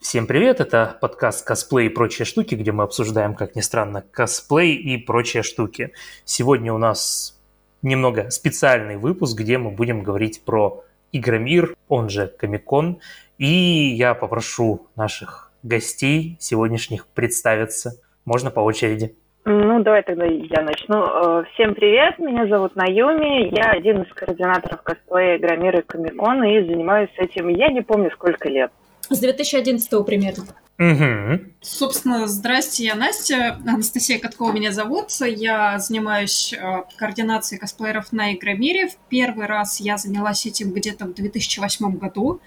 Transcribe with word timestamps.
Всем 0.00 0.28
привет, 0.28 0.60
это 0.60 0.96
подкаст 1.00 1.44
«Косплей 1.44 1.86
и 1.86 1.88
прочие 1.88 2.24
штуки», 2.24 2.54
где 2.54 2.70
мы 2.70 2.84
обсуждаем, 2.84 3.34
как 3.34 3.56
ни 3.56 3.60
странно, 3.60 4.04
косплей 4.12 4.76
и 4.76 4.96
прочие 4.96 5.42
штуки. 5.42 5.92
Сегодня 6.24 6.72
у 6.72 6.78
нас 6.78 7.36
немного 7.82 8.30
специальный 8.30 8.96
выпуск, 8.96 9.36
где 9.36 9.58
мы 9.58 9.72
будем 9.72 10.04
говорить 10.04 10.44
про 10.44 10.84
Игромир, 11.10 11.74
он 11.88 12.10
же 12.10 12.28
Комикон, 12.28 13.00
и 13.38 13.46
я 13.46 14.14
попрошу 14.14 14.86
наших 14.94 15.50
гостей 15.64 16.36
сегодняшних 16.38 17.08
представиться. 17.08 18.00
Можно 18.24 18.52
по 18.52 18.60
очереди. 18.60 19.16
Ну, 19.44 19.82
давай 19.82 20.04
тогда 20.04 20.26
я 20.26 20.62
начну. 20.62 21.40
Э, 21.40 21.44
всем 21.54 21.74
привет, 21.74 22.20
меня 22.20 22.46
зовут 22.46 22.76
Наюми, 22.76 23.52
я 23.52 23.72
один 23.72 24.02
из 24.02 24.12
координаторов 24.14 24.80
косплея 24.82 25.38
Игромира 25.38 25.80
и 25.80 25.82
Комикона 25.82 26.56
и 26.56 26.64
занимаюсь 26.68 27.10
этим, 27.16 27.48
я 27.48 27.68
не 27.72 27.80
помню, 27.80 28.12
сколько 28.12 28.48
лет. 28.48 28.70
С 29.10 29.18
2011 29.18 30.04
примерно. 30.04 30.46
Угу. 30.78 31.44
Собственно, 31.60 32.28
здрасте, 32.28 32.84
я 32.84 32.94
Настя, 32.94 33.58
Анастасия 33.66 34.20
Каткова 34.20 34.52
меня 34.52 34.70
зовут. 34.70 35.10
Я 35.20 35.78
занимаюсь 35.80 36.52
э, 36.52 36.84
координацией 36.96 37.58
косплееров 37.58 38.12
на 38.12 38.32
Игромире. 38.34 38.88
В 38.88 38.96
первый 39.08 39.46
раз 39.46 39.80
я 39.80 39.96
занялась 39.96 40.46
этим 40.46 40.72
где-то 40.72 41.06
в 41.06 41.14
2008 41.14 41.96
году. 41.96 42.40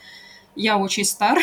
Я 0.56 0.78
очень 0.78 1.04
стар. 1.04 1.40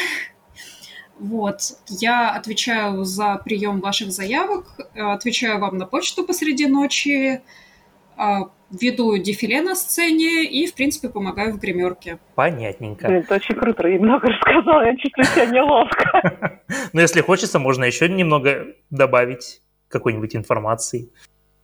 Вот. 1.18 1.60
Я 1.88 2.30
отвечаю 2.30 3.04
за 3.04 3.36
прием 3.44 3.80
ваших 3.80 4.12
заявок, 4.12 4.66
э, 4.94 5.02
отвечаю 5.02 5.58
вам 5.58 5.76
на 5.76 5.84
почту 5.84 6.24
посреди 6.24 6.66
ночи, 6.66 7.42
э, 8.16 8.40
веду 8.70 9.16
дефиле 9.18 9.62
на 9.62 9.74
сцене 9.74 10.44
и, 10.44 10.66
в 10.66 10.74
принципе, 10.74 11.08
помогаю 11.08 11.54
в 11.54 11.58
гримерке. 11.58 12.18
Понятненько. 12.34 13.06
Это 13.06 13.36
очень 13.36 13.54
круто, 13.54 13.88
и 13.88 13.98
много 13.98 14.28
рассказала, 14.28 14.84
я 14.86 14.96
чувствую 14.96 15.24
себя 15.24 15.46
неловко. 15.46 16.60
Но 16.92 17.00
если 17.00 17.20
хочется, 17.20 17.58
можно 17.58 17.84
еще 17.84 18.08
немного 18.08 18.66
добавить 18.90 19.62
какой-нибудь 19.88 20.36
информации. 20.36 21.10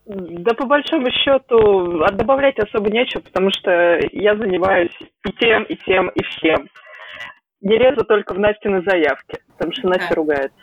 Да, 0.05 0.53
по 0.53 0.67
большому 0.67 1.09
счету, 1.11 2.05
добавлять 2.13 2.59
особо 2.59 2.91
нечего, 2.91 3.21
потому 3.21 3.49
что 3.51 3.99
я 4.11 4.35
занимаюсь 4.35 4.95
и 4.99 5.31
тем, 5.39 5.63
и 5.63 5.75
тем, 5.77 6.09
и 6.09 6.23
всем. 6.23 6.69
Не 7.61 7.77
лезу 7.77 8.05
только 8.05 8.33
в 8.35 8.39
Настины 8.39 8.83
заявки, 8.83 9.39
потому 9.53 9.73
что 9.73 9.87
Настя 9.87 10.13
ругается. 10.13 10.55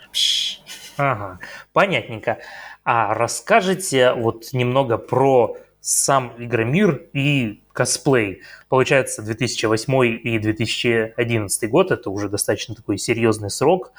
Ага, 0.96 1.40
понятненько. 1.72 2.38
А 2.84 3.14
расскажите 3.14 4.12
вот 4.12 4.52
немного 4.52 4.98
про 4.98 5.56
сам 5.82 6.32
Игромир 6.38 7.02
и 7.12 7.64
косплей. 7.72 8.42
Получается, 8.68 9.20
2008 9.22 10.20
и 10.22 10.38
2011 10.38 11.70
год– 11.70 11.90
это 11.90 12.08
уже 12.08 12.28
достаточно 12.28 12.74
такой 12.74 12.98
серьезный 12.98 13.50
срок. 13.50 13.92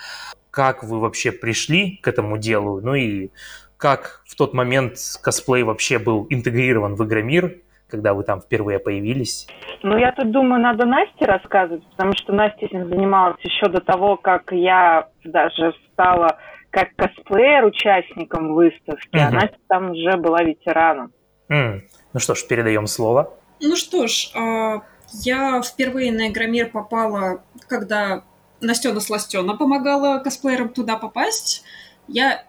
Как 0.50 0.84
вы 0.84 1.00
вообще 1.00 1.32
пришли 1.34 1.98
к 1.98 2.08
этому 2.08 2.38
делу? 2.38 2.80
Ну 2.82 2.96
и 2.96 3.30
как 3.76 4.22
в 4.26 4.36
тот 4.36 4.54
момент 4.54 4.96
косплей 5.22 5.64
вообще 5.64 6.00
был 6.00 6.26
интегрирован 6.30 6.96
в 6.96 7.04
Игромир, 7.06 7.58
когда 7.90 8.14
вы 8.14 8.24
там 8.24 8.40
впервые 8.40 8.80
появились? 8.80 9.48
Ну, 9.82 9.98
я 9.98 10.14
тут 10.14 10.32
думаю, 10.32 10.62
надо 10.62 10.86
Насте 10.86 11.26
рассказывать, 11.26 11.86
потому 11.90 12.14
что 12.16 12.32
Настя 12.32 12.66
этим 12.66 12.88
занималась 12.88 13.42
еще 13.44 13.68
до 13.70 13.82
того, 13.82 14.16
как 14.16 14.54
я 14.54 15.10
даже 15.26 15.74
стала 15.92 16.38
как 16.70 16.96
косплеер 16.96 17.66
участником 17.66 18.54
выставки, 18.54 19.18
а 19.18 19.28
Мгм. 19.28 19.36
Настя 19.36 19.58
там 19.68 19.92
уже 19.92 20.18
была 20.18 20.44
ветераном. 20.44 21.12
М, 21.54 21.84
Ну 22.14 22.20
что 22.20 22.36
ж, 22.36 22.46
передаем 22.48 22.88
слово. 22.88 23.34
Ну 23.60 23.76
что 23.76 24.08
ж, 24.08 24.32
а, 24.36 24.82
я 25.24 25.62
впервые 25.62 26.12
на 26.12 26.28
Игромир 26.30 26.70
попала, 26.70 27.44
когда 27.68 28.24
Настена 28.62 29.00
Сластена 29.00 29.56
помогала 29.56 30.20
косплеерам 30.20 30.70
туда 30.70 30.98
попасть. 30.98 31.64
Я 32.08 32.46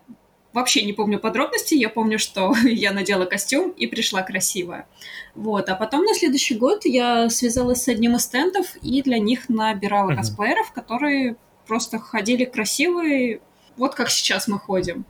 вообще 0.53 0.83
не 0.85 0.93
помню 0.93 1.19
подробностей, 1.19 1.79
я 1.79 1.89
помню, 1.89 2.19
что 2.19 2.55
я 2.65 2.93
надела 2.93 3.25
костюм 3.27 3.71
и 3.71 3.87
пришла 3.87 4.23
красивая. 4.23 4.87
Вот, 5.35 5.69
а 5.69 5.75
потом 5.75 6.05
на 6.05 6.15
следующий 6.15 6.55
год 6.55 6.85
я 6.85 7.29
связалась 7.31 7.83
с 7.83 7.89
одним 7.89 8.17
из 8.17 8.23
стендов 8.23 8.77
и 8.83 9.03
для 9.03 9.19
них 9.19 9.49
набирала 9.49 10.11
Мгм. 10.11 10.17
косплееров, 10.19 10.73
которые 10.73 11.37
просто 11.67 11.99
ходили 11.99 12.45
красивые, 12.45 13.41
вот 13.77 13.95
как 13.95 14.11
сейчас 14.11 14.49
мы 14.49 14.59
ходим. 14.59 15.05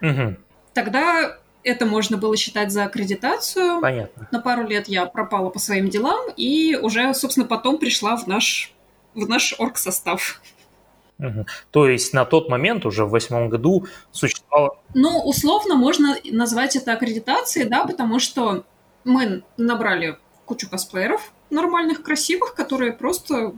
Мгм, 0.00 0.38
Тогда 0.74 1.38
это 1.64 1.86
можно 1.86 2.16
было 2.16 2.36
считать 2.36 2.70
за 2.72 2.84
аккредитацию. 2.84 3.80
Понятно. 3.80 4.28
На 4.30 4.40
пару 4.40 4.66
лет 4.66 4.88
я 4.88 5.06
пропала 5.06 5.50
по 5.50 5.58
своим 5.58 5.88
делам 5.88 6.30
и 6.36 6.76
уже, 6.80 7.12
собственно, 7.14 7.46
потом 7.46 7.78
пришла 7.78 8.16
в 8.16 8.26
наш, 8.26 8.72
в 9.14 9.28
наш 9.28 9.54
оргсостав. 9.58 10.40
Мгм. 11.18 11.46
То 11.70 11.88
есть 11.88 12.12
на 12.12 12.24
тот 12.24 12.48
момент, 12.48 12.84
уже 12.84 13.04
в 13.04 13.10
восьмом 13.10 13.48
году, 13.48 13.86
существовало... 14.10 14.78
Ну, 14.94 15.20
условно 15.20 15.76
можно 15.76 16.16
назвать 16.24 16.74
это 16.74 16.92
аккредитацией, 16.92 17.68
да, 17.68 17.84
потому 17.84 18.18
что 18.18 18.64
мы 19.04 19.42
набрали 19.56 20.18
кучу 20.46 20.68
косплееров 20.68 21.32
нормальных, 21.50 22.02
красивых, 22.02 22.54
которые 22.54 22.92
просто 22.92 23.52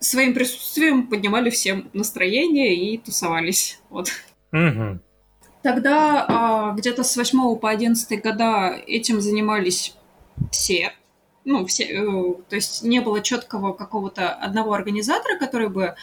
своим 0.00 0.34
присутствием 0.34 1.06
поднимали 1.06 1.50
всем 1.50 1.88
настроение 1.92 2.74
и 2.74 2.98
тусовались. 2.98 3.80
Вот. 3.88 4.10
Мгм. 4.52 5.00
Тогда 5.66 6.24
а, 6.28 6.72
где-то 6.74 7.02
с 7.02 7.16
8 7.16 7.56
по 7.56 7.68
11 7.68 8.22
года 8.22 8.78
этим 8.86 9.20
занимались 9.20 9.96
все. 10.52 10.92
Ну, 11.44 11.66
все, 11.66 11.82
э, 11.86 12.34
то 12.48 12.54
есть 12.54 12.84
не 12.84 13.00
было 13.00 13.20
четкого 13.20 13.72
какого-то 13.72 14.28
одного 14.30 14.74
организатора, 14.74 15.36
который 15.40 15.68
бы 15.68 15.96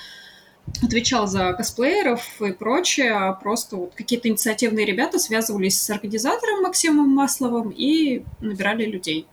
отвечал 0.84 1.28
за 1.28 1.54
косплееров 1.54 2.42
и 2.42 2.52
прочее, 2.52 3.14
а 3.14 3.32
просто 3.32 3.78
вот 3.78 3.94
какие-то 3.96 4.28
инициативные 4.28 4.86
ребята 4.86 5.18
связывались 5.18 5.80
с 5.80 5.90
организатором 5.90 6.64
Максимом 6.64 7.08
Масловым 7.08 7.70
и 7.70 8.24
набирали 8.42 8.84
людей. 8.84 9.28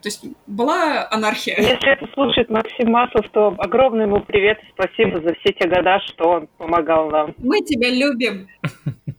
То 0.00 0.08
есть 0.08 0.24
была 0.46 1.06
анархия. 1.10 1.56
Если 1.58 1.92
это 1.92 2.06
слушает 2.14 2.48
Максим 2.48 2.90
Маслов, 2.90 3.28
то 3.32 3.54
огромный 3.58 4.04
ему 4.04 4.20
привет 4.20 4.58
и 4.62 4.70
спасибо 4.72 5.20
за 5.20 5.34
все 5.34 5.52
те 5.52 5.68
года, 5.68 6.00
что 6.06 6.30
он 6.30 6.48
помогал 6.56 7.10
нам. 7.10 7.34
Мы 7.36 7.60
тебя 7.60 7.90
любим. 7.90 8.48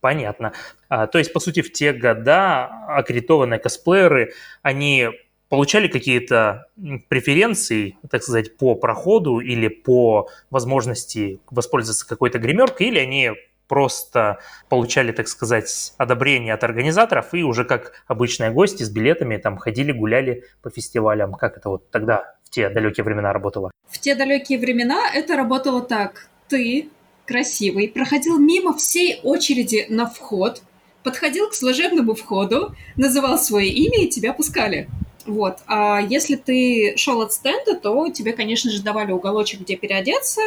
Понятно. 0.00 0.52
А, 0.88 1.06
то 1.06 1.18
есть, 1.18 1.32
по 1.32 1.40
сути, 1.40 1.62
в 1.62 1.72
те 1.72 1.92
года 1.92 2.66
аккредитованные 2.88 3.58
косплееры, 3.58 4.32
они 4.62 5.08
получали 5.48 5.86
какие-то 5.86 6.66
преференции, 7.08 7.98
так 8.10 8.22
сказать, 8.22 8.56
по 8.56 8.74
проходу 8.74 9.40
или 9.40 9.68
по 9.68 10.30
возможности 10.50 11.40
воспользоваться 11.50 12.08
какой-то 12.08 12.38
гримеркой, 12.38 12.88
или 12.88 12.98
они 12.98 13.32
просто 13.68 14.38
получали, 14.68 15.12
так 15.12 15.28
сказать, 15.28 15.94
одобрение 15.96 16.52
от 16.52 16.64
организаторов 16.64 17.32
и 17.32 17.42
уже 17.42 17.64
как 17.64 18.02
обычные 18.06 18.50
гости 18.50 18.82
с 18.82 18.90
билетами 18.90 19.36
там 19.36 19.56
ходили, 19.56 19.92
гуляли 19.92 20.44
по 20.62 20.70
фестивалям. 20.70 21.32
Как 21.32 21.56
это 21.56 21.70
вот 21.70 21.90
тогда, 21.90 22.34
в 22.44 22.50
те 22.50 22.68
далекие 22.68 23.04
времена 23.04 23.32
работало? 23.32 23.70
В 23.88 23.98
те 23.98 24.14
далекие 24.14 24.58
времена 24.58 25.10
это 25.14 25.36
работало 25.36 25.82
так. 25.82 26.28
Ты, 26.48 26.90
красивый, 27.26 27.88
проходил 27.88 28.38
мимо 28.38 28.76
всей 28.76 29.20
очереди 29.22 29.86
на 29.88 30.06
вход, 30.06 30.62
подходил 31.02 31.48
к 31.48 31.54
служебному 31.54 32.14
входу, 32.14 32.74
называл 32.96 33.38
свое 33.38 33.68
имя 33.68 34.04
и 34.04 34.08
тебя 34.08 34.32
пускали. 34.32 34.88
Вот. 35.26 35.58
А 35.66 36.00
если 36.00 36.36
ты 36.36 36.94
шел 36.96 37.20
от 37.22 37.32
стенда, 37.32 37.76
то 37.76 38.08
тебе, 38.08 38.32
конечно 38.32 38.70
же, 38.70 38.82
давали 38.82 39.12
уголочек, 39.12 39.60
где 39.60 39.76
переодеться, 39.76 40.40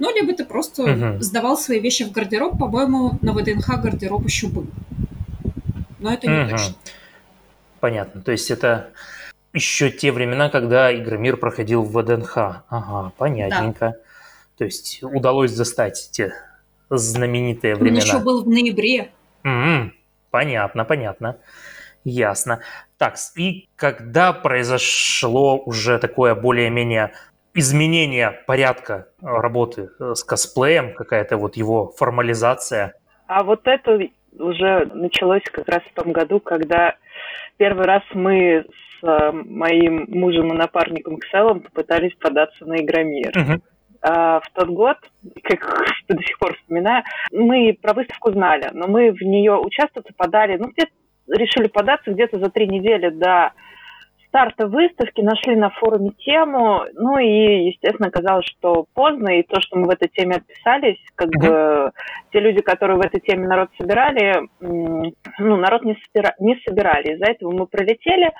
ну, 0.00 0.12
либо 0.14 0.32
ты 0.32 0.44
просто 0.44 0.82
Мгм. 0.86 1.22
сдавал 1.22 1.58
свои 1.58 1.78
вещи 1.78 2.04
в 2.04 2.10
гардероб. 2.10 2.58
По-моему, 2.58 3.18
на 3.20 3.32
ВДНХ 3.32 3.80
гардероб 3.82 4.24
еще 4.24 4.48
был. 4.48 4.66
Но 5.98 6.12
это 6.12 6.26
не 6.26 6.38
Мгм. 6.38 6.50
точно. 6.50 6.74
Понятно. 7.80 8.22
То 8.22 8.32
есть 8.32 8.50
это 8.50 8.90
еще 9.52 9.90
те 9.90 10.10
времена, 10.10 10.48
когда 10.48 10.94
Игромир 10.94 11.36
проходил 11.36 11.82
в 11.82 11.92
ВДНХ. 11.92 12.64
Ага, 12.68 13.12
понятненько. 13.18 13.96
То 14.60 14.66
есть 14.66 15.02
удалось 15.02 15.52
застать 15.52 16.10
те 16.12 16.34
знаменитые 16.90 17.76
Он 17.76 17.80
времена. 17.80 18.00
еще 18.02 18.18
был 18.18 18.44
в 18.44 18.46
ноябре. 18.46 19.08
М, 19.42 19.94
Понятно, 20.30 20.84
понятно. 20.84 21.38
Ясно. 22.04 22.60
Так, 22.98 23.14
и 23.38 23.70
когда 23.74 24.34
произошло 24.34 25.56
уже 25.56 25.98
такое 25.98 26.34
более-менее 26.34 27.12
изменение 27.54 28.32
порядка 28.46 29.08
работы 29.22 29.88
э, 29.98 30.14
с 30.14 30.22
косплеем, 30.22 30.92
какая-то 30.92 31.38
вот 31.38 31.56
его 31.56 31.92
формализация? 31.96 32.92
А 33.28 33.42
вот 33.44 33.62
это 33.64 33.98
уже 34.38 34.84
началось 34.92 35.42
как 35.50 35.68
раз 35.68 35.80
в 35.90 35.94
том 35.94 36.12
году, 36.12 36.38
когда 36.38 36.96
первый 37.56 37.86
раз 37.86 38.02
мы 38.12 38.66
с 39.00 39.04
э, 39.06 39.32
моим 39.32 40.04
мужем 40.08 40.52
и 40.52 40.56
напарником 40.56 41.16
Кселом 41.16 41.60
попытались 41.60 42.14
податься 42.16 42.66
на 42.66 42.76
Игромир. 42.76 43.32
Мгм. 43.34 43.62
А, 44.02 44.40
в 44.40 44.50
тот 44.54 44.68
год, 44.68 44.96
как 45.42 45.84
до 46.08 46.22
сих 46.22 46.38
пор 46.38 46.56
вспоминаю, 46.56 47.04
мы 47.32 47.76
про 47.80 47.92
выставку 47.92 48.32
знали, 48.32 48.70
но 48.72 48.86
мы 48.86 49.12
в 49.12 49.20
нее 49.20 49.56
участвовать 49.56 50.14
подали, 50.16 50.56
ну, 50.56 50.68
где 50.68 50.86
решили 51.28 51.68
податься 51.68 52.10
где-то 52.10 52.38
за 52.38 52.50
три 52.50 52.66
недели 52.66 53.10
до 53.10 53.52
старта 54.30 54.68
выставки, 54.68 55.20
нашли 55.20 55.56
на 55.56 55.70
форуме 55.70 56.10
тему, 56.10 56.84
ну 56.94 57.18
и, 57.18 57.66
естественно, 57.66 58.08
оказалось, 58.08 58.46
что 58.46 58.86
поздно, 58.94 59.38
и 59.38 59.42
то, 59.42 59.60
что 59.60 59.76
мы 59.76 59.86
в 59.86 59.90
этой 59.90 60.08
теме 60.08 60.36
отписались, 60.36 60.98
как 61.16 61.28
бы 61.30 61.90
те 62.32 62.38
люди, 62.38 62.62
которые 62.62 62.96
в 62.96 63.04
этой 63.04 63.20
теме 63.20 63.48
народ 63.48 63.70
собирали, 63.76 64.48
ну, 64.60 65.56
народ 65.56 65.84
не, 65.84 65.96
собира... 66.06 66.34
не 66.38 66.56
собирали, 66.64 67.14
из-за 67.14 67.32
этого 67.32 67.50
мы 67.50 67.66
пролетели, 67.66 68.30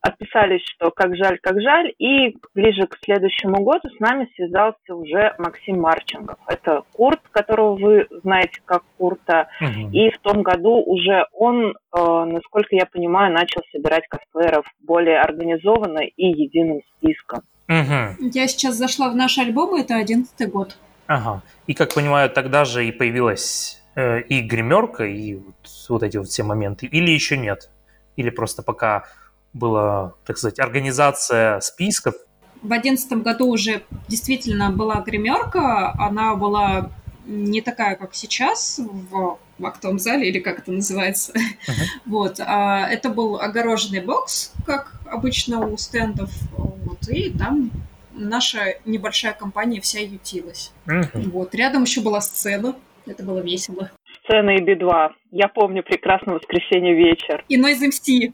отписались, 0.00 0.62
что 0.74 0.90
как 0.90 1.16
жаль, 1.16 1.38
как 1.40 1.60
жаль, 1.60 1.92
и 1.98 2.36
ближе 2.54 2.86
к 2.86 2.98
следующему 3.04 3.62
году 3.62 3.88
с 3.88 4.00
нами 4.00 4.28
связался 4.36 4.94
уже 4.94 5.34
Максим 5.38 5.80
Марченков. 5.80 6.38
Это 6.46 6.82
Курт, 6.92 7.20
которого 7.30 7.76
вы 7.76 8.06
знаете 8.22 8.60
как 8.64 8.82
Курта, 8.96 9.48
угу. 9.60 9.90
и 9.92 10.10
в 10.10 10.18
том 10.20 10.42
году 10.42 10.82
уже 10.84 11.26
он, 11.32 11.70
э, 11.70 11.74
насколько 11.94 12.76
я 12.76 12.86
понимаю, 12.86 13.32
начал 13.32 13.62
собирать 13.72 14.06
косплееров 14.08 14.66
более 14.80 15.20
организованно 15.20 16.00
и 16.00 16.26
единым 16.26 16.80
списком. 16.96 17.40
Угу. 17.68 18.28
Я 18.32 18.48
сейчас 18.48 18.76
зашла 18.76 19.10
в 19.10 19.16
наш 19.16 19.38
альбом, 19.38 19.74
это 19.74 19.96
одиннадцатый 19.96 20.46
год. 20.46 20.76
Ага. 21.06 21.42
И, 21.66 21.74
как 21.74 21.94
понимаю, 21.94 22.30
тогда 22.30 22.64
же 22.64 22.86
и 22.86 22.92
появилась 22.92 23.82
э, 23.94 24.20
и 24.22 24.40
гримерка, 24.40 25.04
и 25.04 25.36
вот, 25.36 25.54
вот 25.88 26.02
эти 26.02 26.16
вот 26.18 26.28
все 26.28 26.44
моменты. 26.44 26.86
Или 26.86 27.10
еще 27.10 27.36
нет? 27.36 27.70
Или 28.16 28.30
просто 28.30 28.62
пока 28.62 29.04
была, 29.52 30.14
так 30.26 30.38
сказать, 30.38 30.58
организация 30.58 31.60
списков. 31.60 32.14
В 32.62 32.72
одиннадцатом 32.72 33.22
году 33.22 33.48
уже 33.48 33.82
действительно 34.08 34.70
была 34.70 35.00
гримерка, 35.00 35.92
она 35.98 36.34
была 36.34 36.90
не 37.28 37.60
такая, 37.60 37.94
как 37.94 38.14
сейчас 38.14 38.78
в, 38.78 39.38
в 39.58 39.66
актовом 39.66 39.98
зале, 39.98 40.28
или 40.28 40.38
как 40.40 40.60
это 40.60 40.72
называется. 40.72 41.32
Uh-huh. 41.32 41.72
Вот. 42.06 42.40
А, 42.40 42.88
это 42.88 43.10
был 43.10 43.38
огороженный 43.38 44.00
бокс, 44.00 44.52
как 44.66 44.94
обычно 45.04 45.66
у 45.66 45.76
стендов. 45.76 46.30
Вот. 46.56 47.06
И 47.08 47.30
там 47.30 47.70
наша 48.12 48.76
небольшая 48.86 49.34
компания 49.34 49.80
вся 49.80 50.00
ютилась. 50.00 50.72
Uh-huh. 50.86 51.30
Вот. 51.30 51.54
Рядом 51.54 51.82
еще 51.82 52.00
была 52.00 52.20
сцена. 52.22 52.74
Это 53.06 53.22
было 53.22 53.40
весело. 53.40 53.90
Сцена 54.24 54.56
и 54.56 54.60
Би-2. 54.60 55.10
Я 55.30 55.48
помню 55.48 55.82
прекрасно 55.82 56.34
воскресенье 56.34 56.94
вечер. 56.94 57.44
И 57.48 57.60
Noise 57.60 57.90
MC. 57.90 58.32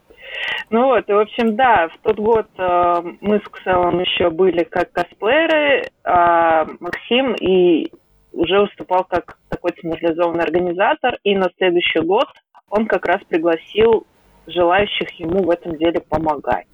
Ну 0.69 0.85
вот, 0.85 1.07
и 1.09 1.13
в 1.13 1.19
общем, 1.19 1.55
да, 1.55 1.89
в 1.89 1.97
тот 1.99 2.17
год 2.17 2.47
э, 2.57 3.01
мы 3.21 3.39
с 3.39 3.49
Кселом 3.49 3.99
еще 3.99 4.29
были 4.29 4.63
как 4.63 4.91
косплееры, 4.91 5.83
а 6.03 6.65
Максим 6.79 7.33
и 7.35 7.91
уже 8.31 8.61
выступал 8.61 9.03
как 9.05 9.37
такой 9.49 9.71
централизованный 9.79 10.43
организатор, 10.43 11.17
и 11.23 11.35
на 11.35 11.49
следующий 11.57 12.01
год 12.01 12.27
он 12.69 12.87
как 12.87 13.05
раз 13.05 13.21
пригласил 13.27 14.05
желающих 14.47 15.11
ему 15.19 15.43
в 15.43 15.49
этом 15.49 15.77
деле 15.77 16.01
помогать. 16.01 16.67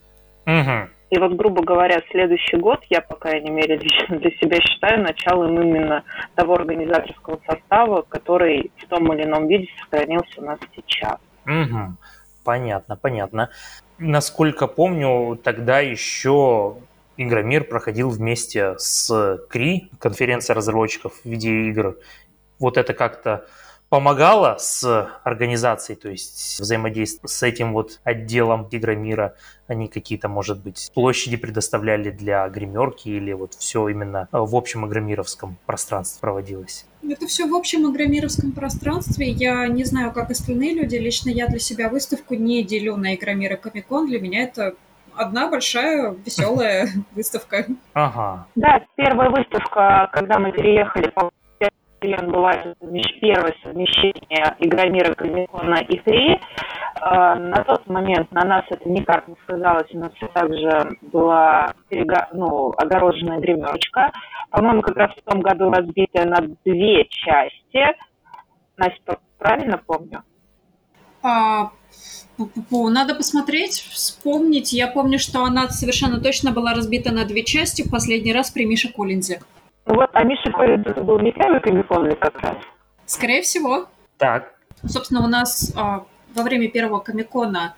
Угу. 0.46 0.90
И 1.12 1.20
вот, 1.20 1.34
грубо 1.34 1.62
говоря, 1.62 2.02
следующий 2.10 2.58
год, 2.58 2.80
я, 2.90 3.02
по 3.02 3.16
крайней 3.16 3.52
мере, 3.52 3.78
лично 3.82 4.18
для 4.18 4.32
себя 4.32 4.60
считаю 4.62 5.04
началом 5.04 5.62
именно 5.62 6.04
того 6.36 6.56
организаторского 6.56 7.40
состава, 7.46 8.02
который 8.04 8.72
в 8.78 8.88
том 8.88 9.14
или 9.14 9.24
ином 9.24 9.48
виде 9.48 9.68
сохранился 9.82 10.42
у 10.42 10.46
нас 10.46 10.60
сейчас. 10.76 11.18
Угу. 11.46 11.98
Понятно, 12.44 12.96
понятно. 12.96 13.50
Насколько 13.98 14.68
помню, 14.68 15.40
тогда 15.44 15.80
еще 15.80 16.78
Игромир 17.18 17.66
проходил 17.66 18.10
вместе 18.10 18.76
с 18.78 19.40
КРИ, 19.50 19.92
конференция 20.00 20.56
разработчиков 20.56 21.14
видеоигр. 21.24 21.98
Вот 22.60 22.78
это 22.78 22.94
как-то 22.94 23.46
помогала 23.92 24.56
с 24.58 25.20
организацией, 25.26 26.00
то 26.00 26.08
есть 26.08 26.62
взаимодействие 26.62 27.28
с 27.28 27.44
этим 27.44 27.74
вот 27.74 28.00
отделом 28.06 28.70
Игромира? 28.72 29.36
Они 29.68 29.90
какие-то, 29.90 30.30
может 30.30 30.62
быть, 30.62 30.90
площади 30.94 31.36
предоставляли 31.36 32.10
для 32.10 32.48
гримерки 32.48 33.10
или 33.10 33.34
вот 33.34 33.54
все 33.54 33.90
именно 33.90 34.30
в 34.32 34.56
общем 34.56 34.88
игромировском 34.88 35.58
пространстве 35.66 36.22
проводилось? 36.22 36.86
Это 37.04 37.28
все 37.28 37.46
в 37.48 37.54
общем 37.54 37.92
игромировском 37.92 38.54
пространстве. 38.54 39.30
Я 39.30 39.68
не 39.68 39.84
знаю, 39.84 40.14
как 40.14 40.32
остальные 40.32 40.76
люди. 40.76 40.96
Лично 40.96 41.30
я 41.30 41.48
для 41.48 41.60
себя 41.60 41.90
выставку 41.90 42.36
не 42.36 42.64
делю 42.64 42.96
на 42.96 43.16
игромир 43.16 43.54
и 43.54 43.58
комикон. 43.58 44.08
Для 44.08 44.22
меня 44.22 44.44
это 44.44 44.74
одна 45.18 45.50
большая 45.50 46.16
веселая 46.26 46.88
выставка. 47.12 47.66
Ага. 47.92 48.48
Да, 48.56 48.86
первая 48.96 49.30
выставка, 49.32 50.10
когда 50.14 50.40
мы 50.40 50.54
переехали 50.54 51.10
по 51.10 51.30
была 52.02 52.54
первое 53.22 53.54
совмещение 53.62 54.56
Игромира, 54.60 55.14
Комикона 55.14 55.82
и 55.88 56.00
Три. 56.00 56.40
А, 57.00 57.36
на 57.36 57.64
тот 57.64 57.86
момент 57.88 58.32
на 58.32 58.44
нас 58.44 58.66
это 58.70 58.90
никак 58.90 59.28
не 59.28 59.36
сказалось, 59.44 59.88
у 59.94 60.00
нас 60.00 60.12
все 60.16 60.28
так 60.28 60.52
же 60.52 60.98
была 61.02 61.74
ну, 62.34 62.74
огороженная 62.78 63.40
гримерочка. 63.40 64.12
По-моему, 64.50 64.82
как 64.82 64.98
раз 64.98 65.12
в 65.16 65.30
том 65.30 65.42
году 65.42 65.70
разбитая 65.70 66.26
на 66.26 66.42
две 66.66 67.06
части. 67.06 67.96
Настя, 68.78 69.20
правильно 69.38 69.78
помню? 69.78 70.24
А, 71.22 71.72
надо 72.72 73.14
посмотреть, 73.14 73.74
вспомнить. 73.92 74.74
Я 74.74 74.88
помню, 74.88 75.20
что 75.20 75.44
она 75.44 75.70
совершенно 75.70 76.20
точно 76.20 76.52
была 76.52 76.74
разбита 76.74 77.14
на 77.14 77.26
две 77.26 77.44
части 77.44 77.84
в 77.84 77.92
последний 77.92 78.34
раз 78.34 78.50
при 78.50 78.66
Мише 78.66 78.92
Коллинзе. 78.92 79.40
Вот, 79.92 80.10
а 80.14 80.24
Миша 80.24 80.50
Коллинз 80.54 80.88
это 80.88 81.04
был 81.04 81.20
не 81.20 81.34
первый 81.34 81.60
комикон 81.60 82.16
как 82.16 82.40
раз? 82.40 82.56
Скорее 83.06 83.42
всего. 83.42 83.88
Так. 84.18 84.54
Собственно, 84.88 85.22
у 85.22 85.28
нас 85.28 85.74
а, 85.76 86.06
во 86.34 86.44
время 86.44 86.70
первого 86.72 87.00
комикона 87.02 87.76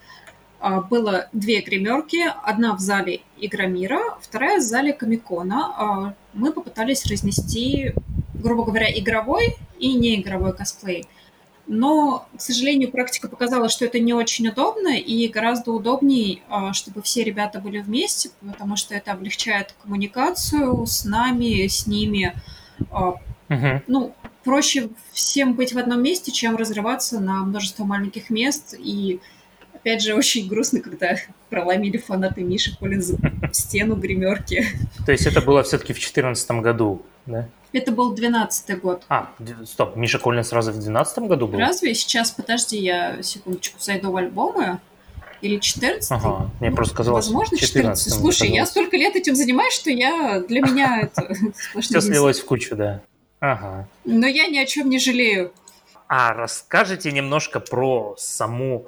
а, 0.59 0.81
было 0.81 1.27
две 1.33 1.61
гримерки. 1.61 2.21
Одна 2.43 2.75
в 2.75 2.79
зале 2.79 3.21
Игромира, 3.37 3.99
вторая 4.21 4.59
в 4.59 4.61
зале 4.61 4.93
комикона. 4.93 5.73
А, 5.75 6.13
мы 6.33 6.53
попытались 6.53 7.03
разнести, 7.07 7.93
грубо 8.35 8.63
говоря, 8.63 8.91
игровой 8.91 9.55
и 9.79 9.95
неигровой 9.95 10.53
косплей. 10.53 11.07
Но, 11.65 12.27
к 12.37 12.41
сожалению, 12.41 12.91
практика 12.91 13.29
показала, 13.29 13.69
что 13.69 13.85
это 13.85 13.99
не 13.99 14.13
очень 14.13 14.47
удобно, 14.47 14.97
и 14.97 15.27
гораздо 15.29 15.71
удобнее, 15.71 16.41
а, 16.49 16.73
чтобы 16.73 17.01
все 17.01 17.23
ребята 17.23 17.59
были 17.59 17.79
вместе, 17.79 18.31
потому 18.41 18.75
что 18.75 18.93
это 18.95 19.13
облегчает 19.13 19.73
коммуникацию 19.81 20.85
с 20.85 21.05
нами, 21.05 21.67
с 21.67 21.87
ними. 21.87 22.33
Угу. 22.89 23.81
Ну, 23.87 24.15
проще 24.43 24.89
всем 25.13 25.53
быть 25.53 25.73
в 25.73 25.77
одном 25.77 26.03
месте, 26.03 26.31
чем 26.31 26.57
разрываться 26.57 27.19
на 27.19 27.43
множество 27.43 27.85
маленьких 27.85 28.29
мест. 28.29 28.75
И, 28.77 29.21
опять 29.73 30.01
же, 30.01 30.15
очень 30.15 30.47
грустно, 30.49 30.81
когда 30.81 31.15
проломили 31.49 31.97
фанаты 31.97 32.43
Миши 32.43 32.75
Коллинза 32.77 33.17
стену 33.53 33.95
гримерки. 33.95 34.65
То 35.05 35.13
есть 35.13 35.25
это 35.25 35.41
было 35.41 35.63
все-таки 35.63 35.93
в 35.93 35.97
2014 35.97 36.51
году, 36.61 37.03
да? 37.25 37.47
Это 37.73 37.91
был 37.91 38.13
12 38.13 38.79
год. 38.81 39.03
А, 39.09 39.33
стоп, 39.65 39.95
Миша 39.95 40.19
Коллин 40.19 40.43
сразу 40.43 40.71
в 40.71 40.79
12 40.79 41.19
году 41.19 41.47
был? 41.47 41.59
Разве? 41.59 41.93
Сейчас, 41.95 42.31
подожди, 42.31 42.77
я 42.77 43.21
секундочку 43.23 43.79
зайду 43.79 44.11
в 44.11 44.15
альбомы. 44.15 44.79
Или 45.41 45.59
14 45.59 46.09
Ага, 46.09 46.49
мне 46.61 46.69
ну, 46.69 46.75
просто 46.77 46.95
казалось, 46.95 47.25
Возможно, 47.25 47.57
14 47.57 48.13
Слушай, 48.13 48.47
я 48.51 48.65
столько 48.65 48.95
лет 48.95 49.17
этим 49.17 49.35
занимаюсь, 49.35 49.73
что 49.73 49.89
я 49.89 50.39
для 50.39 50.61
меня 50.61 51.01
это 51.17 51.35
Все 51.81 51.99
слилось 51.99 52.39
в 52.39 52.45
кучу, 52.45 52.77
да. 52.77 53.01
Ага. 53.41 53.89
Но 54.05 54.25
я 54.25 54.47
ни 54.47 54.57
о 54.57 54.65
чем 54.65 54.89
не 54.89 54.99
жалею. 54.99 55.51
А 56.07 56.33
расскажите 56.33 57.11
немножко 57.11 57.59
про 57.59 58.15
саму 58.17 58.87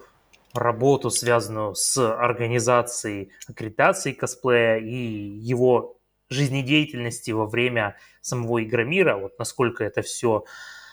работу, 0.53 1.09
связанную 1.09 1.75
с 1.75 1.98
организацией 1.98 3.31
аккредитации 3.50 4.13
косплея 4.13 4.77
и 4.77 4.95
его 4.95 5.98
жизнедеятельности 6.29 7.31
во 7.31 7.48
время 7.48 7.98
самого 8.25 8.63
Игромира, 8.63 9.17
вот 9.17 9.38
насколько 9.39 9.84
это 9.84 10.01
все 10.01 10.46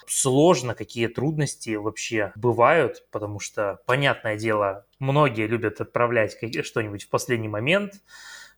сложно, 0.06 0.74
какие 0.74 1.06
трудности 1.06 1.74
вообще 1.74 2.32
бывают, 2.34 3.06
потому 3.10 3.40
что, 3.40 3.80
понятное 3.86 4.36
дело, 4.36 4.86
многие 4.98 5.46
любят 5.46 5.80
отправлять 5.80 6.36
что-нибудь 6.64 7.04
в 7.04 7.10
последний 7.10 7.48
момент, 7.48 7.94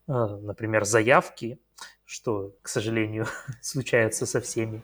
э, 0.07 0.11
например, 0.11 0.85
заявки, 0.85 1.59
что, 2.05 2.51
к 2.61 2.67
сожалению, 2.67 3.25
случается 3.61 4.25
со 4.25 4.41
всеми. 4.41 4.83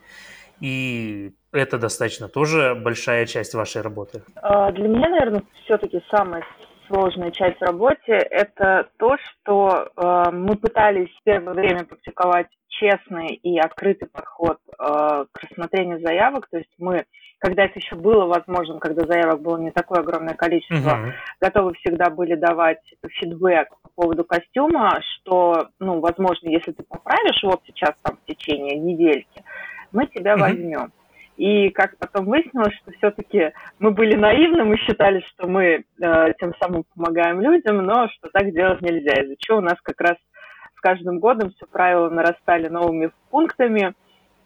И 0.59 1.33
это 1.51 1.79
достаточно 1.79 2.27
тоже 2.27 2.75
большая 2.75 3.25
часть 3.25 3.55
вашей 3.55 3.81
работы. 3.81 4.23
А, 4.35 4.71
для 4.71 4.87
меня, 4.87 5.09
наверное, 5.09 5.43
все-таки 5.63 6.01
самое 6.11 6.43
сложная 6.87 7.31
часть 7.31 7.57
в 7.57 7.63
работе, 7.63 8.11
это 8.11 8.89
то, 8.97 9.17
что 9.17 9.89
э, 9.95 10.31
мы 10.31 10.55
пытались 10.57 11.09
первое 11.23 11.53
время 11.53 11.85
практиковать 11.85 12.47
честный 12.81 13.35
и 13.35 13.59
открытый 13.59 14.07
подход 14.07 14.57
э, 14.67 15.25
к 15.31 15.43
рассмотрению 15.43 16.01
заявок. 16.01 16.47
То 16.49 16.57
есть 16.57 16.71
мы, 16.79 17.05
когда 17.37 17.65
это 17.65 17.77
еще 17.79 17.95
было 17.95 18.25
возможно, 18.25 18.79
когда 18.79 19.05
заявок 19.05 19.41
было 19.41 19.57
не 19.57 19.71
такое 19.71 19.99
огромное 19.99 20.33
количество, 20.33 20.75
uh-huh. 20.75 21.11
готовы 21.39 21.73
всегда 21.75 22.09
были 22.09 22.35
давать 22.35 22.81
фидбэк 23.07 23.69
по 23.83 23.89
поводу 23.95 24.23
костюма, 24.23 24.99
что, 25.01 25.69
ну, 25.79 25.99
возможно, 25.99 26.49
если 26.49 26.71
ты 26.71 26.83
поправишь 26.83 27.43
его 27.43 27.61
сейчас 27.65 27.91
там 28.01 28.17
в 28.17 28.25
течение 28.25 28.79
недельки, 28.79 29.43
мы 29.91 30.07
тебя 30.07 30.33
uh-huh. 30.33 30.39
возьмем. 30.39 30.91
И 31.37 31.69
как 31.69 31.97
потом 31.97 32.25
выяснилось, 32.25 32.75
что 32.81 32.91
все-таки 32.91 33.51
мы 33.79 33.91
были 33.91 34.15
наивны, 34.15 34.63
мы 34.63 34.77
считали, 34.77 35.23
что 35.29 35.47
мы 35.47 35.63
э, 35.63 35.83
тем 36.39 36.53
самым 36.61 36.83
помогаем 36.93 37.41
людям, 37.41 37.77
но 37.77 38.07
что 38.09 38.29
так 38.31 38.51
делать 38.53 38.81
нельзя. 38.81 39.21
Из-за 39.21 39.35
чего 39.39 39.57
у 39.57 39.61
нас 39.61 39.75
как 39.81 39.99
раз 40.01 40.17
с 40.81 40.83
каждым 40.83 41.19
годом 41.19 41.51
все 41.51 41.67
правила 41.67 42.09
нарастали 42.09 42.67
новыми 42.67 43.11
пунктами, 43.29 43.93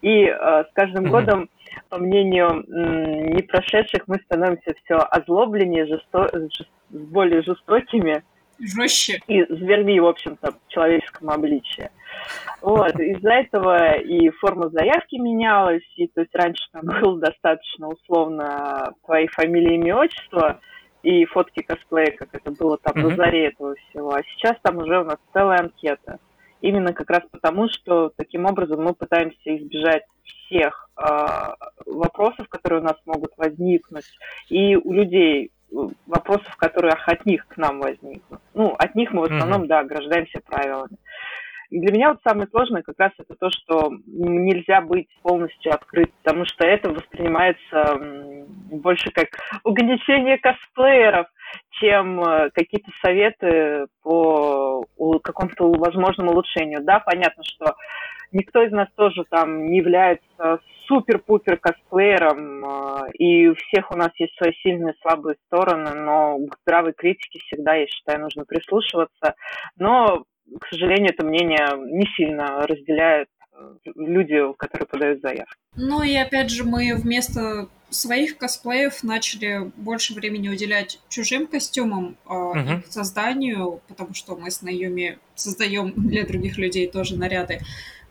и 0.01 0.25
э, 0.25 0.35
с 0.35 0.73
каждым 0.73 1.05
годом, 1.05 1.49
по 1.89 1.97
мнению 1.97 2.47
м, 2.47 3.35
непрошедших, 3.35 4.03
мы 4.07 4.19
становимся 4.25 4.73
все 4.83 4.95
озлобленнее, 4.97 5.85
жесто... 5.85 6.29
жест... 6.33 6.69
более 6.89 7.41
жестокими. 7.41 8.21
Жестче. 8.59 9.19
И 9.27 9.43
зверьми, 9.45 9.99
в 9.99 10.05
общем-то, 10.05 10.51
в 10.51 10.67
человеческом 10.67 11.29
обличии. 11.29 11.89
Вот, 12.61 12.99
из-за 12.99 13.31
этого 13.31 13.93
и 13.93 14.29
форма 14.29 14.69
заявки 14.69 15.15
менялась, 15.15 15.83
и 15.95 16.07
то 16.07 16.21
есть 16.21 16.35
раньше 16.35 16.63
там 16.71 16.83
было 17.01 17.19
достаточно 17.19 17.87
условно 17.87 18.93
твоей 19.05 19.27
фамилии, 19.27 19.75
имя, 19.75 19.95
отчество, 19.95 20.59
и 21.05 21.23
фотки 21.25 21.61
косплея, 21.61 22.11
как 22.17 22.29
это 22.33 22.51
было 22.51 22.77
там 22.79 22.95
mm-hmm. 22.95 23.09
на 23.09 23.15
заре 23.15 23.47
этого 23.49 23.75
всего. 23.75 24.13
А 24.13 24.23
сейчас 24.23 24.57
там 24.63 24.77
уже 24.79 25.01
у 25.01 25.03
нас 25.03 25.17
целая 25.33 25.59
анкета. 25.59 26.17
Именно 26.61 26.93
как 26.93 27.11
раз 27.11 27.21
потому, 27.29 27.69
что 27.69 28.11
таким 28.17 28.45
образом 28.45 28.83
мы 28.83 28.95
пытаемся 28.95 29.55
избежать 29.55 30.03
всех 30.23 30.89
э, 30.97 31.03
вопросов, 31.85 32.47
которые 32.49 32.81
у 32.81 32.83
нас 32.83 32.95
могут 33.05 33.37
возникнуть, 33.37 34.05
и 34.49 34.75
у 34.75 34.93
людей 34.93 35.51
э, 35.71 35.75
вопросов, 36.07 36.55
которые 36.55 36.93
от 36.93 37.25
них 37.27 37.47
к 37.47 37.57
нам 37.57 37.81
возникнут. 37.81 38.41
Ну, 38.55 38.73
от 38.75 38.95
них 38.95 39.11
мы 39.11 39.21
в 39.21 39.31
основном, 39.31 39.63
mm-hmm. 39.63 39.67
да, 39.67 39.79
ограждаемся 39.79 40.39
правилами. 40.43 40.97
Для 41.69 41.91
меня 41.91 42.09
вот 42.09 42.19
самое 42.27 42.47
сложное 42.49 42.83
как 42.83 42.95
раз 42.99 43.11
это 43.17 43.35
то, 43.35 43.49
что 43.49 43.91
нельзя 44.05 44.81
быть 44.81 45.07
полностью 45.21 45.73
открыт, 45.73 46.11
потому 46.23 46.45
что 46.45 46.65
это 46.65 46.89
воспринимается 46.89 48.45
больше 48.71 49.11
как 49.11 49.29
угнетение 49.63 50.37
косплееров, 50.37 51.27
чем 51.71 52.21
э, 52.21 52.49
какие-то 52.51 52.91
советы 53.03 53.87
по 54.01 54.85
какому-то 55.23 55.71
возможному 55.71 56.31
улучшению. 56.31 56.83
Да, 56.83 56.99
понятно, 56.99 57.43
что 57.43 57.75
никто 58.31 58.63
из 58.63 58.71
нас 58.71 58.87
тоже 58.95 59.23
там 59.29 59.67
не 59.67 59.77
является 59.77 60.59
супер-пупер 60.87 61.57
косплеером, 61.57 62.65
э, 62.65 63.11
и 63.13 63.47
у 63.47 63.55
всех 63.55 63.91
у 63.91 63.97
нас 63.97 64.11
есть 64.17 64.35
свои 64.37 64.53
сильные 64.61 64.93
и 64.93 65.01
слабые 65.01 65.35
стороны, 65.47 65.93
но 65.93 66.37
к 66.47 66.57
здравой 66.61 66.93
критике 66.93 67.39
всегда, 67.39 67.75
я 67.75 67.87
считаю, 67.87 68.21
нужно 68.21 68.45
прислушиваться. 68.45 69.35
Но 69.77 70.25
к 70.59 70.67
сожалению, 70.69 71.13
это 71.13 71.25
мнение 71.25 71.67
не 71.75 72.05
сильно 72.15 72.65
разделяют 72.67 73.29
э, 73.53 73.75
люди, 73.95 74.39
которые 74.57 74.87
подают 74.87 75.21
заявки. 75.21 75.55
Ну 75.75 76.03
и 76.03 76.15
опять 76.15 76.49
же, 76.49 76.63
мы 76.63 76.95
вместо 76.95 77.67
своих 77.89 78.37
косплеев 78.37 79.03
начали 79.03 79.71
больше 79.77 80.13
времени 80.13 80.49
уделять 80.49 80.99
чужим 81.09 81.47
костюмам, 81.47 82.17
э, 82.25 82.29
uh-huh. 82.29 82.79
их 82.79 82.87
созданию, 82.87 83.81
потому 83.87 84.13
что 84.13 84.35
мы 84.35 84.51
с 84.51 84.61
Наюми 84.61 85.19
создаем 85.35 85.93
для 85.95 86.25
других 86.25 86.57
людей 86.57 86.87
тоже 86.87 87.17
наряды. 87.17 87.59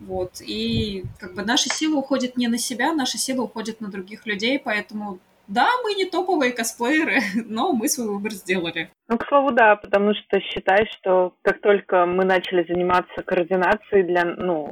Вот. 0.00 0.40
И 0.40 1.04
как 1.18 1.34
бы 1.34 1.42
наша 1.42 1.68
сила 1.70 1.96
уходит 1.96 2.36
не 2.36 2.48
на 2.48 2.58
себя, 2.58 2.92
наша 2.92 3.18
сила 3.18 3.42
уходит 3.42 3.80
на 3.80 3.90
других 3.90 4.26
людей, 4.26 4.58
поэтому 4.58 5.18
да, 5.46 5.68
мы 5.82 5.94
не 5.94 6.06
топовые 6.06 6.52
косплееры, 6.52 7.18
но 7.46 7.72
мы 7.72 7.88
свой 7.88 8.08
выбор 8.08 8.32
сделали. 8.32 8.90
Ну, 9.08 9.18
к 9.18 9.26
слову, 9.26 9.52
да, 9.52 9.76
потому 9.76 10.14
что 10.14 10.40
считай, 10.40 10.88
что 10.92 11.34
как 11.42 11.60
только 11.60 12.06
мы 12.06 12.24
начали 12.24 12.64
заниматься 12.66 13.22
координацией 13.22 14.04
для, 14.04 14.24
ну, 14.24 14.66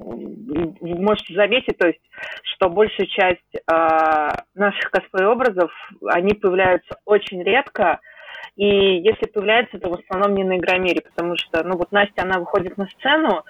можете 0.80 1.34
заметить, 1.34 1.76
то 1.78 1.88
есть, 1.88 2.00
что 2.54 2.70
большая 2.70 3.06
часть 3.06 3.54
э, 3.54 4.28
наших 4.54 4.90
косплей-образов, 4.90 5.70
они 6.06 6.34
появляются 6.34 6.96
очень 7.04 7.42
редко, 7.42 8.00
и 8.56 8.66
если 8.66 9.26
появляются, 9.26 9.78
то 9.78 9.90
в 9.90 9.94
основном 9.94 10.34
не 10.36 10.44
на 10.44 10.58
Игромире, 10.58 11.00
потому 11.02 11.36
что, 11.36 11.64
ну, 11.64 11.76
вот 11.76 11.90
Настя, 11.92 12.22
она 12.22 12.38
выходит 12.38 12.76
на 12.76 12.86
сцену, 12.86 13.44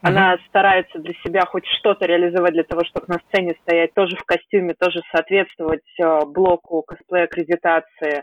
она 0.00 0.34
uh-huh. 0.34 0.38
старается 0.48 0.98
для 0.98 1.14
себя 1.24 1.42
хоть 1.44 1.66
что-то 1.78 2.06
реализовать 2.06 2.52
для 2.52 2.62
того, 2.62 2.82
чтобы 2.84 3.06
на 3.08 3.20
сцене 3.28 3.56
стоять 3.62 3.92
тоже 3.94 4.16
в 4.16 4.24
костюме, 4.24 4.74
тоже 4.74 5.00
соответствовать 5.12 5.82
э, 6.00 6.20
блоку 6.26 6.82
косплея 6.82 7.24
аккредитации. 7.24 8.22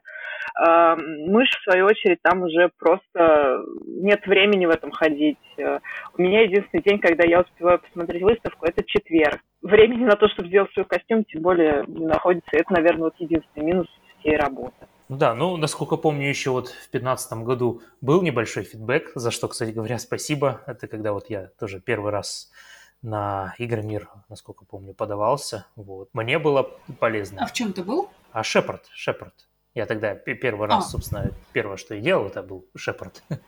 Э, 0.65 0.95
мышь, 0.95 1.49
в 1.49 1.63
свою 1.69 1.87
очередь, 1.87 2.21
там 2.21 2.43
уже 2.43 2.69
просто 2.79 3.63
нет 3.85 4.25
времени 4.25 4.65
в 4.65 4.69
этом 4.69 4.91
ходить. 4.91 5.37
Э, 5.57 5.79
у 6.17 6.21
меня 6.21 6.43
единственный 6.43 6.81
день, 6.81 6.99
когда 6.99 7.27
я 7.27 7.41
успеваю 7.41 7.79
посмотреть 7.79 8.23
выставку, 8.23 8.65
это 8.65 8.83
четверг. 8.85 9.41
Времени 9.61 10.05
на 10.05 10.15
то, 10.15 10.29
чтобы 10.29 10.47
сделать 10.47 10.71
свой 10.71 10.85
костюм, 10.85 11.25
тем 11.25 11.41
более 11.41 11.83
не 11.87 12.05
находится. 12.05 12.51
Это, 12.53 12.71
наверное, 12.71 13.05
вот 13.05 13.15
единственный 13.19 13.65
минус 13.65 13.87
всей 14.19 14.37
работы. 14.37 14.87
Ну 15.07 15.17
да, 15.17 15.35
ну, 15.35 15.55
насколько 15.55 15.97
помню, 15.97 16.27
еще 16.27 16.49
вот 16.49 16.69
в 16.69 16.71
2015 16.71 17.33
году 17.43 17.83
был 18.01 18.23
небольшой 18.23 18.63
фидбэк, 18.63 19.11
за 19.13 19.29
что, 19.29 19.47
кстати 19.47 19.69
говоря, 19.69 19.99
спасибо. 19.99 20.61
Это 20.65 20.87
когда 20.87 21.13
вот 21.13 21.29
я 21.29 21.47
тоже 21.59 21.79
первый 21.79 22.11
раз 22.11 22.51
на 23.03 23.53
Игромир, 23.59 24.09
насколько 24.29 24.65
помню, 24.65 24.95
подавался. 24.95 25.67
Вот. 25.75 26.09
Мне 26.13 26.39
было 26.39 26.63
полезно. 26.99 27.43
А 27.43 27.45
в 27.45 27.53
чем 27.53 27.71
ты 27.71 27.83
был? 27.83 28.09
А 28.31 28.43
Шепард, 28.43 28.87
Шепард. 28.93 29.47
Я 29.75 29.85
тогда 29.85 30.15
первый 30.15 30.67
раз, 30.67 30.87
а. 30.87 30.89
собственно, 30.89 31.31
первое, 31.53 31.77
что 31.77 31.93
я 31.93 32.01
делал, 32.01 32.25
это 32.25 32.41
был 32.41 32.65
Шепард. 32.75 33.21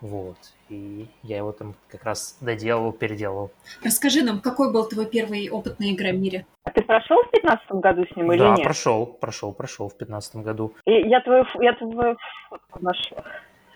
Вот. 0.00 0.36
И 0.68 1.08
я 1.22 1.38
его 1.38 1.52
там 1.52 1.74
как 1.88 2.04
раз 2.04 2.36
доделал, 2.40 2.92
переделал. 2.92 3.50
Расскажи 3.84 4.22
нам, 4.22 4.40
какой 4.40 4.72
был 4.72 4.88
твой 4.88 5.06
первый 5.06 5.48
опыт 5.48 5.80
на 5.80 5.92
Игромире? 5.92 6.46
А 6.64 6.70
ты 6.70 6.82
прошел 6.82 7.16
в 7.22 7.30
2015 7.30 7.70
году 7.82 8.04
с 8.04 8.16
ним 8.16 8.32
или 8.32 8.38
да, 8.38 8.48
нет? 8.50 8.58
Да, 8.58 8.64
прошел, 8.64 9.06
прошел, 9.06 9.52
прошел 9.52 9.88
в 9.88 9.96
2015 9.96 10.36
году. 10.36 10.74
И 10.84 10.92
я 10.92 11.20
твою, 11.20 11.44
я 11.60 11.72
твою 11.74 12.16
фотку 12.48 12.84
нашла. 12.84 13.24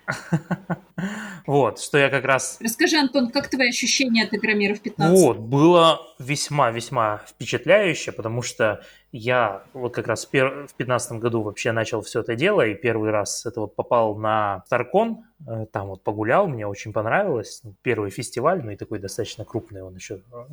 Вот, 1.47 1.81
что 1.81 1.99
я 1.99 2.09
как 2.09 2.25
раз... 2.25 2.59
Расскажи, 2.61 2.97
Антон, 2.97 3.31
как 3.31 3.49
твои 3.49 3.71
ощущения 3.71 4.25
от 4.25 4.35
Игромира 4.35 4.75
в 4.75 4.81
15? 4.81 5.19
Вот, 5.19 5.39
было 5.39 6.01
весьма-весьма 6.19 7.23
впечатляюще, 7.27 8.13
потому 8.13 8.43
что 8.43 8.85
я 9.11 9.65
вот 9.73 9.95
как 9.95 10.07
раз 10.07 10.27
в 10.27 10.31
2015 10.31 11.13
году 11.13 11.43
вообще 11.43 11.73
начал 11.73 12.01
все 12.03 12.21
это 12.21 12.37
дело, 12.37 12.65
и 12.65 12.75
первый 12.75 13.11
раз 13.11 13.45
это 13.45 13.61
вот 13.61 13.75
попал 13.75 14.15
на 14.15 14.63
Старкон, 14.67 15.25
э, 15.47 15.67
там 15.73 15.89
вот 15.89 16.03
погулял, 16.03 16.47
мне 16.47 16.67
очень 16.67 16.93
понравилось. 16.93 17.63
Первый 17.83 18.11
фестиваль, 18.11 18.63
ну 18.63 18.71
и 18.71 18.77
такой 18.77 19.01
достаточно 19.01 19.45
крупный 19.45 19.83
он 19.83 19.97
еще 19.97 20.23
э, 20.33 20.47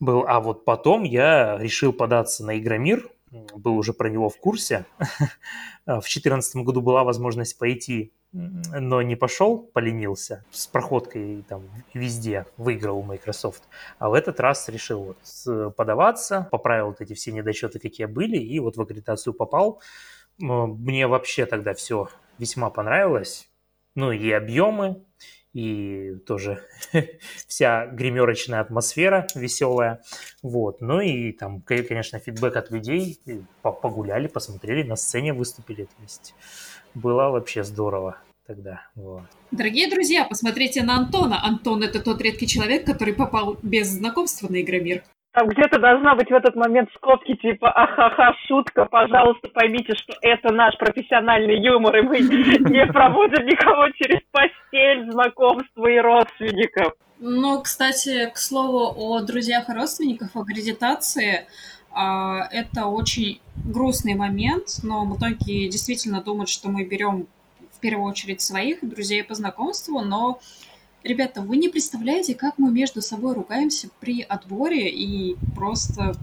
был. 0.00 0.24
А 0.26 0.40
вот 0.40 0.64
потом 0.64 1.04
я 1.04 1.56
решил 1.58 1.92
податься 1.92 2.44
на 2.44 2.58
Игромир, 2.58 3.08
был 3.30 3.76
уже 3.76 3.92
про 3.92 4.08
него 4.08 4.28
в 4.28 4.38
курсе. 4.38 4.86
В 5.86 6.00
2014 6.00 6.56
году 6.56 6.80
была 6.80 7.04
возможность 7.04 7.58
пойти 7.58 8.12
но 8.32 9.02
не 9.02 9.16
пошел, 9.16 9.58
поленился, 9.58 10.44
с 10.52 10.66
проходкой 10.68 11.44
там 11.48 11.68
везде 11.94 12.46
выиграл 12.56 13.02
Microsoft. 13.02 13.64
А 13.98 14.08
в 14.08 14.14
этот 14.14 14.38
раз 14.38 14.68
решил 14.68 15.16
вот 15.16 15.74
подаваться, 15.74 16.48
поправил 16.50 16.88
вот 16.88 17.00
эти 17.00 17.14
все 17.14 17.32
недочеты, 17.32 17.80
какие 17.80 18.06
были, 18.06 18.36
и 18.36 18.60
вот 18.60 18.76
в 18.76 18.80
аккредитацию 18.80 19.34
попал. 19.34 19.82
Мне 20.38 21.08
вообще 21.08 21.44
тогда 21.44 21.74
все 21.74 22.08
весьма 22.38 22.70
понравилось. 22.70 23.48
Ну 23.96 24.12
и 24.12 24.30
объемы, 24.30 25.02
и 25.52 26.14
тоже 26.26 26.62
вся 27.46 27.86
гримерочная 27.86 28.60
атмосфера 28.60 29.26
веселая. 29.34 30.02
Вот. 30.42 30.80
Ну 30.80 31.00
и 31.00 31.32
там, 31.32 31.62
конечно, 31.62 32.18
фидбэк 32.18 32.56
от 32.56 32.70
людей. 32.70 33.20
Погуляли, 33.62 34.28
посмотрели, 34.28 34.82
на 34.86 34.96
сцене 34.96 35.32
выступили. 35.32 35.84
То 35.84 36.02
есть 36.02 36.34
было 36.94 37.30
вообще 37.30 37.64
здорово 37.64 38.18
тогда. 38.46 38.82
Вот. 38.94 39.22
Дорогие 39.50 39.88
друзья, 39.90 40.24
посмотрите 40.24 40.82
на 40.82 40.96
Антона. 40.96 41.44
Антон— 41.44 41.82
это 41.84 42.00
тот 42.00 42.20
редкий 42.20 42.46
человек, 42.46 42.84
который 42.84 43.14
попал 43.14 43.56
без 43.62 43.88
знакомства 43.88 44.48
на 44.48 44.60
Игромир. 44.60 45.04
Там 45.32 45.46
где-то 45.46 45.78
должна 45.78 46.16
быть 46.16 46.28
в 46.28 46.34
этот 46.34 46.56
момент 46.56 46.90
скобки 46.96 47.36
типа 47.36 47.70
«Ахаха, 47.70 48.34
шутка, 48.48 48.84
пожалуйста, 48.86 49.48
поймите, 49.48 49.94
что 49.94 50.12
это 50.22 50.52
наш 50.52 50.76
профессиональный 50.76 51.62
юмор, 51.62 51.96
и 51.98 52.02
мы 52.02 52.18
не 52.20 52.86
проводим 52.86 53.46
никого 53.46 53.90
через 53.90 54.20
постель, 54.32 55.10
знакомства 55.12 55.86
и 55.86 55.98
родственников». 55.98 56.94
Ну, 57.20 57.60
кстати, 57.62 58.30
к 58.30 58.38
слову 58.38 58.92
о 58.96 59.20
друзьях 59.20 59.68
и 59.68 59.72
родственниках, 59.72 60.34
о 60.34 60.40
аккредитации, 60.40 61.46
а, 61.92 62.48
это 62.50 62.86
очень 62.86 63.40
грустный 63.64 64.14
момент, 64.14 64.80
но 64.82 65.04
многие 65.04 65.68
действительно 65.68 66.22
думают, 66.22 66.48
что 66.48 66.70
мы 66.70 66.84
берем 66.84 67.26
в 67.72 67.80
первую 67.80 68.08
очередь 68.08 68.40
своих 68.40 68.78
друзей 68.82 69.22
по 69.22 69.34
знакомству, 69.34 70.00
но, 70.00 70.40
ребята, 71.02 71.40
вы 71.42 71.56
не 71.56 71.68
представляете, 71.68 72.34
как 72.34 72.58
мы 72.58 72.70
между 72.70 73.02
собой 73.02 73.34
ругаемся 73.34 73.88
при 74.00 74.22
отборе 74.22 74.88
и 74.88 75.36
просто... 75.54 76.14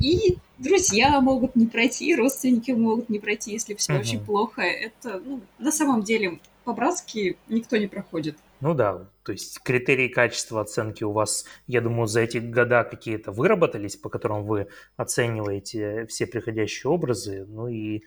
И 0.00 0.38
друзья 0.58 1.20
могут 1.20 1.54
не 1.54 1.66
пройти, 1.66 2.16
родственники 2.16 2.72
могут 2.72 3.08
не 3.08 3.20
пройти, 3.20 3.52
если 3.52 3.74
все 3.74 3.92
uh-huh. 3.92 4.00
очень 4.00 4.24
плохо. 4.24 4.62
Это, 4.62 5.20
ну, 5.24 5.40
на 5.58 5.70
самом 5.70 6.02
деле, 6.02 6.40
по-братски 6.64 7.36
никто 7.48 7.76
не 7.76 7.86
проходит. 7.86 8.36
Ну 8.60 8.74
да, 8.74 9.06
то 9.24 9.32
есть 9.32 9.60
критерии 9.62 10.08
качества 10.08 10.62
оценки 10.62 11.04
у 11.04 11.12
вас, 11.12 11.44
я 11.66 11.80
думаю, 11.80 12.06
за 12.06 12.20
эти 12.20 12.38
года 12.38 12.82
какие-то 12.82 13.30
выработались, 13.30 13.96
по 13.96 14.08
которым 14.08 14.44
вы 14.44 14.68
оцениваете 14.96 16.06
все 16.06 16.26
приходящие 16.26 16.90
образы, 16.90 17.44
ну 17.46 17.68
и 17.68 18.02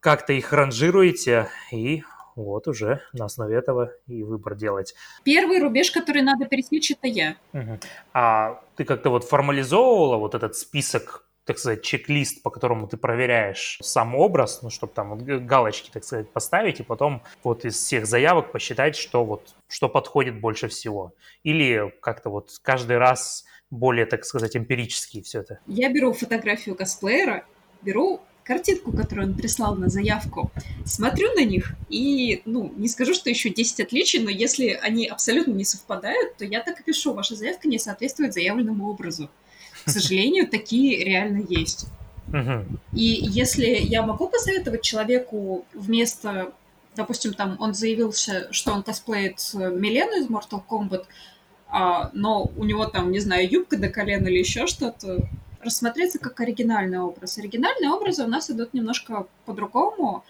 как-то 0.00 0.32
их 0.32 0.52
ранжируете, 0.52 1.48
и 1.72 2.02
вот 2.36 2.68
уже 2.68 3.00
на 3.12 3.24
основе 3.24 3.56
этого 3.56 3.92
и 4.06 4.22
выбор 4.22 4.54
делать. 4.54 4.94
Первый 5.24 5.60
рубеж, 5.60 5.90
который 5.90 6.22
надо 6.22 6.46
пересечь, 6.46 6.92
это 6.92 7.08
я. 7.08 7.36
Угу. 7.52 7.78
А 8.12 8.62
ты 8.76 8.84
как-то 8.84 9.10
вот 9.10 9.24
формализовывала 9.24 10.16
вот 10.16 10.34
этот 10.34 10.56
список 10.56 11.26
так 11.46 11.60
сказать, 11.60 11.82
чек-лист, 11.82 12.42
по 12.42 12.50
которому 12.50 12.88
ты 12.88 12.96
проверяешь 12.96 13.78
сам 13.80 14.16
образ, 14.16 14.62
ну, 14.62 14.68
чтобы 14.68 14.92
там 14.92 15.10
вот 15.10 15.22
галочки, 15.22 15.90
так 15.92 16.02
сказать, 16.02 16.28
поставить, 16.32 16.80
и 16.80 16.82
потом 16.82 17.22
вот 17.44 17.64
из 17.64 17.76
всех 17.76 18.04
заявок 18.06 18.50
посчитать, 18.50 18.96
что 18.96 19.24
вот, 19.24 19.54
что 19.68 19.88
подходит 19.88 20.40
больше 20.40 20.66
всего. 20.66 21.14
Или 21.44 21.94
как-то 22.00 22.30
вот 22.30 22.50
каждый 22.62 22.98
раз 22.98 23.44
более, 23.70 24.06
так 24.06 24.24
сказать, 24.24 24.56
эмпирически 24.56 25.22
все 25.22 25.40
это. 25.40 25.60
Я 25.68 25.88
беру 25.92 26.12
фотографию 26.12 26.74
косплеера, 26.74 27.44
беру 27.80 28.22
картинку, 28.46 28.92
которую 28.92 29.28
он 29.28 29.34
прислал 29.34 29.74
на 29.74 29.88
заявку, 29.88 30.50
смотрю 30.84 31.32
на 31.34 31.44
них 31.44 31.72
и, 31.88 32.42
ну, 32.44 32.72
не 32.76 32.88
скажу, 32.88 33.12
что 33.12 33.28
еще 33.28 33.50
10 33.50 33.80
отличий, 33.80 34.20
но 34.20 34.30
если 34.30 34.78
они 34.82 35.06
абсолютно 35.06 35.52
не 35.52 35.64
совпадают, 35.64 36.36
то 36.36 36.44
я 36.44 36.62
так 36.62 36.80
и 36.80 36.84
пишу, 36.84 37.12
ваша 37.12 37.34
заявка 37.34 37.68
не 37.68 37.78
соответствует 37.78 38.34
заявленному 38.34 38.88
образу. 38.88 39.28
К 39.84 39.90
сожалению, 39.90 40.48
такие 40.48 41.04
реально 41.04 41.44
есть. 41.48 41.86
И 42.92 43.20
если 43.22 43.66
я 43.66 44.02
могу 44.02 44.28
посоветовать 44.28 44.82
человеку 44.82 45.64
вместо, 45.74 46.52
допустим, 46.96 47.34
там 47.34 47.56
он 47.60 47.74
заявился, 47.74 48.48
что 48.52 48.72
он 48.72 48.82
косплеит 48.82 49.38
Милену 49.54 50.22
из 50.22 50.28
Mortal 50.28 50.62
Kombat, 50.68 51.04
а, 51.68 52.10
но 52.14 52.50
у 52.56 52.64
него 52.64 52.86
там, 52.86 53.10
не 53.10 53.20
знаю, 53.20 53.50
юбка 53.50 53.76
до 53.76 53.88
колена 53.88 54.28
или 54.28 54.38
еще 54.38 54.66
что-то, 54.66 55.28
рассмотреться 55.60 56.18
как 56.18 56.40
оригинальный 56.40 56.98
образ. 56.98 57.38
Оригинальные 57.38 57.90
образы 57.90 58.24
у 58.24 58.28
нас 58.28 58.50
идут 58.50 58.74
немножко 58.74 59.26
по-другому 59.44 60.24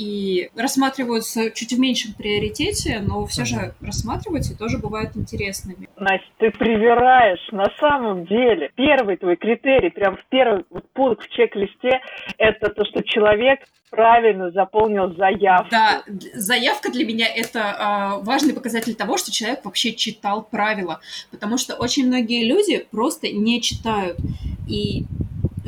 и 0.00 0.48
рассматриваются 0.56 1.50
чуть 1.50 1.74
в 1.74 1.78
меньшем 1.78 2.14
приоритете, 2.14 3.00
но 3.06 3.26
все 3.26 3.44
же 3.44 3.74
рассматриваются 3.82 4.54
и 4.54 4.56
тоже 4.56 4.78
бывают 4.78 5.14
интересными. 5.14 5.90
Настя, 5.98 6.26
ты 6.38 6.50
привираешь. 6.50 7.46
На 7.52 7.70
самом 7.78 8.24
деле, 8.24 8.70
первый 8.76 9.18
твой 9.18 9.36
критерий, 9.36 9.90
прям 9.90 10.16
в 10.16 10.24
первый 10.30 10.64
вот 10.70 10.90
пункт 10.94 11.26
в 11.26 11.28
чек-листе, 11.28 12.00
это 12.38 12.70
то, 12.70 12.86
что 12.86 13.02
человек 13.02 13.60
правильно 13.90 14.50
заполнил 14.52 15.14
заявку. 15.16 15.68
Да, 15.70 16.02
заявка 16.32 16.90
для 16.90 17.04
меня 17.04 17.26
это 17.28 17.58
э, 17.58 18.24
важный 18.24 18.54
показатель 18.54 18.94
того, 18.94 19.18
что 19.18 19.30
человек 19.30 19.66
вообще 19.66 19.92
читал 19.92 20.42
правила, 20.42 21.00
потому 21.30 21.58
что 21.58 21.74
очень 21.74 22.06
многие 22.06 22.48
люди 22.48 22.86
просто 22.90 23.28
не 23.28 23.60
читают. 23.60 24.16
И 24.66 25.04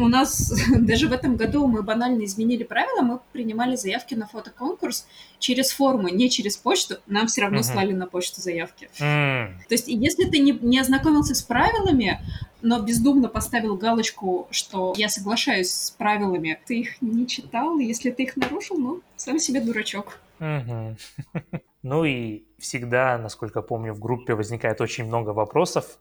у 0.03 0.09
нас 0.09 0.53
даже 0.79 1.09
в 1.09 1.13
этом 1.13 1.37
году 1.37 1.67
мы 1.67 1.83
банально 1.83 2.25
изменили 2.25 2.65
правила, 2.65 3.03
мы 3.03 3.21
принимали 3.33 3.77
заявки 3.77 4.15
на 4.15 4.27
фотоконкурс 4.27 5.07
через 5.39 5.73
форму, 5.73 6.09
не 6.09 6.31
через 6.31 6.57
почту, 6.57 6.97
нам 7.07 7.27
все 7.27 7.43
равно 7.43 7.59
uh-huh. 7.59 7.73
слали 7.73 7.93
на 7.93 8.07
почту 8.07 8.41
заявки. 8.41 8.89
Mm. 9.01 9.59
То 9.69 9.75
есть, 9.75 9.89
если 9.89 10.25
ты 10.25 10.39
не, 10.39 10.53
не 10.53 10.79
ознакомился 10.79 11.35
с 11.35 11.43
правилами, 11.43 12.21
но 12.61 12.81
бездумно 12.81 13.29
поставил 13.29 13.77
галочку, 13.77 14.47
что 14.51 14.95
я 14.97 15.09
соглашаюсь 15.09 15.71
с 15.71 15.91
правилами, 15.91 16.59
ты 16.67 16.81
их 16.81 17.03
не 17.03 17.27
читал, 17.27 17.79
если 17.79 18.11
ты 18.11 18.25
их 18.25 18.37
нарушил, 18.37 18.79
ну, 18.79 19.01
сам 19.17 19.39
себе 19.39 19.61
дурачок. 19.61 20.19
Угу. 20.41 20.97
Ну 21.85 22.05
и 22.05 22.45
всегда, 22.61 23.19
насколько 23.19 23.61
помню, 23.61 23.93
в 23.93 23.99
группе 23.99 24.35
возникает 24.35 24.81
очень 24.81 25.05
много 25.05 25.31
вопросов 25.31 25.99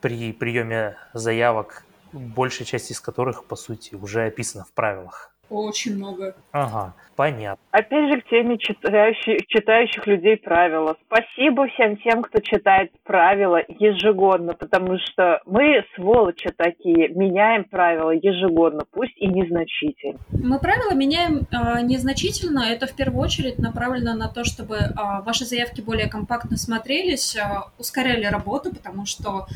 при 0.00 0.32
приеме 0.32 0.96
заявок 1.12 1.84
большая 2.12 2.66
часть 2.66 2.90
из 2.90 3.00
которых, 3.00 3.44
по 3.44 3.56
сути, 3.56 3.94
уже 3.94 4.24
описана 4.26 4.64
в 4.64 4.72
правилах. 4.72 5.30
Очень 5.50 5.96
много. 5.96 6.36
Ага, 6.52 6.94
понятно. 7.16 7.60
Опять 7.72 8.12
же, 8.12 8.20
к 8.20 8.28
теме 8.28 8.56
читающих, 8.56 9.46
читающих 9.48 10.06
людей 10.06 10.36
правила. 10.36 10.96
Спасибо 11.06 11.66
всем 11.66 11.96
тем, 11.96 12.22
кто 12.22 12.40
читает 12.40 12.92
правила 13.02 13.58
ежегодно, 13.68 14.54
потому 14.54 14.96
что 14.98 15.40
мы, 15.46 15.84
сволочи 15.96 16.50
такие, 16.56 17.08
меняем 17.08 17.64
правила 17.64 18.12
ежегодно, 18.12 18.84
пусть 18.92 19.16
и 19.16 19.26
незначительно. 19.26 20.20
Мы 20.30 20.60
правила 20.60 20.94
меняем 20.94 21.48
э, 21.50 21.82
незначительно. 21.82 22.60
Это 22.60 22.86
в 22.86 22.94
первую 22.94 23.20
очередь 23.20 23.58
направлено 23.58 24.14
на 24.14 24.28
то, 24.28 24.44
чтобы 24.44 24.76
э, 24.76 24.92
ваши 25.26 25.44
заявки 25.44 25.80
более 25.80 26.08
компактно 26.08 26.56
смотрелись, 26.56 27.34
э, 27.34 27.40
ускоряли 27.76 28.24
работу, 28.24 28.72
потому 28.72 29.04
что 29.04 29.48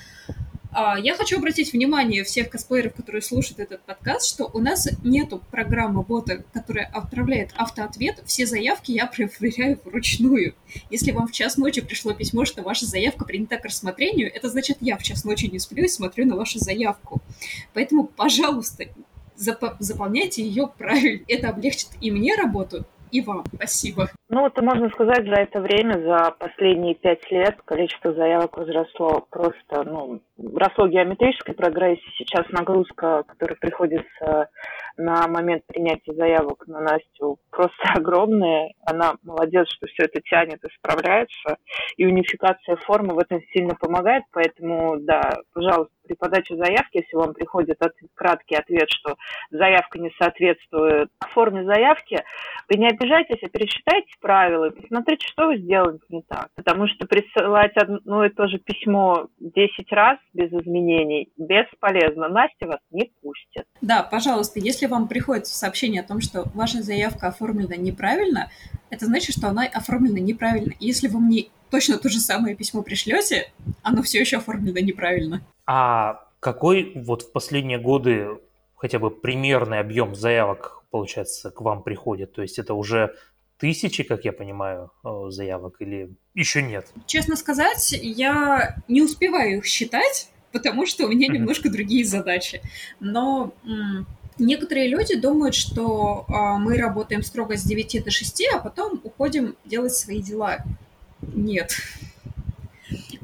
я 1.02 1.14
хочу 1.14 1.38
обратить 1.38 1.72
внимание 1.72 2.24
всех 2.24 2.50
косплееров, 2.50 2.94
которые 2.94 3.22
слушают 3.22 3.60
этот 3.60 3.82
подкаст, 3.82 4.28
что 4.28 4.50
у 4.52 4.58
нас 4.58 4.88
нету 5.02 5.42
программы 5.50 6.02
бота, 6.02 6.44
которая 6.52 6.86
отправляет 6.86 7.50
автоответ. 7.56 8.22
Все 8.26 8.46
заявки 8.46 8.90
я 8.92 9.06
проверяю 9.38 9.78
вручную. 9.84 10.54
Если 10.90 11.12
вам 11.12 11.28
в 11.28 11.32
час 11.32 11.56
ночи 11.56 11.80
пришло 11.80 12.12
письмо, 12.12 12.44
что 12.44 12.62
ваша 12.62 12.86
заявка 12.86 13.24
принята 13.24 13.56
к 13.58 13.64
рассмотрению, 13.64 14.32
это 14.34 14.48
значит, 14.48 14.78
я 14.80 14.96
в 14.96 15.02
час 15.02 15.24
ночи 15.24 15.46
не 15.46 15.58
сплю 15.58 15.84
и 15.84 15.88
смотрю 15.88 16.26
на 16.26 16.36
вашу 16.36 16.58
заявку. 16.58 17.22
Поэтому, 17.72 18.04
пожалуйста, 18.04 18.86
зап- 19.36 19.76
заполняйте 19.78 20.42
ее 20.42 20.66
правильно. 20.66 21.24
Это 21.28 21.48
облегчит 21.50 21.88
и 22.00 22.10
мне 22.10 22.34
работу, 22.34 22.84
и 23.14 23.20
вам. 23.20 23.44
Спасибо. 23.54 24.08
Ну, 24.28 24.40
вот 24.40 24.60
можно 24.60 24.88
сказать, 24.90 25.24
за 25.24 25.40
это 25.40 25.60
время, 25.60 26.02
за 26.02 26.32
последние 26.32 26.96
пять 26.96 27.30
лет 27.30 27.56
количество 27.64 28.12
заявок 28.12 28.56
возросло 28.56 29.24
просто, 29.30 29.84
ну, 29.84 30.20
росло 30.56 30.88
геометрической 30.88 31.54
прогрессии. 31.54 32.12
Сейчас 32.18 32.44
нагрузка, 32.50 33.22
которая 33.28 33.56
приходится 33.56 34.48
на 34.96 35.28
момент 35.28 35.64
принятия 35.66 36.12
заявок 36.12 36.66
на 36.66 36.80
Настю, 36.80 37.38
просто 37.50 37.76
огромная. 37.94 38.72
Она 38.84 39.14
молодец, 39.22 39.68
что 39.68 39.86
все 39.86 40.06
это 40.06 40.20
тянет 40.22 40.64
и 40.64 40.68
справляется. 40.78 41.58
И 41.96 42.04
унификация 42.06 42.76
формы 42.76 43.14
в 43.14 43.18
этом 43.18 43.40
сильно 43.52 43.76
помогает. 43.76 44.24
Поэтому, 44.32 44.96
да, 44.98 45.20
пожалуйста, 45.52 45.94
при 46.06 46.14
подаче 46.14 46.56
заявки, 46.56 46.98
если 46.98 47.16
вам 47.16 47.34
приходит 47.34 47.80
от, 47.80 47.92
краткий 48.14 48.54
ответ, 48.54 48.88
что 48.88 49.16
заявка 49.50 49.98
не 49.98 50.10
соответствует 50.18 51.10
форме 51.34 51.64
заявки, 51.64 52.22
вы 52.70 52.78
не 52.78 52.88
обижайтесь, 52.88 53.42
а 53.42 53.48
пересчитайте 53.48 54.14
правила 54.20 54.70
посмотрите, 54.70 55.26
что 55.26 55.46
вы 55.46 55.58
сделали 55.58 55.98
не 56.08 56.22
так. 56.22 56.48
Потому 56.54 56.86
что 56.86 57.06
присылать 57.06 57.76
одно 57.76 58.24
и 58.24 58.30
то 58.30 58.46
же 58.46 58.58
письмо 58.58 59.26
10 59.40 59.92
раз 59.92 60.18
без 60.32 60.50
изменений 60.52 61.28
бесполезно. 61.36 62.28
Настя 62.28 62.66
вас 62.66 62.78
не 62.90 63.10
пустит. 63.20 63.64
Да, 63.80 64.02
пожалуйста, 64.02 64.60
если 64.60 64.86
вам 64.86 65.08
приходит 65.08 65.46
сообщение 65.46 66.02
о 66.02 66.06
том, 66.06 66.20
что 66.20 66.44
ваша 66.54 66.82
заявка 66.82 67.28
оформлена 67.28 67.76
неправильно, 67.76 68.50
это 68.90 69.06
значит, 69.06 69.36
что 69.36 69.48
она 69.48 69.64
оформлена 69.64 70.20
неправильно. 70.20 70.72
И 70.78 70.86
если 70.86 71.08
вы 71.08 71.20
мне 71.20 71.46
точно 71.74 71.98
то 71.98 72.08
же 72.08 72.20
самое 72.20 72.54
письмо 72.54 72.82
пришлете, 72.82 73.50
оно 73.82 74.04
все 74.04 74.20
еще 74.20 74.36
оформлено 74.36 74.78
неправильно. 74.78 75.44
А 75.66 76.28
какой 76.38 76.92
вот 76.94 77.22
в 77.22 77.32
последние 77.32 77.78
годы 77.78 78.28
хотя 78.76 79.00
бы 79.00 79.10
примерный 79.10 79.80
объем 79.80 80.14
заявок, 80.14 80.84
получается, 80.90 81.50
к 81.50 81.60
вам 81.62 81.82
приходит? 81.82 82.32
То 82.32 82.42
есть 82.42 82.60
это 82.60 82.74
уже 82.74 83.16
тысячи, 83.58 84.04
как 84.04 84.24
я 84.24 84.32
понимаю, 84.32 84.92
э, 85.04 85.08
заявок 85.30 85.78
или 85.80 86.14
еще 86.32 86.62
нет? 86.62 86.86
Честно 87.06 87.34
сказать, 87.34 87.90
я 87.90 88.76
не 88.86 89.02
успеваю 89.02 89.58
их 89.58 89.66
считать, 89.66 90.28
потому 90.52 90.86
что 90.86 91.06
у 91.06 91.08
меня 91.08 91.26
немножко 91.26 91.68
другие 91.70 92.04
задачи. 92.04 92.62
Но 93.00 93.52
некоторые 94.38 94.86
люди 94.86 95.16
думают, 95.16 95.56
что 95.56 96.24
а, 96.28 96.56
мы 96.56 96.76
работаем 96.76 97.24
строго 97.24 97.56
с 97.56 97.64
9 97.64 98.04
до 98.04 98.12
6, 98.12 98.42
а 98.54 98.58
потом 98.60 99.00
уходим 99.02 99.56
делать 99.64 99.92
свои 99.92 100.22
дела. 100.22 100.58
Нет. 101.32 101.72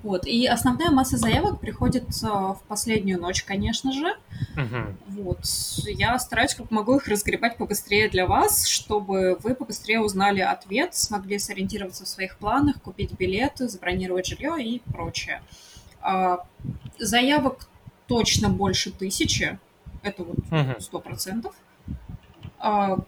Вот. 0.02 0.26
И 0.26 0.46
основная 0.46 0.90
масса 0.90 1.18
заявок 1.18 1.60
приходит 1.60 2.04
в 2.22 2.60
последнюю 2.68 3.20
ночь, 3.20 3.44
конечно 3.44 3.92
же. 3.92 4.16
Угу. 4.56 5.22
Вот. 5.22 5.44
Я 5.86 6.18
стараюсь, 6.18 6.54
как 6.54 6.70
могу, 6.70 6.96
их 6.96 7.06
разгребать 7.06 7.58
побыстрее 7.58 8.08
для 8.08 8.26
вас, 8.26 8.66
чтобы 8.66 9.36
вы 9.42 9.54
побыстрее 9.54 10.00
узнали 10.00 10.40
ответ, 10.40 10.94
смогли 10.94 11.38
сориентироваться 11.38 12.04
в 12.04 12.08
своих 12.08 12.38
планах, 12.38 12.80
купить 12.80 13.12
билеты, 13.12 13.68
забронировать 13.68 14.26
жилье 14.26 14.56
и 14.58 14.80
прочее. 14.90 15.42
А, 16.00 16.46
заявок 16.98 17.68
точно 18.06 18.48
больше 18.48 18.90
тысячи. 18.90 19.58
Это 20.02 20.24
вот 20.24 20.38
сто 20.82 20.98
процентов. 20.98 21.54
Угу. 22.58 23.06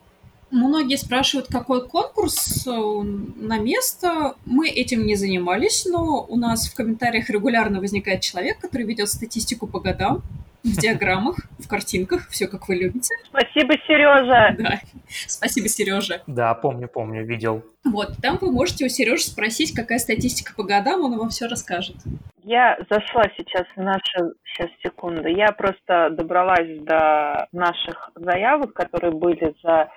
Многие 0.52 0.96
спрашивают, 0.96 1.48
какой 1.50 1.88
конкурс 1.88 2.66
э, 2.66 2.70
на 2.70 3.58
место. 3.58 4.34
Мы 4.44 4.68
этим 4.68 5.06
не 5.06 5.14
занимались, 5.14 5.86
но 5.86 6.26
у 6.28 6.36
нас 6.36 6.68
в 6.68 6.74
комментариях 6.74 7.30
регулярно 7.30 7.80
возникает 7.80 8.20
человек, 8.20 8.58
который 8.58 8.86
ведет 8.86 9.08
статистику 9.08 9.66
по 9.66 9.80
годам 9.80 10.20
в 10.62 10.76
диаграммах, 10.78 11.36
в 11.58 11.66
картинках, 11.66 12.28
все 12.28 12.46
как 12.48 12.68
вы 12.68 12.74
любите. 12.74 13.14
Спасибо, 13.24 13.72
Сережа. 13.86 14.54
Да. 14.58 14.80
Спасибо, 15.08 15.68
Сережа. 15.68 16.20
Да, 16.26 16.52
помню, 16.52 16.86
помню, 16.86 17.24
видел. 17.24 17.62
Вот, 17.82 18.18
там 18.20 18.36
вы 18.38 18.52
можете 18.52 18.84
у 18.84 18.88
Сережи 18.90 19.24
спросить, 19.24 19.74
какая 19.74 19.98
статистика 19.98 20.52
по 20.54 20.64
годам, 20.64 21.00
он 21.00 21.16
вам 21.16 21.30
все 21.30 21.46
расскажет. 21.46 21.96
Я 22.44 22.76
зашла 22.90 23.24
сейчас 23.38 23.66
в 23.74 23.80
наши... 23.80 24.34
Сейчас, 24.52 24.68
секунду. 24.82 25.28
Я 25.28 25.52
просто 25.52 26.10
добралась 26.10 26.78
до 26.80 27.46
наших 27.52 28.10
заявок, 28.16 28.74
которые 28.74 29.12
были 29.12 29.54
за 29.62 29.88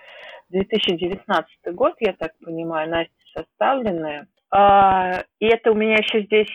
2019 0.50 1.48
год, 1.74 1.96
я 2.00 2.14
так 2.14 2.38
понимаю, 2.40 2.90
Настя, 2.90 3.14
составленные. 3.34 4.28
А, 4.52 5.24
и 5.40 5.46
это 5.46 5.72
у 5.72 5.76
меня 5.76 5.96
еще 5.96 6.22
здесь 6.24 6.52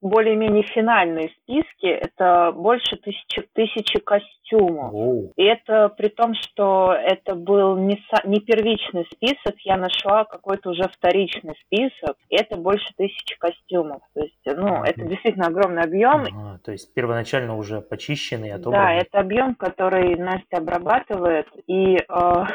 более-менее 0.00 0.62
финальные 0.64 1.30
списки. 1.42 1.86
Это 1.86 2.52
больше 2.52 2.96
тысячи, 2.96 3.42
тысячи 3.52 3.98
костюмов. 4.00 4.92
Оу. 4.94 5.32
И 5.36 5.42
это 5.44 5.88
при 5.90 6.08
том, 6.08 6.34
что 6.34 6.92
это 6.92 7.34
был 7.34 7.76
не, 7.76 7.96
са- 7.96 8.26
не 8.26 8.40
первичный 8.40 9.06
список, 9.12 9.54
я 9.64 9.76
нашла 9.76 10.24
какой-то 10.24 10.70
уже 10.70 10.84
вторичный 10.88 11.54
список. 11.66 12.16
И 12.30 12.36
это 12.36 12.56
больше 12.56 12.86
тысячи 12.96 13.38
костюмов. 13.38 14.00
То 14.14 14.20
есть, 14.22 14.38
ну, 14.46 14.68
Мгм. 14.68 14.82
это 14.84 15.02
действительно 15.04 15.46
огромный 15.48 15.82
объем. 15.82 16.22
Ага, 16.22 16.60
то 16.64 16.72
есть 16.72 16.92
первоначально 16.94 17.56
уже 17.56 17.80
почищенный, 17.80 18.50
Да, 18.50 18.54
отобранный. 18.56 19.02
это 19.02 19.18
объем, 19.20 19.54
который 19.54 20.16
Настя 20.16 20.58
обрабатывает. 20.58 21.46
И 21.66 21.96
э, 21.96 22.04
по 22.08 22.46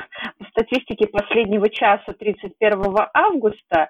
статистике 0.51 1.07
последнего 1.07 1.69
часа 1.69 2.13
31 2.17 2.81
августа, 3.13 3.89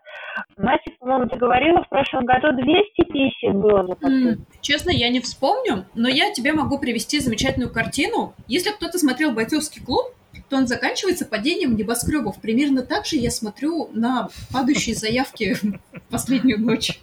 Настя, 0.57 0.91
по-моему, 0.99 1.27
ты 1.29 1.37
говорила, 1.37 1.83
в 1.83 1.89
прошлом 1.89 2.25
году 2.25 2.51
200 2.51 3.03
писем 3.11 3.44
было 3.53 3.85
за 3.87 3.95
посылку. 3.95 4.27
М, 4.41 4.45
Честно, 4.61 4.89
я 4.89 5.09
не 5.09 5.19
вспомню, 5.19 5.85
но 5.95 6.07
я 6.07 6.31
тебе 6.31 6.53
могу 6.53 6.79
привести 6.79 7.19
замечательную 7.19 7.71
картину. 7.71 8.33
Если 8.47 8.71
кто-то 8.71 8.97
смотрел 8.97 9.31
«Бойцовский 9.31 9.83
клуб», 9.83 10.07
то 10.49 10.57
он 10.57 10.67
заканчивается 10.67 11.25
падением 11.25 11.75
небоскребов. 11.75 12.39
Примерно 12.41 12.83
так 12.83 13.05
же 13.05 13.15
я 13.15 13.31
смотрю 13.31 13.89
на 13.93 14.29
падающие 14.53 14.93
заявки 14.95 15.55
последнюю 16.11 16.59
ночь. 16.59 16.99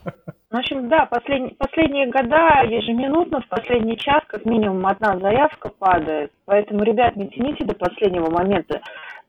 В 0.50 0.56
общем, 0.56 0.88
да, 0.90 1.08
послед- 1.10 1.56
последние 1.56 2.10
года 2.10 2.62
ежеминутно, 2.68 3.40
в 3.40 3.48
последний 3.48 3.96
час, 3.96 4.22
как 4.28 4.44
минимум 4.44 4.86
одна 4.86 5.18
заявка 5.18 5.70
падает. 5.70 6.30
Поэтому, 6.44 6.82
ребят, 6.84 7.16
не 7.16 7.28
тяните 7.30 7.64
до 7.64 7.74
последнего 7.74 8.30
момента. 8.30 8.80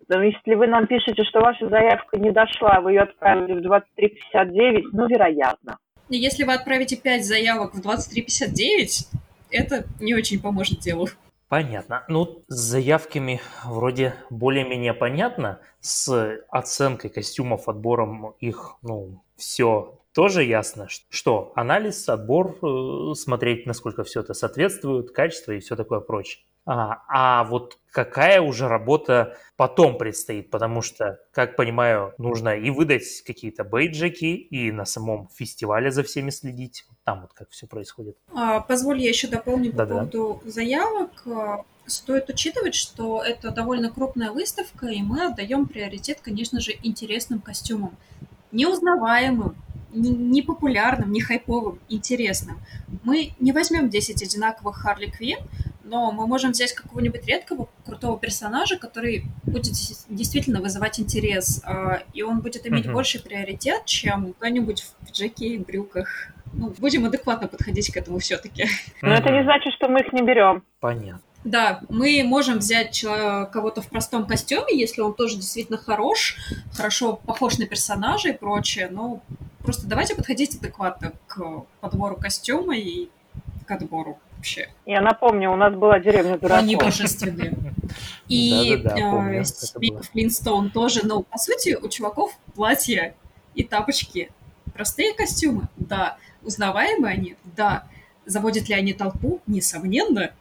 Если 0.09 0.53
вы 0.55 0.67
нам 0.67 0.85
пишете, 0.85 1.23
что 1.23 1.39
ваша 1.39 1.69
заявка 1.69 2.19
не 2.19 2.29
дошла, 2.31 2.81
вы 2.81 2.91
ее 2.91 3.01
отправили 3.03 3.53
в 3.53 3.61
23.59, 3.65 4.81
ну, 4.91 5.07
вероятно. 5.07 5.77
Если 6.17 6.43
вы 6.43 6.53
отправите 6.53 6.95
5 6.95 7.25
заявок 7.25 7.73
в 7.73 7.79
23.59, 7.79 9.07
это 9.49 9.85
не 9.99 10.15
очень 10.15 10.41
поможет 10.41 10.79
делу. 10.79 11.07
Понятно. 11.47 12.03
Ну, 12.07 12.43
с 12.47 12.55
заявками 12.55 13.39
вроде 13.63 14.15
более-менее 14.29 14.93
понятно. 14.93 15.59
С 15.81 16.39
оценкой 16.49 17.11
костюмов, 17.11 17.69
отбором 17.69 18.33
их, 18.39 18.77
ну, 18.81 19.21
все 19.35 19.99
тоже 20.13 20.43
ясно. 20.43 20.87
Что? 21.09 21.51
Анализ, 21.55 22.07
отбор, 22.09 22.57
э, 22.61 23.13
смотреть, 23.15 23.65
насколько 23.65 24.03
все 24.03 24.21
это 24.21 24.33
соответствует, 24.33 25.11
качество 25.11 25.51
и 25.51 25.59
все 25.59 25.75
такое 25.75 25.99
прочее. 25.99 26.43
А, 26.65 27.01
а 27.09 27.43
вот 27.43 27.77
какая 27.91 28.39
уже 28.41 28.67
работа 28.67 29.37
потом 29.57 29.97
предстоит? 29.97 30.49
Потому 30.49 30.81
что, 30.81 31.19
как 31.31 31.55
понимаю, 31.57 32.13
нужно 32.17 32.49
и 32.57 32.69
выдать 32.69 33.21
какие-то 33.25 33.63
бейджики, 33.65 34.35
и 34.35 34.71
на 34.71 34.85
самом 34.85 35.27
фестивале 35.35 35.91
за 35.91 36.03
всеми 36.03 36.29
следить. 36.29 36.85
Там 37.03 37.21
вот 37.21 37.33
как 37.33 37.49
все 37.49 37.67
происходит. 37.67 38.15
А, 38.33 38.61
Позволь, 38.61 39.01
я 39.01 39.09
еще 39.09 39.27
дополню 39.27 39.71
по 39.71 39.77
Да-да. 39.79 39.93
поводу 39.95 40.41
заявок. 40.45 41.11
А, 41.27 41.63
Стоит 41.85 42.29
учитывать, 42.29 42.75
что 42.75 43.21
это 43.21 43.51
довольно 43.51 43.89
крупная 43.91 44.31
выставка, 44.31 44.87
и 44.87 45.01
мы 45.01 45.25
отдаем 45.25 45.65
приоритет, 45.67 46.19
конечно 46.21 46.61
же, 46.61 46.71
интересным 46.81 47.41
костюмам. 47.41 47.97
Неузнаваемым, 48.53 49.53
не- 49.91 50.11
непопулярным, 50.11 51.11
не 51.11 51.19
хайповым, 51.19 51.79
интересным. 51.89 52.59
Мы 53.03 53.33
не 53.41 53.51
возьмем 53.51 53.89
10 53.89 54.23
одинаковых 54.23 54.77
Харли 54.77 55.07
Квин, 55.07 55.39
но 55.83 56.11
мы 56.11 56.27
можем 56.27 56.51
взять 56.51 56.73
какого-нибудь 56.73 57.25
редкого, 57.25 57.67
крутого 57.85 58.17
персонажа, 58.17 58.77
который 58.77 59.25
будет 59.43 59.73
действительно 60.09 60.61
вызывать 60.61 60.99
интерес, 60.99 61.61
а, 61.65 62.03
и 62.13 62.23
он 62.23 62.39
будет 62.39 62.65
иметь 62.67 62.85
Мгм. 62.85 62.93
больший 62.93 63.21
приоритет, 63.21 63.85
чем 63.85 64.33
кто-нибудь 64.33 64.85
в 65.01 65.11
джеке 65.11 65.47
и 65.47 65.57
брюках. 65.57 66.29
Ну, 66.53 66.73
будем 66.77 67.05
адекватно 67.05 67.47
подходить 67.47 67.91
к 67.91 67.97
этому 67.97 68.19
все-таки. 68.19 68.65
Но 69.01 69.13
это 69.13 69.29
не 69.31 69.43
значит, 69.43 69.73
что 69.73 69.87
мы 69.87 70.01
их 70.01 70.13
не 70.13 70.21
берем. 70.21 70.63
Понятно. 70.79 71.19
Да, 71.43 71.81
мы 71.89 72.23
можем 72.23 72.59
взять 72.59 73.01
кого-то 73.51 73.81
в 73.81 73.89
простом 73.89 74.25
костюме, 74.25 74.79
если 74.79 75.01
он 75.01 75.13
тоже 75.13 75.35
действительно 75.35 75.77
хорош, 75.77 76.37
хорошо 76.73 77.17
похож 77.25 77.57
на 77.57 77.65
персонажа 77.65 78.29
и 78.29 78.37
прочее. 78.37 78.87
Ну, 78.89 79.21
просто 79.59 79.87
давайте 79.87 80.15
подходить 80.15 80.55
адекватно 80.55 81.11
к 81.27 81.65
подбору 81.81 82.15
костюма 82.15 82.77
и 82.77 83.09
к 83.65 83.71
отбору 83.71 84.19
вообще. 84.43 84.67
Я 84.85 84.99
напомню, 84.99 85.51
у 85.51 85.55
нас 85.55 85.73
была 85.73 85.99
деревня 85.99 86.33
Они 86.33 86.75
дураков. 86.75 86.89
божественные. 86.97 87.53
И 88.27 88.75
э. 88.83 89.43
Флинстоун 90.11 90.69
тоже, 90.69 91.05
но 91.05 91.23
по 91.23 91.37
сути 91.37 91.77
у 91.81 91.87
чуваков 91.87 92.37
платья 92.53 93.15
и 93.55 93.63
тапочки. 93.63 94.31
Простые 94.73 95.13
костюмы? 95.13 95.69
Да. 95.77 96.17
Узнаваемые 96.41 97.13
они? 97.13 97.35
Да. 97.55 97.85
Заводят 98.25 98.67
ли 98.67 98.75
они 98.75 98.93
толпу? 98.93 99.39
Несомненно. 99.47 100.31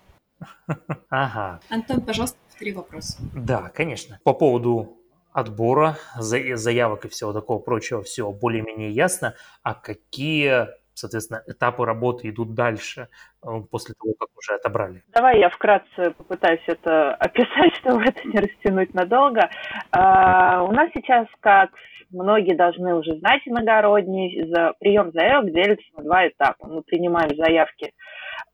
Ага. 1.09 1.61
Антон, 1.69 2.01
пожалуйста, 2.01 2.37
повтори 2.49 2.73
вопрос. 2.73 3.19
Да, 3.35 3.69
конечно. 3.69 4.19
По 4.25 4.33
поводу 4.33 4.97
отбора, 5.33 5.99
за- 6.19 6.57
заявок 6.57 7.05
и 7.05 7.09
всего 7.09 7.33
такого 7.33 7.59
прочего, 7.59 8.03
все 8.03 8.31
более-менее 8.33 8.91
ясно. 8.91 9.35
А 9.63 9.75
какие, 9.75 10.69
соответственно, 10.95 11.43
этапы 11.47 11.85
работы 11.85 12.29
идут 12.29 12.55
дальше 12.55 13.09
э, 13.43 13.47
после 13.71 13.95
того, 13.95 14.15
как 14.19 14.29
уже 14.37 14.55
отобрали? 14.55 15.03
Давай 15.15 15.39
я 15.39 15.49
вкратце 15.51 16.11
попытаюсь 16.17 16.63
это 16.67 17.15
описать, 17.21 17.75
чтобы 17.77 18.05
это 18.05 18.27
не 18.27 18.39
растянуть 18.39 18.95
надолго. 18.95 19.49
А, 19.91 20.63
у 20.65 20.73
нас 20.73 20.91
сейчас, 20.95 21.27
как 21.41 21.71
многие 22.11 22.55
должны 22.55 22.95
уже 22.95 23.17
знать, 23.19 23.43
иногородний 23.47 24.45
за 24.53 24.75
прием 24.79 25.13
заявок 25.13 25.53
делится 25.53 25.87
на 25.97 26.05
два 26.05 26.29
этапа. 26.29 26.67
Мы 26.67 26.83
принимаем 26.83 27.35
заявки 27.37 27.93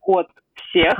от 0.00 0.28
всех. 0.54 0.98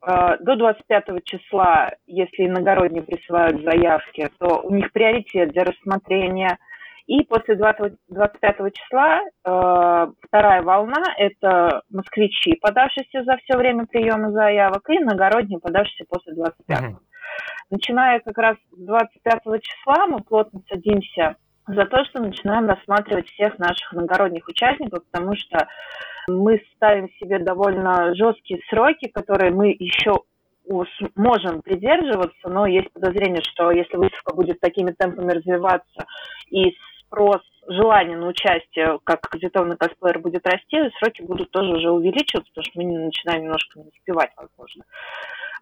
А, 0.00 0.36
До 0.38 0.56
25 0.56 1.24
числа, 1.24 1.92
если 2.06 2.46
иногородние 2.46 3.02
присылают 3.02 3.62
заявки, 3.62 4.28
то 4.38 4.60
у 4.62 4.74
них 4.74 4.92
приоритет 4.92 5.50
для 5.52 5.64
рассмотрения. 5.64 6.58
И 7.06 7.22
после 7.24 7.56
20 7.56 7.94
25 8.08 8.74
числа 8.74 9.20
э, 9.20 10.06
вторая 10.22 10.62
волна– 10.62 11.02
это 11.18 11.82
москвичи, 11.90 12.56
подавшиеся 12.60 13.24
за 13.24 13.36
все 13.38 13.58
время 13.58 13.86
приема 13.86 14.32
заявок, 14.32 14.88
и 14.88 14.96
иногородние, 14.96 15.60
подавшиеся 15.60 16.04
после 16.08 16.34
25 16.34 16.80
Мгм. 16.80 17.00
Начиная 17.70 18.20
как 18.20 18.38
раз 18.38 18.56
с 18.72 18.78
25 18.78 19.42
числа 19.60 20.06
мы 20.06 20.20
плотно 20.20 20.60
садимся 20.68 21.36
за 21.66 21.84
то, 21.86 22.04
что 22.04 22.22
начинаем 22.22 22.68
рассматривать 22.68 23.26
всех 23.28 23.58
наших 23.58 23.92
иногородних 23.92 24.46
участников, 24.48 25.02
потому 25.10 25.34
что 25.36 25.66
мы 26.28 26.62
ставим 26.76 27.08
себе 27.20 27.38
довольно 27.38 28.14
жесткие 28.14 28.60
сроки, 28.70 29.08
которые 29.08 29.52
мы 29.52 29.74
еще 29.78 30.20
уж 30.66 30.88
можем 31.14 31.62
придерживаться, 31.62 32.48
но 32.48 32.66
есть 32.66 32.90
подозрение, 32.92 33.42
что 33.42 33.70
если 33.70 33.96
выставка 33.96 34.34
будет 34.34 34.60
такими 34.60 34.92
темпами 34.92 35.32
развиваться 35.32 36.06
и 36.50 36.74
спрос, 37.06 37.42
желание 37.68 38.16
на 38.16 38.28
участие 38.28 38.98
как 39.04 39.24
аккредитованный 39.24 39.76
косплеер 39.76 40.18
будет 40.18 40.46
расти, 40.46 40.78
сроки 40.98 41.22
будут 41.22 41.50
тоже 41.50 41.70
уже 41.70 41.90
увеличиваться, 41.90 42.50
потому 42.54 42.64
что 42.64 42.80
мы 42.80 43.04
начинаем 43.06 43.44
немножко 43.44 43.78
не 43.78 43.88
успевать, 43.88 44.30
возможно. 44.36 44.84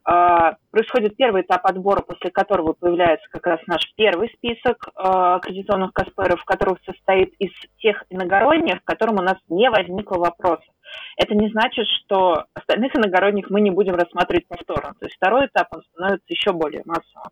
А, 0.04 0.56
Происходит 0.70 1.16
первый 1.16 1.42
этап 1.42 1.64
отбора, 1.66 2.00
после 2.00 2.30
которого 2.30 2.72
появляется 2.72 3.28
как 3.30 3.46
раз 3.46 3.60
наш 3.66 3.82
первый 3.94 4.30
список 4.36 4.88
а, 4.94 5.36
аккредитованных 5.36 5.92
косплееров, 5.92 6.44
который 6.44 6.76
состоит 6.84 7.34
из 7.38 7.52
тех 7.78 8.02
иногородних, 8.10 8.82
к 8.82 8.86
которым 8.86 9.20
у 9.20 9.22
нас 9.22 9.36
не 9.48 9.70
возникло 9.70 10.18
вопросов. 10.18 10.66
Это 11.16 11.34
не 11.34 11.48
значит, 11.50 11.86
что 11.86 12.46
остальных 12.54 12.94
иногородних 12.96 13.50
мы 13.50 13.60
не 13.60 13.70
будем 13.70 13.94
рассматривать 13.94 14.46
повторно. 14.48 14.94
То 14.98 15.06
есть 15.06 15.16
второй 15.16 15.46
этап, 15.46 15.68
он 15.72 15.82
становится 15.92 16.26
еще 16.28 16.52
более 16.52 16.82
массовым. 16.84 17.30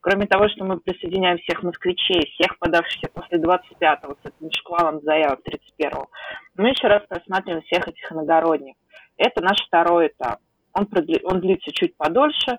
Кроме 0.00 0.26
того, 0.26 0.48
что 0.48 0.64
мы 0.64 0.78
присоединяем 0.78 1.38
всех 1.38 1.62
москвичей, 1.62 2.30
всех 2.34 2.58
подавшихся 2.58 3.08
после 3.12 3.38
25-го, 3.38 4.16
с 4.22 4.26
этим 4.26 4.50
шквалом 4.52 5.00
заявок 5.02 5.40
31-го, 5.48 6.08
мы 6.56 6.70
еще 6.70 6.88
раз 6.88 7.02
рассматриваем 7.08 7.62
всех 7.62 7.88
этих 7.88 8.12
иногородних. 8.12 8.74
Это 9.16 9.42
наш 9.42 9.58
второй 9.66 10.08
этап. 10.08 10.38
Он, 10.74 10.84
продли- 10.84 11.20
он 11.24 11.40
длится 11.40 11.70
чуть 11.72 11.96
подольше. 11.96 12.58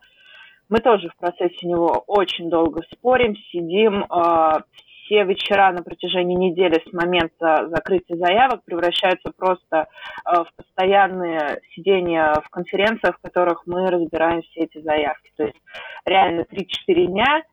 Мы 0.70 0.80
тоже 0.80 1.10
в 1.10 1.16
процессе 1.18 1.68
него 1.68 2.04
очень 2.08 2.50
долго 2.50 2.82
спорим, 2.92 3.36
сидим. 3.52 4.04
э, 4.06 4.62
все 5.04 5.24
вечера 5.24 5.72
на 5.72 5.84
протяжении 5.84 6.36
недели 6.36 6.82
с 6.88 6.94
момента 6.94 7.68
закрытия 7.70 8.18
заявок 8.18 8.64
превращаются 8.66 9.32
просто 9.36 9.88
э, 10.26 10.44
в 10.44 10.48
постоянные 10.56 11.62
сидения 11.76 12.34
в 12.44 12.50
конференциях, 12.50 13.18
в 13.18 13.22
которых 13.22 13.64
мы 13.66 13.90
разбираем 13.90 14.42
все 14.42 14.62
эти 14.62 14.82
заявки. 14.82 15.32
То 15.36 15.44
есть 15.46 15.58
реально 16.06 16.42
3-4 16.42 17.06
дня 17.08 17.44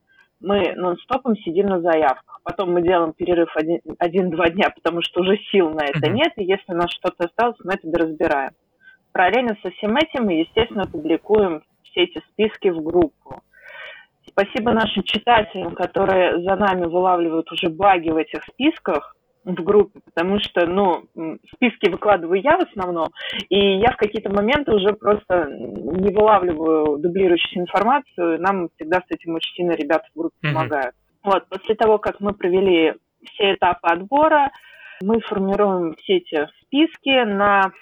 мы 0.41 0.73
нон-стопом 0.75 1.37
сидим 1.37 1.67
на 1.67 1.81
заявках. 1.81 2.41
Потом 2.43 2.73
мы 2.73 2.83
делаем 2.83 3.13
перерыв 3.13 3.55
один-два 3.99 4.49
дня, 4.49 4.71
потому 4.71 5.03
что 5.03 5.21
уже 5.21 5.37
сил 5.51 5.71
на 5.71 5.85
это 5.85 6.11
нет, 6.11 6.33
и 6.37 6.45
если 6.45 6.73
у 6.73 6.77
нас 6.77 6.91
что-то 6.91 7.27
осталось, 7.27 7.59
мы 7.63 7.75
это 7.75 7.99
разбираем. 7.99 8.53
Параллельно 9.13 9.57
со 9.63 9.71
всем 9.71 9.97
этим 9.97 10.25
мы, 10.25 10.41
естественно, 10.41 10.87
публикуем 10.87 11.63
все 11.83 12.05
эти 12.05 12.23
списки 12.31 12.69
в 12.69 12.83
группу. 12.83 13.43
Спасибо 14.29 14.73
нашим 14.73 15.03
читателям, 15.03 15.75
которые 15.75 16.43
за 16.43 16.57
нами 16.57 16.87
вылавливают 16.87 17.51
уже 17.53 17.69
баги 17.69 18.11
в 18.11 18.17
этих 18.17 18.43
списках 18.45 19.17
в 19.45 19.55
группе, 19.55 20.01
потому 20.05 20.39
что, 20.39 20.67
ну, 20.67 21.05
списки 21.55 21.89
выкладываю 21.89 22.41
я 22.43 22.59
в 22.59 22.63
основном, 22.63 23.09
и 23.49 23.79
я 23.79 23.91
в 23.93 23.97
какие-то 23.97 24.31
моменты 24.31 24.73
уже 24.73 24.93
просто 24.93 25.47
не 25.51 26.13
вылавливаю 26.15 26.99
дублирующую 26.99 27.63
информацию, 27.63 28.41
нам 28.41 28.69
всегда 28.77 28.99
с 28.99 29.11
этим 29.11 29.35
очень 29.35 29.55
сильно 29.55 29.73
ребята 29.73 30.05
в 30.15 30.19
группе 30.19 30.37
mm-hmm. 30.45 30.53
помогают. 30.53 30.95
Вот, 31.23 31.49
после 31.49 31.75
того, 31.75 31.99
как 31.99 32.21
мы 32.21 32.33
провели 32.33 32.95
все 33.25 33.55
этапы 33.55 33.89
отбора, 33.89 34.51
мы 35.03 35.21
формируем 35.21 35.95
все 35.95 36.19
эти 36.19 36.47
списки 36.63 37.25
на 37.25 37.73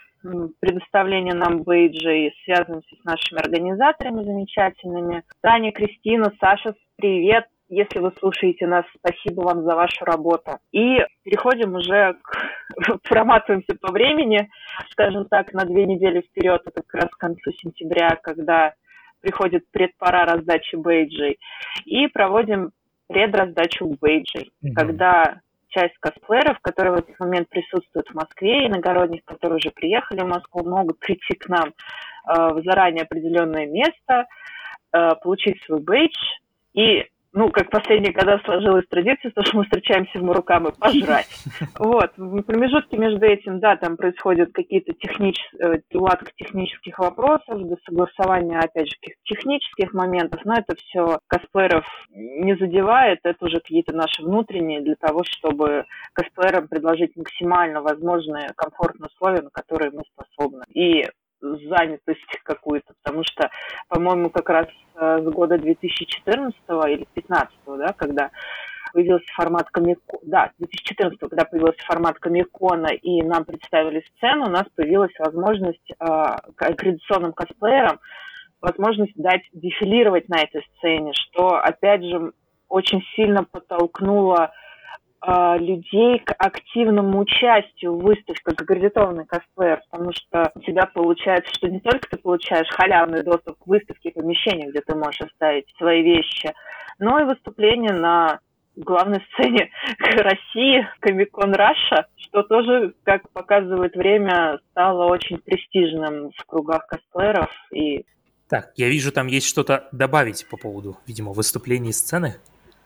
предоставление 0.60 1.34
нам 1.34 1.62
бейджей, 1.62 2.34
связываемся 2.44 2.96
с 2.96 3.04
нашими 3.04 3.40
организаторами 3.40 4.24
замечательными. 4.24 5.24
Таня, 5.40 5.72
Кристина, 5.72 6.32
Саша, 6.40 6.74
привет! 6.96 7.46
Если 7.70 7.98
вы 7.98 8.12
слушаете 8.18 8.66
нас, 8.66 8.86
спасибо 8.96 9.42
вам 9.42 9.62
за 9.62 9.74
вашу 9.74 10.04
работу. 10.04 10.52
И 10.72 11.04
переходим 11.22 11.74
уже 11.74 12.16
к... 12.22 13.00
проматываемся 13.08 13.74
по 13.78 13.92
времени, 13.92 14.48
скажем 14.90 15.26
так, 15.26 15.52
на 15.52 15.64
две 15.66 15.84
недели 15.84 16.22
вперед, 16.22 16.62
это 16.64 16.82
как 16.82 17.02
раз 17.02 17.10
к 17.10 17.18
концу 17.18 17.52
сентября, 17.52 18.18
когда 18.22 18.72
приходит 19.20 19.70
предпора 19.70 20.24
раздачи 20.24 20.76
бейджей. 20.76 21.38
И 21.84 22.06
проводим 22.06 22.70
предраздачу 23.06 23.96
бейджей, 24.00 24.50
mm-hmm. 24.64 24.72
когда 24.74 25.40
часть 25.68 25.96
косплееров, 26.00 26.58
которые 26.60 26.94
в 26.94 26.98
этот 26.98 27.18
момент 27.20 27.48
присутствуют 27.48 28.08
в 28.08 28.14
Москве, 28.14 28.66
иногородних, 28.66 29.24
которые 29.24 29.56
уже 29.56 29.70
приехали 29.70 30.20
в 30.20 30.28
Москву, 30.28 30.68
могут 30.68 30.98
прийти 30.98 31.34
к 31.34 31.48
нам 31.48 31.68
э, 31.68 32.52
в 32.52 32.62
заранее 32.64 33.04
определенное 33.04 33.66
место, 33.66 34.26
э, 34.92 35.10
получить 35.22 35.62
свой 35.64 35.80
бейдж. 35.80 36.16
И 36.74 37.06
ну, 37.32 37.50
как 37.50 37.70
последние 37.70 38.12
года 38.12 38.40
сложилась 38.44 38.86
традиция, 38.88 39.30
то, 39.32 39.44
что 39.44 39.58
мы 39.58 39.64
встречаемся 39.64 40.18
в 40.18 40.22
Мурукам 40.22 40.68
и 40.68 40.78
пожрать. 40.78 41.28
Вот. 41.78 42.12
В 42.16 42.42
промежутке 42.42 42.96
между 42.96 43.24
этим, 43.24 43.60
да, 43.60 43.76
там 43.76 43.96
происходят 43.96 44.50
какие-то 44.52 44.92
технические, 44.94 45.82
уладка 45.92 46.30
технических 46.36 46.98
вопросов, 46.98 47.62
до 47.62 47.76
согласования, 47.84 48.58
опять 48.58 48.88
же, 48.88 48.96
каких-то 49.00 49.22
технических 49.24 49.92
моментов, 49.92 50.40
но 50.44 50.54
это 50.54 50.74
все 50.76 51.18
косплееров 51.26 51.84
не 52.10 52.56
задевает, 52.56 53.20
это 53.24 53.44
уже 53.44 53.56
какие-то 53.56 53.94
наши 53.94 54.22
внутренние 54.22 54.80
для 54.80 54.96
того, 54.96 55.22
чтобы 55.24 55.84
косплеерам 56.12 56.68
предложить 56.68 57.16
максимально 57.16 57.82
возможные 57.82 58.48
комфортные 58.56 59.08
условия, 59.14 59.42
на 59.42 59.50
которые 59.50 59.90
мы 59.90 60.02
способны. 60.12 60.64
И 60.72 61.06
занятость 61.40 62.26
какую-то, 62.44 62.94
потому 63.02 63.22
что, 63.24 63.50
по-моему, 63.88 64.30
как 64.30 64.48
раз 64.48 64.66
э, 64.96 65.18
с 65.22 65.24
года 65.32 65.58
2014 65.58 66.58
или 66.86 67.06
2015, 67.14 67.54
да, 67.78 67.92
когда 67.96 68.30
появился 68.92 69.26
формат 69.34 69.68
Комикона, 69.70 70.20
да, 70.22 70.52
2014, 70.58 71.18
когда 71.18 71.44
появился 71.44 71.78
формат 71.86 72.18
Комикона, 72.18 72.88
и 72.88 73.22
нам 73.22 73.44
представили 73.44 74.04
сцену, 74.16 74.46
у 74.46 74.50
нас 74.50 74.64
появилась 74.74 75.12
возможность 75.18 75.90
э, 75.90 75.94
аккредитационным 76.04 77.32
косплеерам 77.32 78.00
возможность 78.60 79.14
дать 79.16 79.42
дефилировать 79.52 80.28
на 80.28 80.40
этой 80.40 80.66
сцене, 80.76 81.12
что, 81.14 81.58
опять 81.58 82.02
же, 82.02 82.32
очень 82.68 83.02
сильно 83.14 83.44
подтолкнуло 83.44 84.52
людей 85.26 86.20
к 86.20 86.32
активному 86.38 87.18
участию 87.18 87.94
в 87.94 88.02
выставке 88.02 88.40
как 88.44 88.62
аккредитованный 88.62 89.26
косплеер, 89.26 89.82
потому 89.90 90.12
что 90.12 90.52
у 90.54 90.60
тебя 90.60 90.86
получается, 90.86 91.52
что 91.54 91.68
не 91.68 91.80
только 91.80 92.08
ты 92.10 92.16
получаешь 92.18 92.68
халявный 92.70 93.24
доступ 93.24 93.58
к 93.58 93.66
выставке, 93.66 94.12
помещению, 94.12 94.70
где 94.70 94.80
ты 94.80 94.94
можешь 94.94 95.20
оставить 95.20 95.66
свои 95.76 96.02
вещи, 96.02 96.54
но 96.98 97.20
и 97.20 97.24
выступление 97.24 97.92
на 97.92 98.40
главной 98.76 99.20
сцене 99.32 99.70
России, 99.98 100.86
Комикон 101.00 101.52
Раша, 101.52 102.06
что 102.16 102.42
тоже, 102.42 102.94
как 103.04 103.28
показывает 103.30 103.94
время, 103.96 104.60
стало 104.70 105.06
очень 105.06 105.38
престижным 105.38 106.30
в 106.36 106.46
кругах 106.46 106.86
косплееров. 106.86 107.50
И... 107.72 108.04
Так, 108.48 108.72
я 108.76 108.88
вижу, 108.88 109.12
там 109.12 109.26
есть 109.26 109.46
что-то 109.46 109.88
добавить 109.92 110.46
по 110.48 110.56
поводу, 110.56 110.96
видимо, 111.06 111.32
выступлений 111.32 111.92
сцены. 111.92 112.36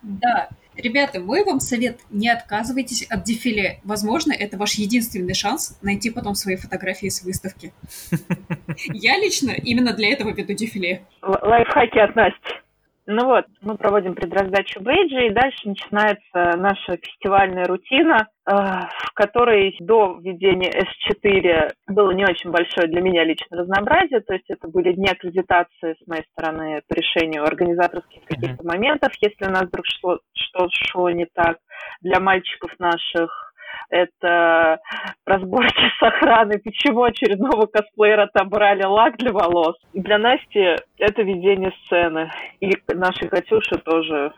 Да, 0.03 0.49
ребята, 0.77 1.21
мой 1.21 1.45
вам 1.45 1.61
совет, 1.61 2.01
не 2.11 2.29
отказывайтесь 2.29 3.05
от 3.05 3.25
дефиле. 3.25 3.81
Возможно, 3.85 4.33
это 4.33 4.57
ваш 4.59 4.75
единственный 4.75 5.35
шанс 5.35 5.79
найти 5.83 6.11
потом 6.11 6.35
свои 6.35 6.57
фотографии 6.57 7.09
с 7.09 7.23
выставки. 7.23 7.73
Я 8.93 9.19
лично 9.19 9.51
именно 9.51 9.93
для 9.93 10.12
этого 10.12 10.31
веду 10.31 10.55
дефиле. 10.55 11.03
Лайфхаки 11.23 11.99
от 11.99 12.17
Насти. 12.17 12.62
Ну 13.07 13.27
вот, 13.27 13.47
мы 13.62 13.77
проводим 13.77 14.15
предраздачу 14.15 14.81
бейджа, 14.81 15.23
и 15.23 15.31
дальше 15.31 15.69
начинается 15.69 16.57
наша 16.57 16.97
фестивальная 17.03 17.65
рутина, 17.67 18.29
э, 18.47 18.53
в 18.53 19.12
которой 19.15 19.77
до 19.81 20.21
введения 20.21 20.71
S4 20.71 21.73
было 21.88 22.12
не 22.12 22.25
очень 22.25 22.51
большое 22.51 22.87
для 22.87 23.01
меня 23.01 23.25
лично 23.25 23.57
разнообразие, 23.57 24.21
то 24.21 24.35
есть 24.35 24.49
это 24.49 24.69
были 24.69 24.93
дни 24.93 25.09
аккредитации 25.09 25.97
с 26.01 26.07
моей 26.07 26.25
стороны 26.33 26.83
по 26.87 26.95
решению 26.95 27.43
организаторских 27.43 28.23
каких-то 28.25 28.65
моментов, 28.65 29.12
если 29.21 29.47
у 29.47 29.51
нас 29.51 29.65
вдруг 29.65 29.85
шло, 29.87 30.19
что 30.35 30.69
шло 30.71 31.11
не 31.11 31.27
так. 31.27 31.59
Для 32.03 32.21
мальчиков 32.21 32.71
наших 32.79 33.52
это 33.92 34.81
разборки 35.26 35.85
с 35.98 36.02
охраной, 36.02 36.59
почему 36.59 37.02
очередного 37.05 37.66
косплеера 37.66 38.22
отобрали 38.22 38.85
лак 38.85 39.18
для 39.18 39.33
волос. 39.33 39.76
Для 39.92 40.18
Насти 40.18 40.76
это 40.98 41.22
ведение 41.22 41.72
сцены. 41.85 42.31
И 42.61 42.70
нашей 42.88 43.28
Катюши 43.28 43.76
тоже 43.85 44.33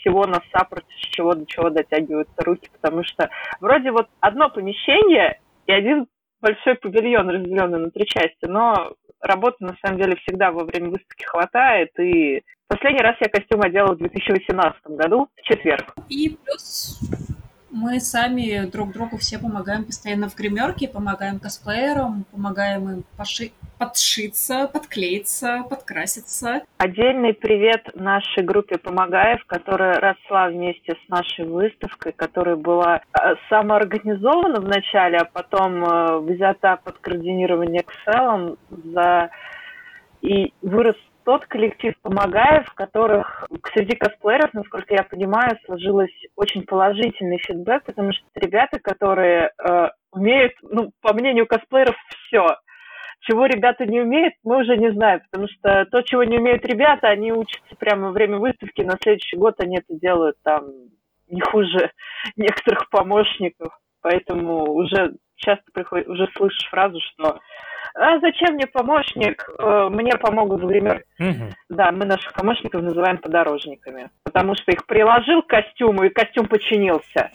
всего 0.00 0.26
на 0.26 0.40
саппорте, 0.52 0.86
с 1.02 1.08
чего 1.10 1.34
до 1.34 1.44
чего 1.46 1.68
дотягиваются 1.68 2.44
руки, 2.44 2.70
потому 2.72 3.04
что 3.04 3.28
вроде 3.60 3.90
вот 3.90 4.08
одно 4.20 4.48
помещение 4.48 5.38
и 5.66 5.72
один 5.72 6.06
большой 6.40 6.76
павильон, 6.76 7.28
разделенный 7.28 7.80
на 7.80 7.90
три 7.90 8.06
части, 8.06 8.46
но 8.46 8.94
работы 9.20 9.56
на 9.64 9.76
самом 9.82 9.98
деле 10.00 10.16
всегда 10.16 10.50
во 10.50 10.64
время 10.64 10.90
выставки 10.90 11.24
хватает, 11.24 11.90
и 11.98 12.42
последний 12.68 13.02
раз 13.02 13.16
я 13.20 13.28
костюм 13.28 13.60
одела 13.62 13.94
в 13.94 13.98
2018 13.98 14.80
году, 14.86 15.28
в 15.36 15.42
четверг. 15.42 15.94
И 16.08 16.36
плюс 16.44 17.00
мы 17.70 18.00
сами 18.00 18.66
друг 18.66 18.92
другу 18.92 19.18
все 19.18 19.38
помогаем 19.38 19.84
постоянно 19.84 20.28
в 20.28 20.36
гримерке, 20.36 20.88
помогаем 20.88 21.38
косплеерам, 21.38 22.24
помогаем 22.30 22.88
им 22.90 23.04
поши... 23.16 23.52
подшиться, 23.78 24.68
подклеиться, 24.72 25.64
подкраситься. 25.68 26.62
Отдельный 26.78 27.34
привет 27.34 27.90
нашей 27.94 28.42
группе 28.42 28.78
«Помогаев», 28.78 29.44
которая 29.46 30.00
росла 30.00 30.48
вместе 30.48 30.96
с 31.04 31.08
нашей 31.08 31.44
выставкой, 31.44 32.12
которая 32.12 32.56
была 32.56 32.96
э, 33.00 33.34
самоорганизована 33.48 34.60
вначале, 34.60 35.18
а 35.18 35.24
потом 35.24 35.84
э, 35.84 36.18
взята 36.20 36.78
под 36.82 36.98
координирование 36.98 37.82
Excel 37.82 38.58
за 38.84 39.30
и 40.20 40.52
вырос 40.62 40.96
тот 41.28 41.44
коллектив 41.44 41.92
помогаев, 42.00 42.66
в 42.68 42.74
которых 42.74 43.46
среди 43.74 43.94
косплееров, 43.94 44.54
насколько 44.54 44.94
я 44.94 45.02
понимаю, 45.02 45.58
сложилось 45.66 46.24
очень 46.36 46.62
положительный 46.62 47.36
фидбэк, 47.36 47.84
потому 47.84 48.14
что 48.14 48.24
ребята, 48.34 48.80
которые 48.80 49.50
э, 49.62 49.88
умеют, 50.10 50.54
ну, 50.62 50.90
по 51.02 51.12
мнению 51.12 51.46
косплееров, 51.46 51.96
все. 52.08 52.46
Чего 53.20 53.44
ребята 53.44 53.84
не 53.84 54.00
умеют, 54.00 54.32
мы 54.42 54.62
уже 54.62 54.78
не 54.78 54.90
знаем, 54.90 55.20
потому 55.30 55.48
что 55.48 55.84
то, 55.90 56.00
чего 56.00 56.24
не 56.24 56.38
умеют 56.38 56.64
ребята, 56.64 57.08
они 57.08 57.30
учатся 57.30 57.76
прямо 57.78 58.06
во 58.06 58.12
время 58.12 58.38
выставки, 58.38 58.80
на 58.80 58.96
следующий 58.96 59.36
год 59.36 59.56
они 59.58 59.76
это 59.76 60.00
делают 60.00 60.36
там 60.42 60.64
не 61.28 61.42
хуже 61.42 61.90
некоторых 62.36 62.88
помощников. 62.88 63.78
Поэтому 64.00 64.72
уже 64.72 65.16
часто 65.36 65.64
приходит, 65.74 66.08
уже 66.08 66.26
слышишь 66.34 66.70
фразу, 66.70 66.98
что 67.12 67.38
а 67.94 68.18
зачем 68.20 68.54
мне 68.54 68.66
помощник? 68.66 69.48
Э, 69.58 69.88
мне 69.90 70.12
помогут 70.16 70.62
в 70.62 70.66
гример. 70.66 71.04
Угу. 71.18 71.54
Да, 71.70 71.92
мы 71.92 72.04
наших 72.04 72.32
помощников 72.32 72.82
называем 72.82 73.18
подорожниками, 73.18 74.10
потому 74.22 74.54
что 74.54 74.72
их 74.72 74.86
приложил 74.86 75.42
к 75.42 75.48
костюму, 75.48 76.04
и 76.04 76.08
костюм 76.08 76.46
починился. 76.46 77.30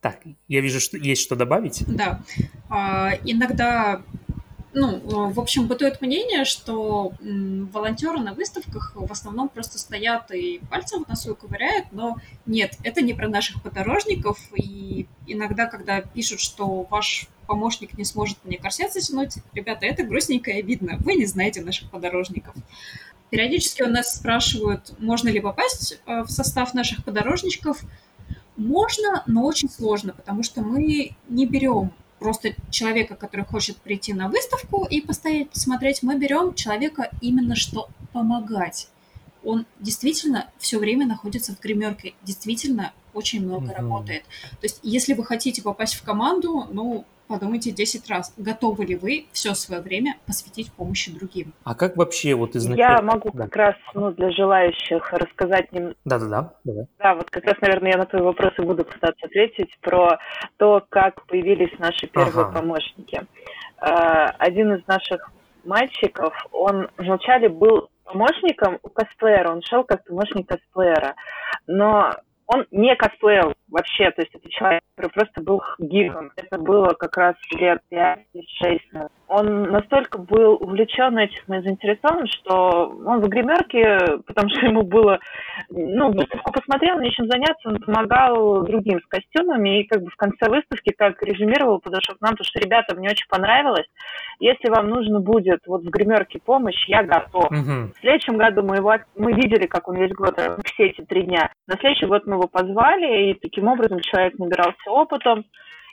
Так, 0.00 0.18
я 0.48 0.60
вижу, 0.60 0.80
что 0.80 0.96
есть 0.96 1.22
что 1.22 1.36
добавить. 1.36 1.84
Да. 1.86 2.20
А, 2.70 3.10
иногда 3.24 4.02
ну, 4.76 5.30
в 5.30 5.40
общем, 5.40 5.68
бытует 5.68 6.02
мнение, 6.02 6.44
что 6.44 7.14
волонтеры 7.20 8.20
на 8.20 8.34
выставках 8.34 8.92
в 8.94 9.10
основном 9.10 9.48
просто 9.48 9.78
стоят 9.78 10.30
и 10.30 10.60
пальцем 10.70 11.02
в 11.02 11.08
носу 11.08 11.34
ковыряют, 11.34 11.86
но 11.92 12.18
нет, 12.44 12.76
это 12.84 13.00
не 13.00 13.14
про 13.14 13.26
наших 13.26 13.62
подорожников, 13.62 14.38
и 14.54 15.06
иногда, 15.26 15.64
когда 15.64 16.02
пишут, 16.02 16.40
что 16.40 16.82
ваш 16.90 17.26
помощник 17.46 17.96
не 17.96 18.04
сможет 18.04 18.36
мне 18.44 18.58
корсет 18.58 18.92
затянуть, 18.92 19.36
ребята, 19.54 19.86
это 19.86 20.02
грустненько 20.02 20.50
и 20.50 20.60
обидно, 20.60 20.98
вы 20.98 21.14
не 21.14 21.24
знаете 21.24 21.62
наших 21.62 21.90
подорожников. 21.90 22.54
Периодически 23.30 23.82
у 23.82 23.88
нас 23.88 24.14
спрашивают, 24.14 24.94
можно 24.98 25.30
ли 25.30 25.40
попасть 25.40 25.98
э, 26.04 26.20
в 26.20 26.30
состав 26.30 26.74
наших 26.74 27.02
подорожничков. 27.02 27.80
Можно, 28.58 29.22
но 29.26 29.44
очень 29.44 29.70
сложно, 29.70 30.12
потому 30.12 30.42
что 30.42 30.60
мы 30.60 31.16
не 31.28 31.46
берем 31.46 31.92
просто 32.18 32.54
человека, 32.70 33.14
который 33.14 33.44
хочет 33.44 33.76
прийти 33.76 34.12
на 34.12 34.28
выставку 34.28 34.84
и 34.84 35.00
постоять, 35.00 35.50
посмотреть. 35.50 36.02
Мы 36.02 36.18
берем 36.18 36.54
человека 36.54 37.10
именно 37.20 37.56
что 37.56 37.88
помогать. 38.12 38.88
Он 39.44 39.66
действительно 39.78 40.50
все 40.58 40.78
время 40.78 41.06
находится 41.06 41.54
в 41.54 41.60
гримерке, 41.60 42.14
действительно 42.22 42.92
очень 43.14 43.44
много 43.44 43.66
mm-hmm. 43.66 43.76
работает. 43.76 44.24
То 44.24 44.64
есть, 44.64 44.80
если 44.82 45.14
вы 45.14 45.24
хотите 45.24 45.62
попасть 45.62 45.94
в 45.94 46.02
команду, 46.02 46.66
ну, 46.70 47.06
подумайте 47.26 47.70
10 47.70 48.08
раз, 48.10 48.34
готовы 48.36 48.84
ли 48.84 48.96
вы 48.96 49.26
все 49.32 49.54
свое 49.54 49.82
время 49.82 50.16
посвятить 50.26 50.72
помощи 50.72 51.12
другим. 51.12 51.52
А 51.64 51.74
как 51.74 51.96
вообще 51.96 52.34
вот 52.34 52.56
изначально... 52.56 52.96
Я 52.96 53.02
могу 53.02 53.30
да. 53.32 53.44
как 53.44 53.56
раз 53.56 53.74
ну, 53.94 54.10
для 54.12 54.30
желающих 54.30 55.12
рассказать... 55.12 55.72
Нем... 55.72 55.94
Да-да-да. 56.04 56.54
Да, 56.98 57.14
вот 57.14 57.30
как 57.30 57.44
раз, 57.44 57.54
наверное, 57.60 57.92
я 57.92 57.98
на 57.98 58.06
твой 58.06 58.22
вопрос 58.22 58.52
и 58.58 58.62
буду 58.62 58.84
пытаться 58.84 59.26
ответить 59.26 59.76
про 59.80 60.18
то, 60.56 60.84
как 60.88 61.26
появились 61.26 61.76
наши 61.78 62.06
первые 62.06 62.46
ага. 62.46 62.60
помощники. 62.60 63.26
А, 63.78 64.26
один 64.38 64.74
из 64.74 64.86
наших 64.86 65.30
мальчиков, 65.64 66.32
он 66.52 66.88
вначале 66.96 67.48
был 67.48 67.88
помощником 68.04 68.78
у 68.82 68.88
косплеера, 68.88 69.52
он 69.52 69.62
шел 69.62 69.84
как 69.84 70.04
помощник 70.04 70.48
косплеера, 70.48 71.14
но 71.66 72.12
он 72.46 72.66
не 72.70 72.94
косплеил 72.96 73.54
вообще, 73.68 74.10
то 74.12 74.22
есть 74.22 74.34
это 74.34 74.48
человек, 74.50 74.82
который 74.94 75.12
просто 75.12 75.42
был 75.42 75.62
гиком. 75.78 76.32
Это 76.36 76.58
было 76.58 76.88
как 76.94 77.16
раз 77.16 77.36
лет 77.52 77.80
5-6 77.90 79.08
он 79.28 79.62
настолько 79.64 80.18
был 80.18 80.54
увлечен 80.60 81.18
этим 81.18 81.54
и 81.54 81.62
заинтересован, 81.62 82.26
что 82.28 82.96
он 83.04 83.20
в 83.20 83.28
гримерке, 83.28 84.18
потому 84.26 84.48
что 84.50 84.66
ему 84.66 84.82
было, 84.82 85.18
ну, 85.70 86.12
выставку 86.12 86.52
посмотрел, 86.52 87.00
нечем 87.00 87.26
заняться, 87.26 87.68
он 87.68 87.80
помогал 87.80 88.64
другим 88.64 89.00
с 89.00 89.06
костюмами, 89.06 89.80
и 89.80 89.86
как 89.86 90.02
бы 90.02 90.10
в 90.10 90.16
конце 90.16 90.48
выставки 90.48 90.92
как 90.96 91.22
резюмировал, 91.22 91.80
подошел 91.80 92.14
к 92.14 92.20
нам, 92.20 92.32
потому 92.32 92.44
что, 92.44 92.60
ребята, 92.60 92.94
мне 92.94 93.10
очень 93.10 93.28
понравилось, 93.28 93.86
если 94.38 94.68
вам 94.70 94.88
нужно 94.88 95.20
будет 95.20 95.60
вот 95.66 95.82
в 95.82 95.90
гримерке 95.90 96.38
помощь, 96.38 96.88
я 96.88 97.02
готов. 97.02 97.50
Угу. 97.50 97.92
В 97.94 98.00
следующем 98.00 98.36
году 98.36 98.62
мы 98.62 98.76
его, 98.76 98.94
мы 99.16 99.32
видели, 99.32 99.66
как 99.66 99.88
он 99.88 99.96
весь 99.96 100.12
год, 100.12 100.38
все 100.64 100.86
эти 100.86 101.02
три 101.02 101.22
дня. 101.22 101.50
На 101.66 101.76
следующий 101.78 102.06
год 102.06 102.26
мы 102.26 102.34
его 102.34 102.46
позвали, 102.46 103.30
и 103.30 103.34
таким 103.34 103.68
образом 103.68 104.00
человек 104.00 104.38
набирался 104.38 104.90
опытом, 104.90 105.44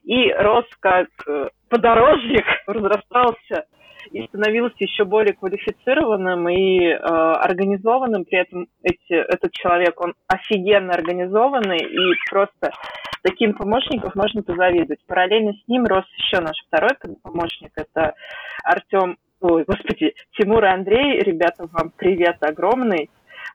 и 0.04 0.32
рос 0.34 0.66
как 0.80 1.08
э, 1.28 1.50
подорожник, 1.70 2.46
разрастался 2.68 3.66
и 4.12 4.28
становился 4.28 4.76
еще 4.80 5.06
более 5.06 5.34
квалифицированным 5.34 6.50
и 6.50 6.88
э, 6.88 6.98
организованным. 6.98 8.26
При 8.26 8.40
этом 8.40 8.68
эти, 8.84 9.14
этот 9.14 9.52
человек, 9.54 10.00
он 10.02 10.14
офигенно 10.28 10.94
организованный, 10.94 11.78
и 11.78 12.14
просто 12.30 12.72
таким 13.22 13.54
помощником 13.54 14.12
можно 14.16 14.44
позавидовать. 14.44 15.00
Параллельно 15.08 15.54
с 15.54 15.68
ним 15.68 15.86
рос 15.86 16.06
еще 16.18 16.42
наш 16.42 16.58
второй 16.68 16.92
помощник, 17.24 17.72
это 17.76 18.14
Артем, 18.64 19.18
ой, 19.40 19.64
господи, 19.66 20.14
Тимур 20.38 20.64
и 20.64 20.68
Андрей. 20.68 21.20
Ребята, 21.20 21.68
вам 21.72 21.92
привет 21.96 22.38
огромный 22.42 23.10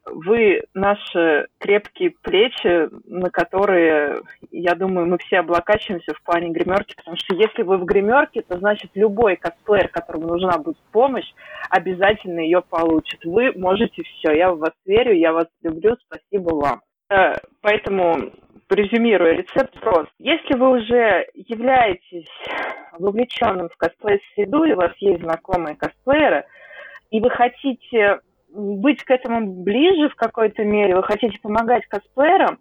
вы 0.06 0.62
наши 0.74 1.46
крепкие 1.58 2.10
плечи, 2.22 2.88
на 3.06 3.30
которые, 3.30 4.22
я 4.50 4.74
думаю, 4.74 5.06
мы 5.06 5.18
все 5.18 5.38
облокачиваемся 5.38 6.14
в 6.14 6.22
плане 6.22 6.50
гримерки, 6.50 6.94
потому 6.96 7.16
что 7.16 7.34
если 7.34 7.62
вы 7.62 7.78
в 7.78 7.84
гримерке, 7.84 8.42
то 8.42 8.58
значит 8.58 8.90
любой 8.94 9.36
косплеер, 9.36 9.88
которому 9.88 10.28
нужна 10.28 10.58
будет 10.58 10.78
помощь, 10.92 11.30
обязательно 11.70 12.40
ее 12.40 12.62
получит. 12.62 13.24
Вы 13.24 13.52
можете 13.52 14.02
все. 14.02 14.32
Я 14.32 14.52
в 14.52 14.58
вас 14.58 14.72
верю, 14.86 15.14
я 15.14 15.32
вас 15.32 15.46
люблю, 15.62 15.96
спасибо 16.06 16.54
вам. 16.54 16.80
Э, 17.10 17.34
поэтому, 17.62 18.32
резюмируя, 18.70 19.32
рецепт 19.32 19.78
прост. 19.80 20.10
Если 20.18 20.54
вы 20.54 20.78
уже 20.78 21.26
являетесь 21.34 22.28
вовлеченным 22.98 23.68
в 23.68 23.76
косплей-среду, 23.76 24.64
и 24.64 24.72
у 24.72 24.76
вас 24.76 24.92
есть 24.98 25.22
знакомые 25.22 25.76
косплееры, 25.76 26.44
и 27.10 27.20
вы 27.20 27.30
хотите 27.30 28.20
быть 28.52 29.02
к 29.04 29.10
этому 29.10 29.62
ближе 29.62 30.08
в 30.08 30.14
какой-то 30.16 30.64
мере, 30.64 30.96
вы 30.96 31.02
хотите 31.02 31.38
помогать 31.40 31.86
косплеерам, 31.86 32.58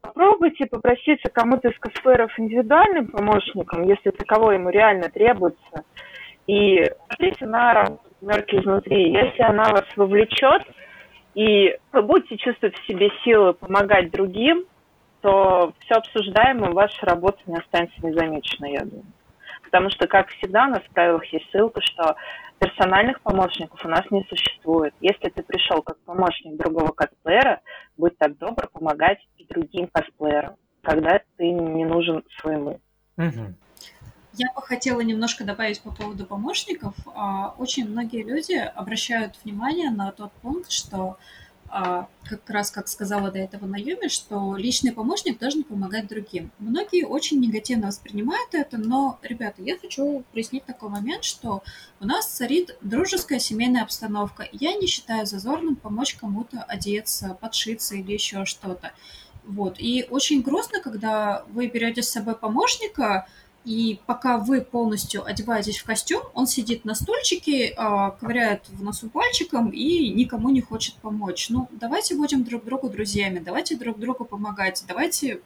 попробуйте 0.00 0.66
попроситься 0.66 1.30
кому-то 1.30 1.68
из 1.68 1.78
косплееров 1.78 2.38
индивидуальным 2.38 3.08
помощником, 3.08 3.82
если 3.84 4.10
таково 4.10 4.52
ему 4.52 4.70
реально 4.70 5.08
требуется, 5.10 5.84
и 6.46 6.84
посмотрите 7.08 7.46
на 7.46 7.74
работу 7.74 8.60
изнутри. 8.60 9.12
Если 9.12 9.42
она 9.42 9.64
вас 9.64 9.84
вовлечет, 9.96 10.62
и 11.34 11.76
вы 11.92 12.02
будете 12.02 12.36
чувствовать 12.38 12.76
в 12.76 12.86
себе 12.86 13.10
силы 13.24 13.52
помогать 13.52 14.10
другим, 14.10 14.64
то 15.20 15.72
все 15.80 15.94
обсуждаемое, 15.96 16.70
ваша 16.70 17.04
работа 17.04 17.38
не 17.46 17.56
останется 17.56 18.06
незамеченной, 18.06 18.72
я 18.72 18.80
думаю. 18.80 19.04
Потому 19.64 19.90
что, 19.90 20.06
как 20.06 20.28
всегда, 20.28 20.66
у 20.66 20.70
нас 20.70 20.82
в 20.82 20.94
правилах 20.94 21.24
есть 21.26 21.50
ссылка, 21.50 21.80
что 21.82 22.14
персональных 22.58 23.20
помощников 23.20 23.84
у 23.84 23.88
нас 23.88 24.04
не 24.10 24.24
существует. 24.28 24.94
Если 25.00 25.28
ты 25.28 25.42
пришел 25.42 25.82
как 25.82 25.98
помощник 26.00 26.56
другого 26.56 26.92
косплеера, 26.92 27.60
будь 27.96 28.16
так 28.18 28.38
добр 28.38 28.68
помогать 28.72 29.18
и 29.36 29.46
другим 29.46 29.88
косплеерам, 29.88 30.56
когда 30.82 31.20
ты 31.36 31.50
не 31.50 31.84
нужен 31.84 32.22
своему. 32.40 32.80
Угу. 33.18 33.54
Я 34.38 34.52
бы 34.54 34.60
хотела 34.60 35.00
немножко 35.00 35.44
добавить 35.44 35.80
по 35.80 35.90
поводу 35.90 36.26
помощников. 36.26 36.94
А, 37.14 37.54
очень 37.58 37.88
многие 37.88 38.22
люди 38.22 38.54
обращают 38.54 39.34
внимание 39.42 39.90
на 39.90 40.12
тот 40.12 40.30
пункт, 40.42 40.70
что 40.70 41.16
как 41.68 42.48
раз 42.48 42.70
как 42.70 42.88
сказала 42.88 43.30
до 43.30 43.38
этого 43.38 43.66
Наюми, 43.66 44.08
что 44.08 44.56
личный 44.56 44.92
помощник 44.92 45.38
должен 45.38 45.64
помогать 45.64 46.06
другим. 46.06 46.50
Многие 46.58 47.04
очень 47.04 47.40
негативно 47.40 47.88
воспринимают 47.88 48.54
это, 48.54 48.78
но, 48.78 49.18
ребята, 49.22 49.62
я 49.62 49.78
хочу 49.78 50.24
прояснить 50.32 50.64
такой 50.64 50.88
момент, 50.88 51.24
что 51.24 51.62
у 52.00 52.06
нас 52.06 52.26
царит 52.26 52.76
дружеская 52.80 53.38
семейная 53.38 53.82
обстановка. 53.82 54.48
Я 54.52 54.74
не 54.74 54.86
считаю 54.86 55.26
зазорным 55.26 55.76
помочь 55.76 56.14
кому-то 56.14 56.62
одеться, 56.62 57.36
подшиться 57.40 57.96
или 57.96 58.12
еще 58.12 58.44
что-то. 58.44 58.92
Вот. 59.44 59.76
И 59.78 60.06
очень 60.10 60.42
грустно, 60.42 60.80
когда 60.80 61.44
вы 61.48 61.68
берете 61.68 62.02
с 62.02 62.10
собой 62.10 62.36
помощника, 62.36 63.26
и 63.66 63.98
пока 64.06 64.38
вы 64.38 64.60
полностью 64.60 65.24
одеваетесь 65.26 65.78
в 65.78 65.84
костюм, 65.84 66.22
он 66.34 66.46
сидит 66.46 66.84
на 66.84 66.94
стульчике, 66.94 67.74
а, 67.76 68.12
ковыряет 68.12 68.62
в 68.68 68.80
носу 68.80 69.10
пальчиком 69.10 69.70
и 69.70 70.10
никому 70.10 70.50
не 70.50 70.60
хочет 70.60 70.94
помочь. 70.94 71.50
Ну, 71.50 71.68
давайте 71.72 72.14
будем 72.14 72.44
друг 72.44 72.64
другу 72.64 72.88
друзьями, 72.88 73.42
давайте 73.44 73.76
друг 73.76 73.98
другу 73.98 74.24
помогать, 74.24 74.84
давайте 74.86 75.40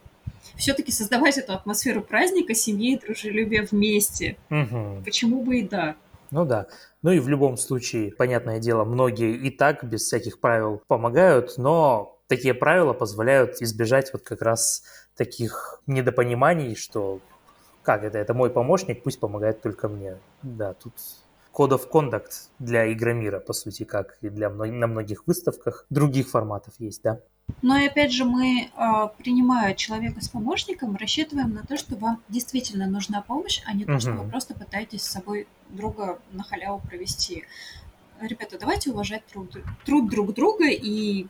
все-таки 0.55 0.91
создавать 0.91 1.39
эту 1.39 1.53
атмосферу 1.53 2.01
праздника, 2.01 2.53
семьи 2.53 2.93
и 2.93 2.99
дружелюбия 2.99 3.67
вместе. 3.69 4.37
Угу. 4.51 5.01
Почему 5.03 5.41
бы 5.41 5.59
и 5.59 5.67
да? 5.67 5.95
Ну 6.29 6.45
да. 6.45 6.67
Ну 7.01 7.11
и 7.11 7.19
в 7.19 7.27
любом 7.27 7.57
случае, 7.57 8.11
понятное 8.11 8.59
дело, 8.59 8.83
многие 8.83 9.35
и 9.35 9.49
так 9.49 9.83
без 9.83 10.03
всяких 10.03 10.39
правил 10.39 10.83
помогают, 10.87 11.57
но 11.57 12.19
такие 12.27 12.53
правила 12.53 12.93
позволяют 12.93 13.63
избежать 13.63 14.13
вот 14.13 14.21
как 14.21 14.43
раз 14.43 14.83
таких 15.17 15.81
недопониманий, 15.87 16.75
что 16.75 17.19
как 17.83 18.03
это? 18.03 18.17
Это 18.17 18.33
мой 18.33 18.49
помощник, 18.49 19.03
пусть 19.03 19.19
помогает 19.19 19.61
только 19.61 19.87
мне. 19.87 20.17
Да, 20.43 20.73
тут 20.73 20.93
Code 21.53 21.71
of 21.71 21.89
Conduct 21.89 22.49
для 22.59 22.91
Игромира, 22.91 23.39
по 23.39 23.53
сути, 23.53 23.83
как 23.83 24.17
и 24.21 24.29
для 24.29 24.49
на 24.49 24.87
многих 24.87 25.27
выставках 25.27 25.85
других 25.89 26.29
форматов 26.29 26.73
есть, 26.79 27.01
да? 27.03 27.19
Но 27.61 27.77
и 27.77 27.87
опять 27.87 28.13
же, 28.13 28.23
мы, 28.23 28.69
а, 28.75 29.07
принимая 29.07 29.73
человека 29.73 30.21
с 30.21 30.29
помощником, 30.29 30.95
рассчитываем 30.95 31.53
на 31.53 31.63
то, 31.63 31.77
что 31.77 31.95
вам 31.95 32.21
действительно 32.29 32.87
нужна 32.87 33.21
помощь, 33.21 33.61
а 33.65 33.73
не 33.73 33.85
то, 33.85 33.99
что 33.99 34.11
вы 34.11 34.29
просто 34.29 34.53
пытаетесь 34.53 35.01
с 35.01 35.11
собой 35.11 35.47
друга 35.69 36.19
на 36.31 36.43
халяву 36.43 36.79
провести. 36.79 37.43
Ребята, 38.21 38.57
давайте 38.59 38.91
уважать 38.91 39.25
труд, 39.25 39.57
труд 39.83 40.09
друг 40.09 40.33
друга 40.33 40.69
и 40.69 41.27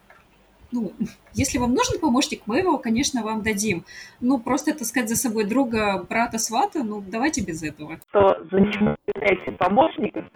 ну, 0.71 0.91
если 1.33 1.57
вам 1.57 1.73
нужен 1.73 1.99
помощник, 1.99 2.43
мы 2.45 2.59
его, 2.59 2.77
конечно, 2.77 3.23
вам 3.23 3.43
дадим. 3.43 3.83
Ну, 4.19 4.39
просто 4.39 4.77
таскать 4.77 5.09
за 5.09 5.15
собой 5.15 5.45
друга, 5.45 6.05
брата, 6.09 6.37
свата, 6.37 6.83
ну, 6.83 7.03
давайте 7.05 7.41
без 7.41 7.63
этого. 7.63 7.99
Что 8.09 8.43
занимаете 8.51 9.51
помощником, 9.51 10.29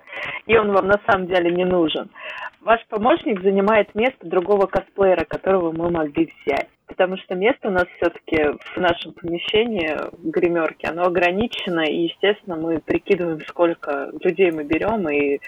и 0.45 0.57
он 0.57 0.71
вам 0.71 0.87
на 0.87 0.99
самом 1.07 1.27
деле 1.27 1.51
не 1.51 1.65
нужен. 1.65 2.09
Ваш 2.61 2.85
помощник 2.87 3.41
занимает 3.41 3.93
место 3.93 4.27
другого 4.27 4.65
косплеера, 4.65 5.23
которого 5.25 5.71
мы 5.71 5.91
могли 5.91 6.31
взять. 6.45 6.67
Потому 6.87 7.17
что 7.17 7.35
место 7.35 7.67
у 7.69 7.71
нас 7.71 7.85
все-таки 7.97 8.57
в 8.75 8.77
нашем 8.77 9.13
помещении, 9.13 9.97
в 10.11 10.29
гримерке, 10.29 10.87
оно 10.87 11.03
ограничено, 11.03 11.81
и, 11.81 12.03
естественно, 12.03 12.55
мы 12.55 12.79
прикидываем, 12.79 13.41
сколько 13.47 14.11
людей 14.21 14.51
мы 14.51 14.63
берем, 14.63 15.09
и 15.09 15.39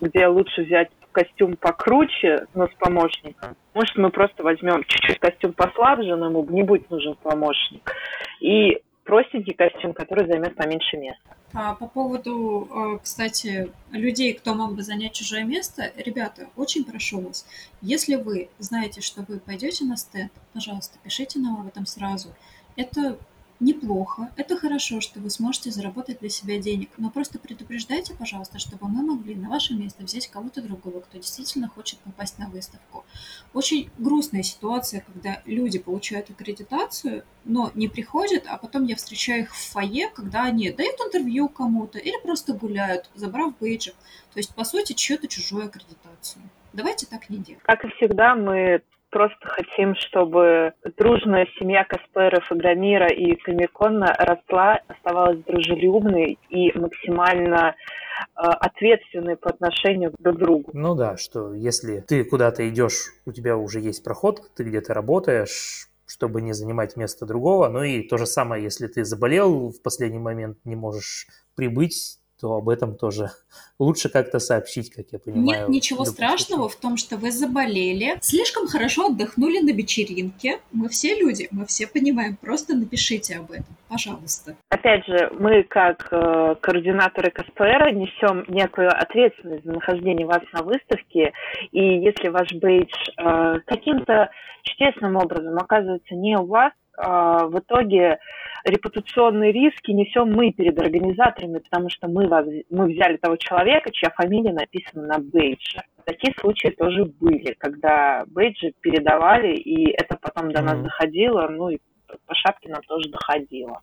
где 0.00 0.26
лучше 0.26 0.62
взять 0.62 0.90
костюм 1.12 1.56
покруче, 1.56 2.46
но 2.54 2.66
с 2.66 2.74
помощником. 2.78 3.56
Может, 3.74 3.96
мы 3.96 4.10
просто 4.10 4.42
возьмем 4.42 4.84
чуть-чуть 4.84 5.18
костюм 5.18 5.52
послабже, 5.52 6.16
но 6.16 6.26
ему 6.26 6.44
не 6.50 6.62
будет 6.62 6.90
нужен 6.90 7.14
помощник. 7.22 7.92
И 8.40 8.82
простенький 9.04 9.54
костюм, 9.54 9.92
который 9.92 10.26
займет 10.26 10.54
поменьше 10.54 10.96
места. 10.96 11.36
А 11.52 11.74
по 11.74 11.88
поводу, 11.88 12.68
э, 12.70 12.98
кстати, 13.02 13.72
людей, 13.90 14.34
кто 14.34 14.54
мог 14.54 14.76
бы 14.76 14.82
занять 14.82 15.14
чужое 15.14 15.42
место, 15.42 15.90
ребята, 15.96 16.48
очень 16.56 16.84
прошу 16.84 17.20
вас, 17.20 17.44
если 17.82 18.14
вы 18.14 18.50
знаете, 18.58 19.00
что 19.00 19.22
вы 19.26 19.40
пойдете 19.40 19.84
на 19.84 19.96
стенд, 19.96 20.30
пожалуйста, 20.52 20.98
пишите 21.02 21.40
нам 21.40 21.60
об 21.60 21.66
этом 21.66 21.86
сразу. 21.86 22.28
Это 22.76 23.18
неплохо, 23.60 24.30
это 24.36 24.56
хорошо, 24.56 25.00
что 25.00 25.20
вы 25.20 25.30
сможете 25.30 25.70
заработать 25.70 26.20
для 26.20 26.28
себя 26.28 26.58
денег, 26.58 26.90
но 26.96 27.10
просто 27.10 27.38
предупреждайте, 27.38 28.14
пожалуйста, 28.14 28.58
чтобы 28.58 28.88
мы 28.88 29.02
могли 29.02 29.34
на 29.34 29.48
ваше 29.48 29.74
место 29.74 30.02
взять 30.02 30.28
кого-то 30.28 30.62
другого, 30.62 31.00
кто 31.00 31.18
действительно 31.18 31.68
хочет 31.68 31.98
попасть 32.00 32.38
на 32.38 32.48
выставку. 32.48 33.04
Очень 33.52 33.90
грустная 33.98 34.42
ситуация, 34.42 35.04
когда 35.06 35.42
люди 35.44 35.78
получают 35.78 36.30
аккредитацию, 36.30 37.24
но 37.44 37.70
не 37.74 37.88
приходят, 37.88 38.44
а 38.46 38.56
потом 38.56 38.84
я 38.84 38.96
встречаю 38.96 39.42
их 39.42 39.54
в 39.54 39.72
фойе, 39.72 40.08
когда 40.08 40.44
они 40.44 40.70
дают 40.70 41.00
интервью 41.00 41.48
кому-то 41.48 41.98
или 41.98 42.20
просто 42.22 42.54
гуляют, 42.54 43.10
забрав 43.14 43.58
бейджик. 43.58 43.94
То 44.32 44.38
есть, 44.38 44.54
по 44.54 44.64
сути, 44.64 44.92
чью-то 44.92 45.28
чужую 45.28 45.66
аккредитацию. 45.66 46.42
Давайте 46.72 47.06
так 47.06 47.28
не 47.30 47.38
делать. 47.38 47.62
Как 47.64 47.84
и 47.84 47.88
всегда, 47.96 48.34
мы 48.34 48.82
просто 49.10 49.38
хотим, 49.42 49.94
чтобы 49.96 50.72
дружная 50.96 51.46
семья 51.58 51.84
косплееров 51.84 52.50
Игромира 52.50 53.08
и 53.08 53.34
Комикона 53.36 54.14
росла, 54.18 54.80
оставалась 54.88 55.38
дружелюбной 55.44 56.38
и 56.48 56.78
максимально 56.78 57.74
э, 57.74 58.40
ответственной 58.40 59.36
по 59.36 59.50
отношению 59.50 60.12
друг 60.18 60.36
к 60.36 60.38
другу. 60.38 60.70
Ну 60.72 60.94
да, 60.94 61.16
что 61.16 61.54
если 61.54 62.00
ты 62.00 62.24
куда-то 62.24 62.68
идешь, 62.68 63.12
у 63.26 63.32
тебя 63.32 63.56
уже 63.56 63.80
есть 63.80 64.04
проход, 64.04 64.40
ты 64.56 64.64
где-то 64.64 64.94
работаешь, 64.94 65.88
чтобы 66.06 66.42
не 66.42 66.52
занимать 66.52 66.96
место 66.96 67.26
другого. 67.26 67.68
Ну 67.68 67.82
и 67.82 68.02
то 68.02 68.16
же 68.16 68.26
самое, 68.26 68.62
если 68.62 68.86
ты 68.86 69.04
заболел 69.04 69.70
в 69.70 69.82
последний 69.82 70.18
момент, 70.18 70.58
не 70.64 70.76
можешь 70.76 71.26
прибыть, 71.54 72.19
то 72.40 72.54
об 72.54 72.68
этом 72.68 72.94
тоже 72.94 73.30
лучше 73.78 74.08
как-то 74.08 74.38
сообщить, 74.38 74.90
как 74.90 75.06
я 75.12 75.18
понимаю. 75.18 75.44
Нет 75.44 75.68
ничего 75.68 76.04
страшного 76.04 76.68
в 76.68 76.76
том, 76.76 76.96
что 76.96 77.16
вы 77.16 77.30
заболели, 77.30 78.18
слишком 78.20 78.66
хорошо 78.66 79.06
отдохнули 79.06 79.60
на 79.60 79.72
вечеринке. 79.72 80.60
Мы 80.72 80.88
все 80.88 81.14
люди, 81.18 81.48
мы 81.50 81.66
все 81.66 81.86
понимаем. 81.86 82.36
Просто 82.36 82.74
напишите 82.74 83.36
об 83.36 83.50
этом, 83.50 83.76
пожалуйста. 83.88 84.56
Опять 84.68 85.06
же, 85.06 85.30
мы 85.38 85.62
как 85.64 86.08
э, 86.10 86.54
координаторы 86.60 87.30
КСПР 87.30 87.92
несем 87.92 88.44
некую 88.48 88.90
ответственность 88.90 89.64
за 89.64 89.72
нахождение 89.72 90.26
вас 90.26 90.42
на 90.52 90.62
выставке. 90.62 91.32
И 91.72 92.00
если 92.00 92.28
ваш 92.28 92.52
бейдж 92.54 92.92
э, 93.16 93.60
каким-то 93.66 94.30
чудесным 94.62 95.16
образом 95.16 95.56
оказывается 95.58 96.14
не 96.14 96.36
у 96.36 96.46
вас, 96.46 96.72
в 97.02 97.58
итоге 97.58 98.18
репутационные 98.64 99.52
риски 99.52 99.90
несем 99.90 100.32
мы 100.32 100.52
перед 100.52 100.78
организаторами, 100.78 101.58
потому 101.58 101.88
что 101.88 102.08
мы, 102.08 102.28
вас, 102.28 102.46
мы 102.70 102.86
взяли 102.92 103.16
того 103.16 103.36
человека, 103.36 103.90
чья 103.92 104.10
фамилия 104.10 104.52
написана 104.52 105.06
на 105.06 105.18
бейдже. 105.18 105.80
Такие 106.04 106.34
случаи 106.40 106.68
тоже 106.68 107.04
были, 107.20 107.54
когда 107.58 108.24
бейджи 108.26 108.72
передавали, 108.80 109.54
и 109.54 109.90
это 109.92 110.16
потом 110.20 110.52
до 110.52 110.62
нас 110.62 110.78
доходило, 110.80 111.48
ну 111.48 111.70
и 111.70 111.78
по 112.26 112.34
шапке 112.34 112.68
нам 112.68 112.82
тоже 112.82 113.08
доходило. 113.10 113.80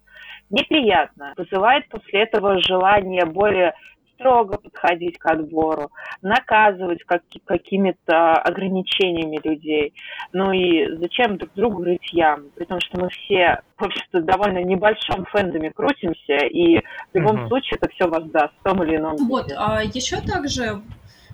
Неприятно. 0.49 1.33
Вызывает 1.37 1.87
после 1.89 2.23
этого 2.23 2.59
желание 2.61 3.25
более 3.25 3.73
строго 4.17 4.57
подходить 4.57 5.17
к 5.17 5.25
отбору, 5.27 5.91
наказывать 6.21 7.03
как, 7.05 7.21
какими-то 7.45 8.33
ограничениями 8.33 9.39
людей. 9.43 9.93
Ну 10.33 10.51
и 10.51 10.95
зачем 10.97 11.37
друг 11.37 11.51
другу 11.55 11.83
рыть 11.83 12.11
яму? 12.11 12.49
При 12.55 12.65
том, 12.65 12.79
что 12.81 12.99
мы 12.99 13.09
все, 13.09 13.61
в 13.77 13.85
общем-то, 13.85 14.21
довольно 14.21 14.63
небольшом 14.63 15.25
фэндоме 15.25 15.71
крутимся, 15.71 16.45
и 16.45 16.79
в 16.79 16.83
любом 17.15 17.41
угу. 17.41 17.47
случае 17.47 17.77
это 17.79 17.89
все 17.91 18.07
воздаст 18.07 18.53
в 18.59 18.63
том 18.63 18.83
или 18.83 18.97
ином 18.97 19.15
Вот, 19.27 19.51
а 19.55 19.81
еще 19.83 20.17
также 20.21 20.81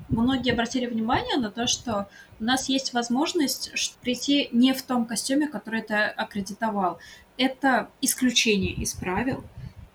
многие 0.09 0.51
обратили 0.53 0.85
внимание 0.85 1.37
на 1.37 1.51
то, 1.51 1.67
что 1.67 2.07
у 2.39 2.43
нас 2.43 2.69
есть 2.69 2.93
возможность 2.93 3.97
прийти 4.01 4.49
не 4.51 4.73
в 4.73 4.81
том 4.83 5.05
костюме, 5.05 5.47
который 5.47 5.81
ты 5.81 5.95
аккредитовал. 5.95 6.99
Это 7.37 7.89
исключение 8.01 8.73
из 8.73 8.93
правил. 8.93 9.43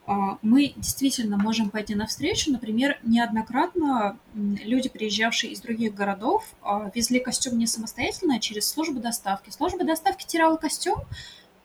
А, 0.08 0.38
мы 0.40 0.72
действительно 0.76 1.36
можем 1.36 1.68
пойти 1.68 1.94
навстречу. 1.94 2.50
Например, 2.50 2.98
неоднократно 3.02 4.18
люди, 4.34 4.88
приезжавшие 4.88 5.52
из 5.52 5.60
других 5.60 5.94
городов, 5.94 6.46
а, 6.62 6.90
везли 6.94 7.20
костюм 7.20 7.58
не 7.58 7.66
самостоятельно, 7.66 8.36
а 8.36 8.38
через 8.38 8.66
службу 8.66 9.00
доставки. 9.00 9.50
Служба 9.50 9.84
доставки 9.84 10.24
теряла 10.26 10.56
костюм. 10.56 10.96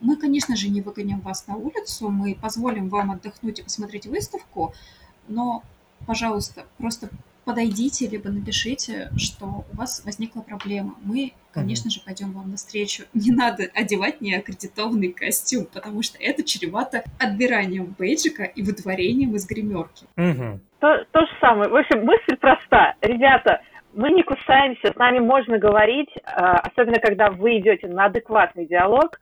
Мы, 0.01 0.17
конечно 0.17 0.57
же, 0.57 0.67
не 0.67 0.81
выгоним 0.81 1.21
вас 1.21 1.47
на 1.47 1.55
улицу, 1.55 2.09
мы 2.09 2.35
позволим 2.35 2.89
вам 2.89 3.11
отдохнуть 3.11 3.59
и 3.59 3.63
посмотреть 3.63 4.07
выставку, 4.07 4.73
но, 5.29 5.63
пожалуйста, 6.05 6.65
просто 6.77 7.09
подойдите, 7.45 8.07
либо 8.07 8.29
напишите, 8.29 9.09
что 9.17 9.65
у 9.71 9.75
вас 9.75 10.03
возникла 10.05 10.41
проблема. 10.41 10.95
Мы, 11.03 11.33
конечно 11.51 11.89
же, 11.89 12.01
пойдем 12.05 12.31
вам 12.31 12.51
навстречу. 12.51 13.03
Не 13.13 13.31
надо 13.31 13.65
одевать 13.73 14.21
неаккредитованный 14.21 15.11
костюм, 15.11 15.65
потому 15.65 16.01
что 16.03 16.17
это 16.19 16.43
чревато 16.43 17.03
отбиранием 17.19 17.95
бейджика 17.97 18.43
и 18.43 18.63
выдворением 18.63 19.35
из 19.35 19.45
гримерки. 19.45 20.05
То, 20.15 21.05
то 21.11 21.21
же 21.21 21.31
самое. 21.39 21.69
В 21.69 21.75
общем, 21.75 22.03
мысль 22.03 22.35
проста. 22.35 22.95
Ребята, 23.01 23.61
мы 23.93 24.11
не 24.11 24.23
кусаемся, 24.23 24.91
с 24.91 24.95
нами 24.95 25.19
можно 25.19 25.57
говорить, 25.57 26.09
а, 26.25 26.57
особенно 26.57 26.99
когда 26.99 27.29
вы 27.29 27.59
идете 27.59 27.87
на 27.87 28.05
адекватный 28.05 28.65
диалог, 28.65 29.19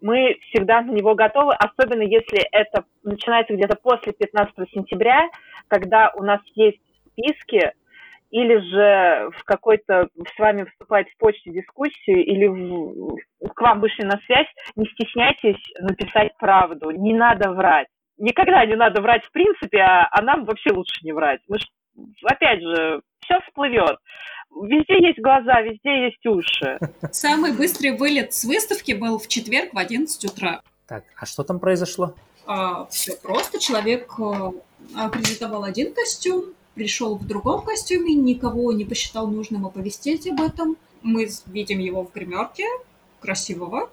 мы 0.00 0.36
всегда 0.48 0.80
на 0.82 0.92
него 0.92 1.14
готовы, 1.14 1.54
особенно 1.54 2.02
если 2.02 2.40
это 2.52 2.84
начинается 3.02 3.54
где-то 3.54 3.76
после 3.76 4.12
15 4.12 4.54
сентября, 4.72 5.28
когда 5.68 6.12
у 6.14 6.22
нас 6.22 6.40
есть 6.54 6.78
списке, 7.18 7.72
или 8.30 8.58
же 8.58 9.30
в 9.38 9.44
какой-то 9.44 10.08
с 10.34 10.38
вами 10.38 10.64
вступать 10.64 11.08
в 11.10 11.16
почте 11.18 11.50
дискуссию, 11.50 12.24
или 12.24 12.46
в, 12.46 13.16
к 13.54 13.60
вам 13.60 13.80
вышли 13.80 14.04
на 14.04 14.20
связь, 14.26 14.48
не 14.76 14.86
стесняйтесь 14.86 15.62
написать 15.80 16.36
правду, 16.38 16.90
не 16.90 17.14
надо 17.14 17.50
врать. 17.52 17.88
Никогда 18.18 18.66
не 18.66 18.74
надо 18.74 19.00
врать 19.00 19.24
в 19.24 19.32
принципе, 19.32 19.78
а, 19.78 20.08
а 20.10 20.22
нам 20.22 20.44
вообще 20.44 20.72
лучше 20.72 21.04
не 21.04 21.12
врать. 21.12 21.40
Мы 21.48 21.58
ж, 21.58 21.62
опять 22.24 22.60
же, 22.60 23.00
все 23.24 23.40
всплывет. 23.46 23.96
Везде 24.50 25.06
есть 25.06 25.20
глаза, 25.20 25.60
везде 25.60 26.06
есть 26.06 26.26
уши. 26.26 26.78
Самый 27.12 27.56
быстрый 27.56 27.96
вылет 27.96 28.32
с 28.34 28.44
выставки 28.44 28.92
был 28.92 29.18
в 29.18 29.28
четверг 29.28 29.72
в 29.72 29.78
11 29.78 30.24
утра. 30.24 30.62
Так, 30.86 31.04
а 31.16 31.26
что 31.26 31.44
там 31.44 31.60
произошло? 31.60 32.14
А, 32.46 32.86
все 32.86 33.12
просто. 33.22 33.60
Человек 33.60 34.10
э, 34.18 34.50
аккредитовал 34.96 35.64
один 35.64 35.92
костюм, 35.92 36.54
пришел 36.78 37.16
в 37.16 37.26
другом 37.26 37.62
костюме, 37.62 38.14
никого 38.14 38.72
не 38.72 38.84
посчитал 38.84 39.26
нужным 39.26 39.66
оповестить 39.66 40.28
об 40.28 40.40
этом. 40.40 40.76
Мы 41.02 41.28
видим 41.46 41.80
его 41.80 42.04
в 42.04 42.12
гримерке, 42.12 42.64
красивого, 43.20 43.90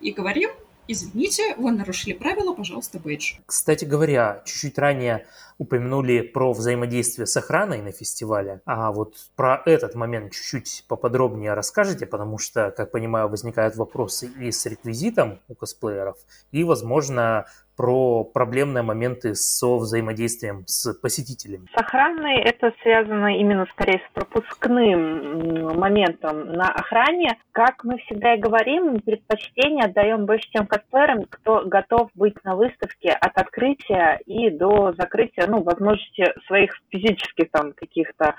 и 0.00 0.12
говорим, 0.12 0.48
извините, 0.88 1.54
вы 1.56 1.72
нарушили 1.72 2.14
правила, 2.14 2.54
пожалуйста, 2.54 2.98
бейдж. 2.98 3.34
Кстати 3.44 3.84
говоря, 3.84 4.42
чуть-чуть 4.46 4.78
ранее 4.78 5.26
упомянули 5.58 6.20
про 6.20 6.52
взаимодействие 6.52 7.26
с 7.26 7.36
охраной 7.36 7.82
на 7.82 7.92
фестивале, 7.92 8.60
а 8.64 8.92
вот 8.92 9.14
про 9.36 9.62
этот 9.66 9.94
момент 9.94 10.32
чуть-чуть 10.32 10.84
поподробнее 10.88 11.54
расскажете, 11.54 12.06
потому 12.06 12.38
что, 12.38 12.70
как 12.70 12.90
понимаю, 12.90 13.28
возникают 13.28 13.76
вопросы 13.76 14.30
и 14.40 14.50
с 14.50 14.66
реквизитом 14.66 15.40
у 15.48 15.54
косплееров, 15.54 16.16
и, 16.50 16.64
возможно, 16.64 17.46
про 17.76 18.24
проблемные 18.24 18.82
моменты 18.82 19.34
со 19.34 19.76
взаимодействием 19.76 20.64
с 20.66 20.92
посетителями. 20.94 21.66
С 21.74 21.80
охраной 21.80 22.40
это 22.40 22.72
связано 22.82 23.38
именно 23.38 23.66
скорее 23.70 24.00
с 24.06 24.14
пропускным 24.14 25.78
моментом 25.78 26.52
на 26.52 26.68
охране. 26.68 27.38
Как 27.52 27.84
мы 27.84 27.98
всегда 27.98 28.34
и 28.34 28.38
говорим, 28.38 29.00
предпочтение 29.00 29.86
отдаем 29.86 30.26
больше 30.26 30.50
тем 30.52 30.66
косплеерам, 30.66 31.24
кто 31.28 31.62
готов 31.64 32.10
быть 32.14 32.36
на 32.44 32.56
выставке 32.56 33.10
от 33.10 33.36
открытия 33.38 34.20
и 34.26 34.50
до 34.50 34.92
закрытия, 34.92 35.41
ну, 35.46 35.62
возможности 35.62 36.32
своих 36.46 36.70
физических 36.90 37.50
там 37.50 37.72
каких-то 37.72 38.34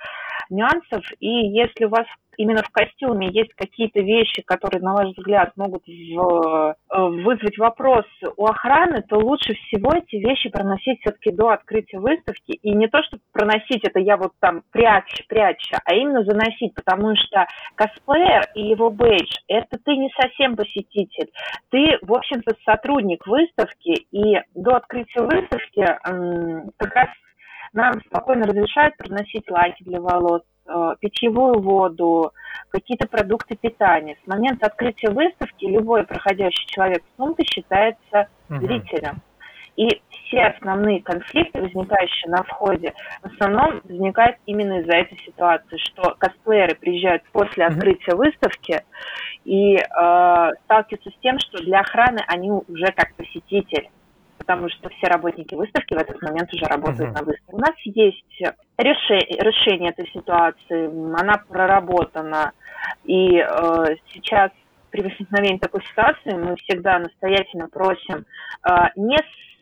нюансов. 0.53 1.03
И 1.19 1.27
если 1.27 1.85
у 1.85 1.89
вас 1.89 2.05
именно 2.37 2.63
в 2.63 2.69
костюме 2.69 3.29
есть 3.29 3.53
какие-то 3.55 3.99
вещи, 4.01 4.41
которые, 4.41 4.81
на 4.81 4.93
ваш 4.93 5.09
взгляд, 5.15 5.51
могут 5.55 5.83
в, 5.87 6.75
э, 6.89 6.97
вызвать 6.97 7.57
вопрос 7.57 8.05
у 8.37 8.45
охраны, 8.45 9.03
то 9.03 9.17
лучше 9.17 9.53
всего 9.53 9.91
эти 9.93 10.15
вещи 10.15 10.49
проносить 10.49 10.99
все-таки 11.01 11.31
до 11.31 11.49
открытия 11.49 11.99
выставки. 11.99 12.51
И 12.51 12.71
не 12.71 12.87
то, 12.87 13.03
чтобы 13.03 13.21
проносить 13.31 13.83
это 13.83 13.99
я 13.99 14.17
вот 14.17 14.31
там 14.39 14.63
прячь, 14.71 15.25
прячь, 15.27 15.71
а 15.85 15.95
именно 15.95 16.23
заносить, 16.23 16.73
потому 16.73 17.15
что 17.15 17.45
косплеер 17.75 18.43
и 18.55 18.63
его 18.63 18.89
бейдж– 18.89 19.31
это 19.47 19.77
ты 19.83 19.95
не 19.95 20.09
совсем 20.19 20.55
посетитель. 20.55 21.29
Ты, 21.69 21.97
в 22.01 22.13
общем-то, 22.13 22.55
сотрудник 22.65 23.25
выставки, 23.27 24.05
и 24.11 24.39
до 24.55 24.75
открытия 24.75 25.21
выставки 25.21 25.85
как 26.77 26.95
раз 26.95 27.09
нам 27.73 28.01
спокойно 28.05 28.45
разрешают 28.45 28.95
приносить 28.97 29.49
лаки 29.49 29.83
для 29.83 29.99
волос, 29.99 30.41
э, 30.65 30.95
питьевую 30.99 31.59
воду, 31.59 32.31
какие-то 32.69 33.07
продукты 33.07 33.55
питания. 33.55 34.17
С 34.23 34.27
момента 34.27 34.67
открытия 34.67 35.09
выставки 35.09 35.65
любой 35.65 36.03
проходящий 36.03 36.65
человек 36.67 37.03
с 37.03 37.17
сумкой 37.17 37.45
считается 37.45 38.27
зрителем. 38.49 39.21
И 39.75 39.87
все 40.09 40.41
основные 40.45 41.01
конфликты, 41.01 41.59
возникающие 41.59 42.29
на 42.31 42.43
входе, 42.43 42.93
в 43.23 43.33
основном 43.33 43.81
возникают 43.83 44.37
именно 44.45 44.79
из-за 44.79 44.97
этой 44.97 45.17
ситуации, 45.25 45.77
что 45.77 46.15
косплееры 46.19 46.75
приезжают 46.75 47.23
после 47.31 47.65
открытия 47.65 48.15
выставки 48.15 48.83
и 49.45 49.77
э, 49.77 50.51
сталкиваются 50.65 51.09
с 51.09 51.21
тем, 51.21 51.39
что 51.39 51.63
для 51.63 51.79
охраны 51.79 52.19
они 52.27 52.51
уже 52.51 52.91
как 52.95 53.15
посетители 53.15 53.89
потому 54.45 54.69
что 54.69 54.89
все 54.89 55.07
работники 55.07 55.55
выставки 55.55 55.93
в 55.93 55.97
этот 55.97 56.21
момент 56.21 56.53
уже 56.53 56.65
работают 56.65 57.11
uh-huh. 57.11 57.19
на 57.19 57.23
выставке. 57.23 57.53
У 57.53 57.57
нас 57.57 57.75
есть 57.85 58.41
решение, 58.77 59.39
решение 59.39 59.89
этой 59.91 60.07
ситуации, 60.09 60.87
она 60.87 61.41
проработана, 61.49 62.51
и 63.05 63.37
э, 63.37 63.45
сейчас 64.13 64.51
при 64.91 65.01
возникновении 65.01 65.57
такой 65.57 65.81
ситуации 65.83 66.33
мы 66.33 66.55
всегда 66.57 66.99
настоятельно 66.99 67.67
просим 67.69 68.25
э, 68.69 68.73
не 68.95 69.17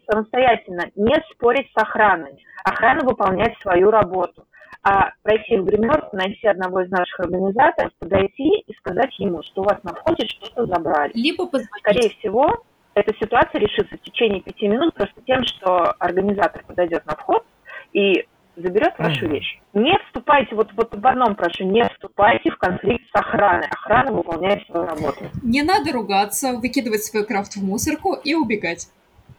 самостоятельно 0.09 0.85
не 0.95 1.15
спорить 1.31 1.69
с 1.71 1.81
охраной. 1.81 2.43
Охрана 2.63 3.05
выполняет 3.05 3.57
свою 3.59 3.91
работу. 3.91 4.45
А 4.83 5.11
пройти 5.21 5.57
в 5.57 5.65
гримерку, 5.65 6.15
найти 6.15 6.47
одного 6.47 6.81
из 6.81 6.89
наших 6.89 7.19
организаторов, 7.19 7.91
подойти 7.99 8.63
и 8.65 8.73
сказать 8.79 9.13
ему, 9.19 9.43
что 9.43 9.61
у 9.61 9.65
вас 9.65 9.77
на 9.83 9.93
входе 9.93 10.25
что-то 10.27 10.65
забрали. 10.65 11.11
Либо 11.13 11.45
позвонить. 11.45 11.69
Скорее 11.77 12.09
всего, 12.09 12.63
эта 12.93 13.13
ситуация 13.15 13.59
решится 13.59 13.95
в 13.95 14.01
течение 14.01 14.41
пяти 14.41 14.67
минут 14.67 14.93
просто 14.93 15.21
тем, 15.25 15.43
что 15.45 15.93
организатор 15.99 16.63
подойдет 16.65 17.05
на 17.05 17.15
вход 17.15 17.45
и 17.93 18.25
заберет 18.55 18.93
вашу 18.97 19.27
вещь. 19.27 19.59
Не 19.73 19.97
вступайте, 20.05 20.55
вот, 20.55 20.69
вот 20.73 20.93
в 20.93 21.07
одном 21.07 21.35
прошу, 21.35 21.63
не 21.63 21.87
вступайте 21.89 22.51
в 22.51 22.57
конфликт 22.57 23.05
с 23.09 23.19
охраной. 23.19 23.67
Охрана 23.67 24.11
выполняет 24.11 24.65
свою 24.65 24.85
работу. 24.85 25.25
Не 25.43 25.63
надо 25.63 25.93
ругаться, 25.93 26.53
выкидывать 26.53 27.03
свой 27.03 27.25
крафт 27.25 27.55
в 27.55 27.63
мусорку 27.63 28.13
и 28.13 28.33
убегать. 28.35 28.87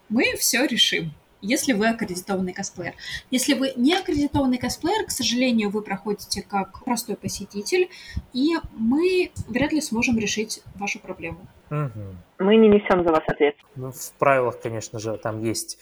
Мы 0.08 0.24
все 0.36 0.66
решим 0.66 1.12
если 1.42 1.72
вы 1.72 1.88
аккредитованный 1.88 2.52
косплеер. 2.52 2.94
Если 3.30 3.54
вы 3.54 3.72
не 3.76 3.94
аккредитованный 3.94 4.58
косплеер, 4.58 5.04
к 5.06 5.10
сожалению, 5.10 5.70
вы 5.70 5.82
проходите 5.82 6.42
как 6.42 6.84
простой 6.84 7.16
посетитель, 7.16 7.90
и 8.32 8.54
мы 8.76 9.30
вряд 9.48 9.72
ли 9.72 9.80
сможем 9.80 10.18
решить 10.18 10.62
вашу 10.76 11.00
проблему. 11.00 11.40
Угу. 11.70 12.00
Мы 12.38 12.56
не 12.56 12.68
несем 12.68 13.04
за 13.04 13.10
вас 13.10 13.22
ответственность. 13.26 13.76
Ну, 13.76 13.90
в 13.92 14.12
правилах, 14.18 14.60
конечно 14.60 14.98
же, 14.98 15.16
там 15.18 15.42
есть 15.42 15.78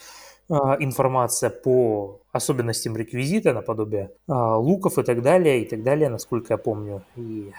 а, 0.48 0.76
информация 0.80 1.50
по 1.50 2.20
особенностям 2.32 2.96
реквизита, 2.96 3.52
наподобие 3.52 4.10
а, 4.28 4.56
луков 4.56 4.98
и 4.98 5.02
так 5.02 5.22
далее, 5.22 5.62
и 5.62 5.64
так 5.64 5.82
далее, 5.82 6.08
насколько 6.08 6.54
я 6.54 6.58
помню. 6.58 7.02
И 7.16 7.52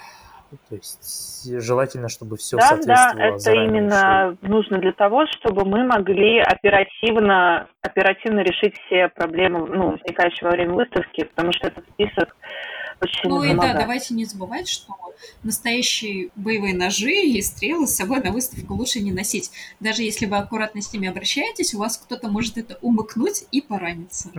то 0.70 0.76
есть 0.76 1.62
желательно, 1.62 2.10
чтобы 2.10 2.38
все 2.38 2.58
да, 2.58 2.68
соответствовало. 2.68 3.16
Да, 3.16 3.36
это 3.36 3.52
именно 3.54 3.86
решению. 3.86 4.38
нужно 4.42 4.78
для 4.80 4.92
того, 4.94 5.26
чтобы 5.28 5.66
мы 5.66 5.86
могли 5.86 6.40
оперативно, 6.40 7.68
оперативно 7.82 8.42
решить 8.42 8.76
все 8.86 9.08
проблемы, 9.10 9.66
ну, 9.68 9.92
возникающие 9.92 10.50
во 10.50 10.52
время 10.52 10.74
выставки, 10.74 11.24
потому 11.24 11.52
что 11.54 11.68
этот 11.68 11.86
список 11.90 12.36
очень 13.02 13.30
Ну 13.30 13.44
и 13.44 13.54
да, 13.56 13.74
давайте 13.74 14.14
не 14.14 14.26
забывать, 14.26 14.68
что 14.68 14.94
настоящие 15.44 16.30
боевые 16.36 16.76
ножи 16.76 17.12
и 17.12 17.42
стрелы 17.42 17.88
с 17.88 17.96
собой 17.96 18.22
на 18.22 18.32
выставку 18.32 18.74
лучше 18.74 19.00
не 19.00 19.12
носить. 19.12 19.52
Даже 19.80 20.04
если 20.04 20.26
вы 20.26 20.38
аккуратно 20.38 20.82
с 20.82 20.94
ними 20.94 21.08
обращаетесь, 21.08 21.74
у 21.74 21.80
вас 21.80 21.98
кто-то 21.98 22.30
может 22.30 22.58
это 22.58 22.78
умыкнуть 22.82 23.46
и 23.52 23.62
пораниться. 23.62 24.30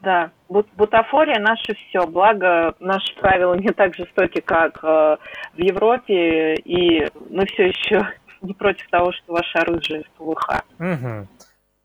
Да, 0.00 0.32
бутафория 0.48 1.40
наше 1.40 1.74
все. 1.74 2.06
Благо, 2.06 2.74
наши 2.78 3.14
правила 3.16 3.54
не 3.54 3.70
так 3.70 3.94
жестоки, 3.96 4.40
как 4.40 4.78
э, 4.84 5.16
в 5.54 5.58
Европе, 5.58 6.54
и 6.56 7.08
мы 7.30 7.46
все 7.46 7.68
еще 7.68 8.06
не 8.42 8.52
против 8.52 8.88
того, 8.90 9.12
что 9.12 9.32
ваше 9.32 9.58
оружие 9.58 10.04
в 10.04 10.18
ПВХ. 10.18 10.62
Угу. 10.78 11.26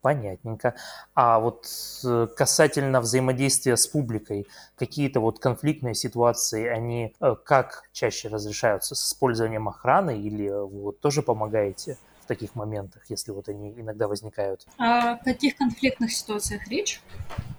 Понятненько. 0.02 0.76
А 1.14 1.40
вот 1.40 1.68
э, 2.06 2.28
касательно 2.34 3.02
взаимодействия 3.02 3.76
с 3.76 3.86
публикой, 3.86 4.48
какие-то 4.78 5.20
вот 5.20 5.40
конфликтные 5.40 5.94
ситуации, 5.94 6.68
они 6.68 7.16
э, 7.20 7.36
как 7.44 7.84
чаще 7.92 8.30
разрешаются 8.30 8.96
с 8.96 9.10
использованием 9.10 9.68
охраны 9.68 10.18
или 10.18 10.48
вы 10.48 10.84
вот 10.84 11.02
тоже 11.02 11.22
помогаете? 11.22 11.98
Таких 12.30 12.56
моментах, 12.56 13.04
если 13.10 13.32
вот 13.32 13.50
они 13.50 13.72
иногда 13.72 14.08
возникают. 14.08 14.66
А 14.78 15.14
о 15.14 15.18
каких 15.18 15.58
конфликтных 15.58 16.12
ситуациях 16.12 16.68
речь? 16.68 17.02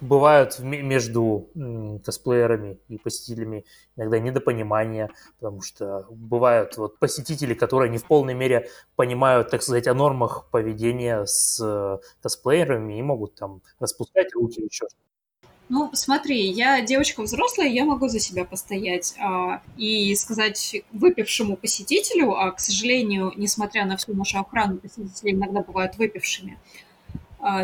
Бывают 0.00 0.60
между 0.60 1.48
косплеерами 2.04 2.78
и 2.88 2.96
посетителями 2.96 3.66
иногда 3.96 4.18
недопонимания, 4.20 5.10
потому 5.38 5.60
что 5.60 6.06
бывают 6.08 6.76
вот 6.76 6.98
посетители, 6.98 7.52
которые 7.52 7.90
не 7.90 7.98
в 7.98 8.04
полной 8.04 8.34
мере 8.34 8.68
понимают, 8.96 9.50
так 9.50 9.62
сказать, 9.62 9.88
о 9.88 9.94
нормах 9.94 10.46
поведения 10.50 11.26
с 11.26 11.60
э, 11.60 11.98
косплеерами 12.22 12.98
и 12.98 13.02
могут 13.02 13.34
там 13.34 13.62
распускать 13.80 14.32
руки 14.34 14.60
еще 14.60 14.86
что-то. 14.86 15.09
Ну, 15.72 15.88
смотри, 15.92 16.50
я 16.50 16.80
девочка 16.80 17.22
взрослая, 17.22 17.68
я 17.68 17.84
могу 17.84 18.08
за 18.08 18.18
себя 18.18 18.44
постоять 18.44 19.14
а, 19.20 19.62
и 19.76 20.12
сказать 20.16 20.82
выпившему 20.90 21.56
посетителю, 21.56 22.32
а, 22.32 22.50
к 22.50 22.58
сожалению, 22.58 23.32
несмотря 23.36 23.86
на 23.86 23.96
всю 23.96 24.12
нашу 24.12 24.40
охрану, 24.40 24.78
посетители 24.78 25.30
иногда 25.30 25.60
бывают 25.60 25.96
выпившими, 25.96 26.58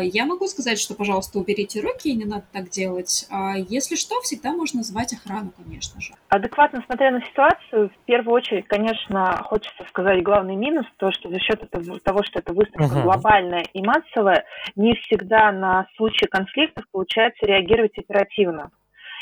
я 0.01 0.25
могу 0.25 0.47
сказать, 0.47 0.79
что, 0.79 0.95
пожалуйста, 0.95 1.39
уберите 1.39 1.81
руки, 1.81 2.13
не 2.13 2.25
надо 2.25 2.45
так 2.51 2.69
делать. 2.69 3.27
А 3.29 3.55
если 3.57 3.95
что, 3.95 4.19
всегда 4.21 4.53
можно 4.53 4.83
звать 4.83 5.13
охрану, 5.13 5.51
конечно 5.55 6.01
же. 6.01 6.13
Адекватно 6.29 6.83
смотря 6.85 7.11
на 7.11 7.21
ситуацию, 7.21 7.89
в 7.89 8.05
первую 8.05 8.35
очередь, 8.35 8.67
конечно, 8.67 9.41
хочется 9.43 9.85
сказать 9.89 10.23
главный 10.23 10.55
минус, 10.55 10.85
то, 10.97 11.11
что 11.11 11.29
за 11.29 11.39
счет 11.39 11.63
этого, 11.63 11.99
того, 11.99 12.23
что 12.23 12.39
эта 12.39 12.53
выставка 12.53 12.95
uh-huh. 12.95 13.03
глобальная 13.03 13.65
и 13.73 13.81
массовая, 13.81 14.45
не 14.75 14.95
всегда 14.95 15.51
на 15.51 15.87
случаи 15.95 16.25
конфликтов 16.25 16.85
получается 16.91 17.45
реагировать 17.45 17.97
оперативно. 17.97 18.71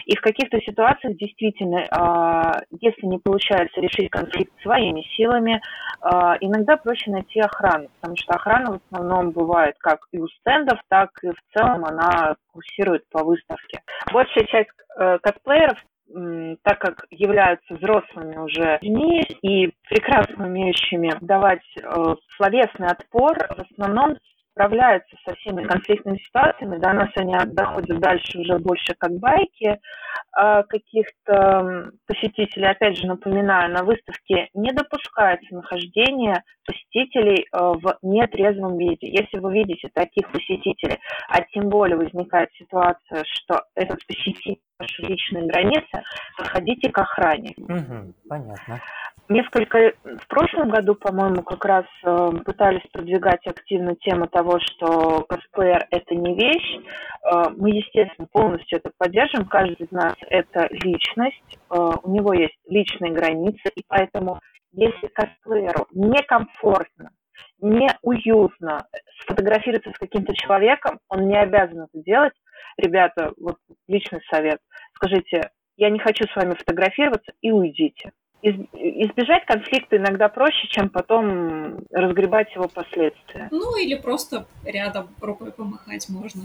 И 0.06 0.16
в 0.16 0.22
каких-то 0.22 0.60
ситуациях 0.62 1.18
действительно, 1.18 1.86
а, 1.92 2.62
если 2.80 3.06
не 3.08 3.18
получается 3.18 3.82
решить 3.82 4.10
конфликт 4.10 4.52
своими 4.62 5.02
силами, 5.16 5.62
а, 6.02 6.38
иногда 6.40 6.78
проще 6.78 7.12
найти 7.12 7.40
охрану, 7.40 7.90
потому 8.00 8.16
что 8.18 8.34
охрана 8.34 8.74
в 8.74 8.80
основном 8.86 9.32
бывает 9.32 9.76
как 9.80 10.00
и 10.12 10.20
у 10.20 10.28
стендов, 10.28 10.80
так 10.90 11.10
и 11.24 11.30
в 11.30 11.58
целом 11.58 11.86
она 11.86 12.36
курсирует 12.52 13.04
по 13.12 13.24
выставке. 13.24 13.82
Большая 14.14 14.46
часть 14.46 14.70
э, 14.98 15.18
косплееров 15.20 15.78
так 16.64 16.80
как 16.80 17.06
являются 17.10 17.74
взрослыми 17.74 18.38
уже 18.38 18.78
людьми 18.82 19.24
и 19.42 19.72
прекрасно 19.90 20.46
умеющими 20.46 21.12
давать 21.22 21.64
э, 21.82 22.16
словесный 22.38 22.88
отпор, 22.88 23.36
в 23.50 23.72
основном 23.72 24.16
справляются 24.56 25.16
со 25.28 25.36
всеми 25.36 25.64
конфликтными 25.64 26.18
ситуациями. 26.18 26.78
До 26.78 26.94
нас 26.94 27.10
они 27.18 27.36
доходят 27.48 28.00
дальше 28.00 28.40
уже 28.40 28.58
больше 28.58 28.96
как 28.98 29.12
байки 29.20 29.80
а 30.32 30.64
каких-то 30.64 31.92
посетителей. 32.08 32.68
Опять 32.68 32.98
же, 32.98 33.08
напоминаю, 33.08 33.72
на 33.72 33.84
выставке 33.84 34.50
не 34.54 34.72
допускается 34.72 35.54
нахождение 35.54 36.44
посетителей 36.66 37.46
э, 37.46 37.58
в 37.58 37.98
нетрезвом 38.02 38.78
виде. 38.78 39.08
Если 39.08 39.40
вы 39.40 39.54
видите 39.54 39.90
таких 39.94 40.30
посетителей, 40.32 41.00
а 41.30 41.42
тем 41.54 41.70
более 41.70 41.98
возникает 41.98 42.50
ситуация, 42.54 43.24
что 43.24 43.62
этот 43.76 44.06
посетитель 44.08 44.58
ваши 44.78 45.02
личные 45.04 45.48
границы, 45.48 46.04
подходите 46.38 46.92
к 46.92 46.98
охране. 46.98 47.54
Угу, 47.58 48.14
понятно. 48.28 48.82
Несколько 49.28 49.94
в 50.04 50.28
прошлом 50.28 50.70
году, 50.70 50.94
по-моему, 50.94 51.42
как 51.42 51.66
раз 51.66 51.86
э, 52.04 52.30
пытались 52.46 52.86
продвигать 52.92 53.46
активно 53.48 53.96
тему 53.96 54.28
того, 54.28 54.60
что 54.60 55.26
косплеер 55.28 55.88
это 55.90 56.14
не 56.14 56.36
вещь. 56.36 56.86
Э, 57.24 57.50
мы, 57.58 57.72
естественно, 57.72 58.28
полностью 58.32 58.78
это 58.78 58.92
поддерживаем. 58.96 59.48
Каждый 59.48 59.84
из 59.84 59.92
нас 59.92 60.14
это 60.30 60.68
личность, 60.70 61.58
э, 61.72 61.76
у 62.04 62.14
него 62.14 62.34
есть 62.34 62.56
личные 62.68 63.14
границы, 63.14 63.72
и 63.76 63.84
поэтому 63.88 64.40
если 64.74 65.08
косплееру 65.08 65.88
некомфортно, 65.92 67.10
неуютно 67.60 68.86
сфотографироваться 69.22 69.90
с 69.90 69.98
каким-то 69.98 70.36
человеком, 70.36 71.00
он 71.10 71.28
не 71.28 71.40
обязан 71.40 71.82
это 71.82 72.04
делать. 72.04 72.34
Ребята, 72.78 73.34
вот 73.38 73.58
личный 73.88 74.22
совет, 74.30 74.60
скажите, 74.94 75.50
я 75.78 75.90
не 75.90 75.98
хочу 75.98 76.26
с 76.26 76.36
вами 76.36 76.54
фотографироваться 76.54 77.32
и 77.42 77.52
уйдите 77.52 78.12
избежать 78.50 79.46
конфликта 79.46 79.98
иногда 79.98 80.30
проще, 80.30 80.68
чем 80.70 80.90
потом 80.90 81.80
разгребать 81.92 82.54
его 82.54 82.68
последствия. 82.68 83.48
Ну, 83.52 83.78
или 83.78 83.96
просто 83.96 84.46
рядом 84.64 85.08
рукой 85.20 85.52
помахать 85.52 86.08
можно. 86.10 86.44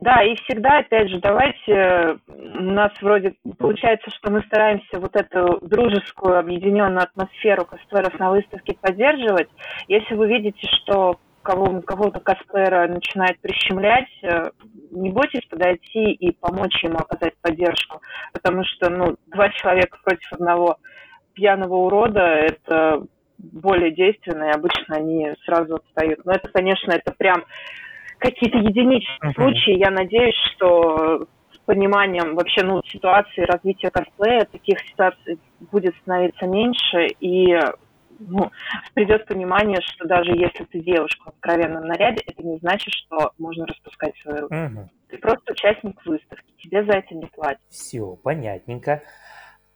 Да, 0.00 0.22
и 0.22 0.34
всегда, 0.36 0.78
опять 0.78 1.08
же, 1.08 1.20
давайте, 1.20 2.18
у 2.26 2.62
нас 2.62 2.90
вроде 3.00 3.34
получается, 3.58 4.10
что 4.10 4.30
мы 4.32 4.42
стараемся 4.42 4.98
вот 4.98 5.14
эту 5.14 5.58
дружескую, 5.62 6.38
объединенную 6.38 7.02
атмосферу 7.02 7.64
косплееров 7.64 8.18
на 8.18 8.30
выставке 8.30 8.76
поддерживать. 8.80 9.48
Если 9.88 10.14
вы 10.14 10.26
видите, 10.26 10.66
что 10.82 11.20
кого, 11.42 11.80
кого-то 11.82 12.20
косплеера 12.20 12.88
начинает 12.88 13.40
прищемлять, 13.40 14.08
э, 14.22 14.50
не 14.90 15.10
бойтесь 15.10 15.46
подойти 15.48 16.12
и 16.12 16.32
помочь 16.32 16.82
ему 16.82 16.96
оказать 16.96 17.34
поддержку, 17.40 18.00
потому 18.32 18.64
что, 18.64 18.90
ну, 18.90 19.16
два 19.26 19.50
человека 19.50 19.98
против 20.02 20.32
одного 20.32 20.78
пьяного 21.34 21.74
урода 21.74 22.20
это 22.20 23.06
более 23.38 23.92
действенно, 23.92 24.44
и 24.44 24.54
обычно 24.54 24.96
они 24.96 25.32
сразу 25.44 25.76
отстают. 25.76 26.24
Но 26.24 26.32
это, 26.32 26.48
конечно, 26.48 26.92
это 26.92 27.12
прям 27.12 27.44
какие-то 28.18 28.58
единичные 28.58 29.18
Мгм. 29.22 29.32
случаи. 29.32 29.78
Я 29.78 29.90
надеюсь, 29.90 30.36
что 30.52 31.26
с 31.52 31.58
пониманием 31.64 32.34
вообще 32.34 32.62
ну, 32.62 32.82
ситуации 32.84 33.42
развития 33.42 33.90
косплея 33.90 34.44
таких 34.44 34.78
ситуаций 34.80 35.38
будет 35.70 35.94
становиться 36.02 36.46
меньше, 36.46 37.06
и 37.20 37.58
ну, 38.18 38.50
придет 38.92 39.26
понимание, 39.26 39.78
что 39.80 40.06
даже 40.06 40.32
если 40.32 40.64
ты 40.64 40.80
девушка 40.80 41.24
в 41.24 41.28
откровенном 41.28 41.86
наряде, 41.86 42.22
это 42.26 42.42
не 42.42 42.58
значит, 42.58 42.92
что 42.92 43.32
можно 43.38 43.66
распускать 43.66 44.14
свои 44.18 44.40
руки. 44.40 44.54
Мгм. 44.54 44.90
Ты 45.08 45.18
просто 45.18 45.52
участник 45.52 46.04
выставки, 46.04 46.52
тебе 46.58 46.84
за 46.84 46.98
это 46.98 47.14
не 47.14 47.26
платят. 47.26 47.62
Все, 47.70 48.16
понятненько. 48.22 49.02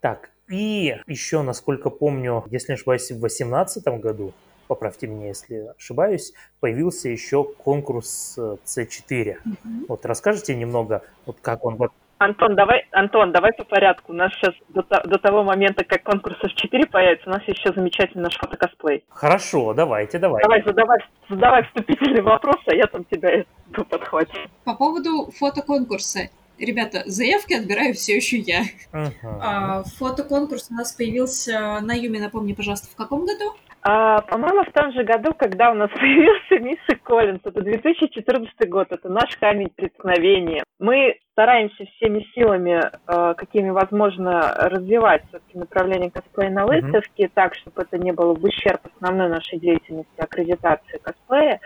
Так, 0.00 0.30
и 0.48 0.96
еще, 1.06 1.42
насколько 1.42 1.90
помню, 1.90 2.44
если 2.50 2.72
не 2.72 2.74
ошибаюсь, 2.74 3.10
в 3.10 3.18
2018 3.18 3.84
году, 4.00 4.32
поправьте 4.68 5.06
меня, 5.06 5.28
если 5.28 5.72
ошибаюсь, 5.76 6.32
появился 6.60 7.08
еще 7.08 7.44
конкурс 7.44 8.34
э, 8.38 8.56
C4. 8.64 9.36
Мгм. 9.44 9.84
Вот 9.88 10.04
расскажите 10.06 10.54
немного, 10.54 11.02
вот 11.26 11.38
как 11.40 11.64
он 11.64 11.76
вот 11.76 11.92
Антон, 12.18 12.54
давай, 12.54 12.86
Антон, 12.92 13.32
давай 13.32 13.52
по 13.52 13.64
порядку. 13.64 14.12
У 14.12 14.14
нас 14.14 14.32
сейчас 14.34 14.54
до, 14.68 14.82
до 14.82 15.18
того 15.18 15.42
момента, 15.42 15.84
как 15.84 16.04
конкурсов 16.04 16.54
4 16.54 16.86
появится, 16.86 17.28
у 17.28 17.32
нас 17.32 17.42
еще 17.42 17.72
замечательный 17.74 18.22
наш 18.22 18.36
фотокосплей. 18.36 19.04
Хорошо, 19.10 19.74
давайте, 19.74 20.18
давайте. 20.18 20.48
Давай, 20.48 20.62
задавай, 20.64 20.98
задавай 21.28 21.64
вступительный 21.64 22.22
вопрос, 22.22 22.56
а 22.66 22.74
я 22.74 22.86
там 22.86 23.04
тебя 23.04 23.44
подхватил. 23.90 24.40
По 24.64 24.74
поводу 24.74 25.30
фотоконкурса. 25.38 26.30
Ребята, 26.58 27.02
заявки 27.06 27.52
отбираю 27.54 27.94
все 27.94 28.16
еще 28.16 28.38
я. 28.38 28.64
Мгм. 28.92 29.12
А, 29.22 29.82
фотоконкурс 29.82 30.68
у 30.70 30.74
нас 30.74 30.92
появился 30.92 31.80
на 31.80 31.94
Юме, 31.94 32.20
напомни, 32.20 32.52
пожалуйста, 32.52 32.88
в 32.88 32.94
каком 32.94 33.26
году? 33.26 33.54
А, 33.86 34.22
по-моему, 34.22 34.64
в 34.64 34.72
том 34.72 34.92
же 34.92 35.04
году, 35.04 35.34
когда 35.34 35.70
у 35.70 35.74
нас 35.74 35.90
появился 35.94 36.58
Мисс 36.58 36.78
Коллинз, 37.02 37.40
это 37.44 37.60
2014 37.60 38.68
год, 38.70 38.86
это 38.90 39.10
наш 39.10 39.36
камень 39.36 39.68
преткновения. 39.76 40.64
Мы 40.78 41.18
стараемся 41.32 41.84
всеми 41.84 42.26
силами, 42.34 42.80
э, 42.80 43.34
какими 43.34 43.68
возможно, 43.68 44.54
развивать 44.56 45.22
все-таки 45.28 45.58
направление 45.58 46.10
косплея 46.10 46.50
на 46.50 46.64
выставке, 46.64 47.28
так, 47.34 47.54
чтобы 47.56 47.82
это 47.82 47.98
не 47.98 48.12
было 48.12 48.34
в 48.34 48.42
ущерб 48.42 48.80
основной 48.96 49.28
нашей 49.28 49.58
деятельности 49.58 50.18
аккредитации 50.18 50.98
косплея. 51.02 51.60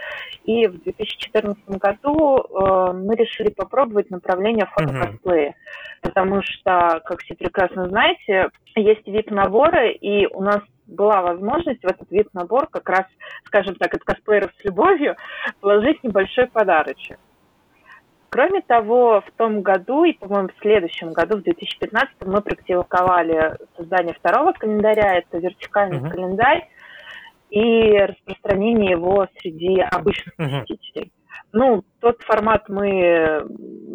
И 0.44 0.66
в 0.66 0.82
2014 0.82 1.62
году 1.68 2.38
э, 2.38 2.92
мы 2.94 3.14
решили 3.14 3.50
попробовать 3.50 4.10
направление 4.10 4.66
фотокосплея, 4.66 5.54
потому 6.02 6.42
что, 6.42 7.00
как 7.04 7.20
все 7.20 7.36
прекрасно 7.36 7.88
знаете, 7.88 8.48
есть 8.74 9.06
VIP-наборы, 9.06 9.92
и 9.92 10.26
у 10.26 10.42
нас 10.42 10.62
была 10.88 11.22
возможность 11.22 11.82
в 11.82 11.86
этот 11.86 12.10
VIP-набор 12.10 12.68
как 12.68 12.88
раз, 12.88 13.06
скажем 13.44 13.74
так, 13.76 13.94
от 13.94 14.02
косплееров 14.02 14.50
с 14.60 14.64
любовью 14.64 15.16
вложить 15.60 16.02
небольшой 16.02 16.46
подарочек. 16.46 17.18
Кроме 18.30 18.60
того, 18.60 19.22
в 19.22 19.30
том 19.36 19.62
году 19.62 20.04
и, 20.04 20.12
по-моему, 20.12 20.48
в 20.48 20.60
следующем 20.60 21.12
году, 21.12 21.38
в 21.38 21.42
2015, 21.42 22.26
мы 22.26 22.42
практиковали 22.42 23.56
создание 23.76 24.14
второго 24.14 24.52
календаря. 24.52 25.18
Это 25.18 25.38
вертикальный 25.38 26.00
Мгм. 26.00 26.10
календарь 26.10 26.68
и 27.48 27.96
распространение 27.96 28.90
его 28.90 29.26
среди 29.38 29.80
обычных 29.80 30.34
Мгм. 30.36 30.60
посетителей. 30.60 31.12
Ну, 31.52 31.82
тот 32.00 32.20
формат 32.22 32.68
мы 32.68 32.90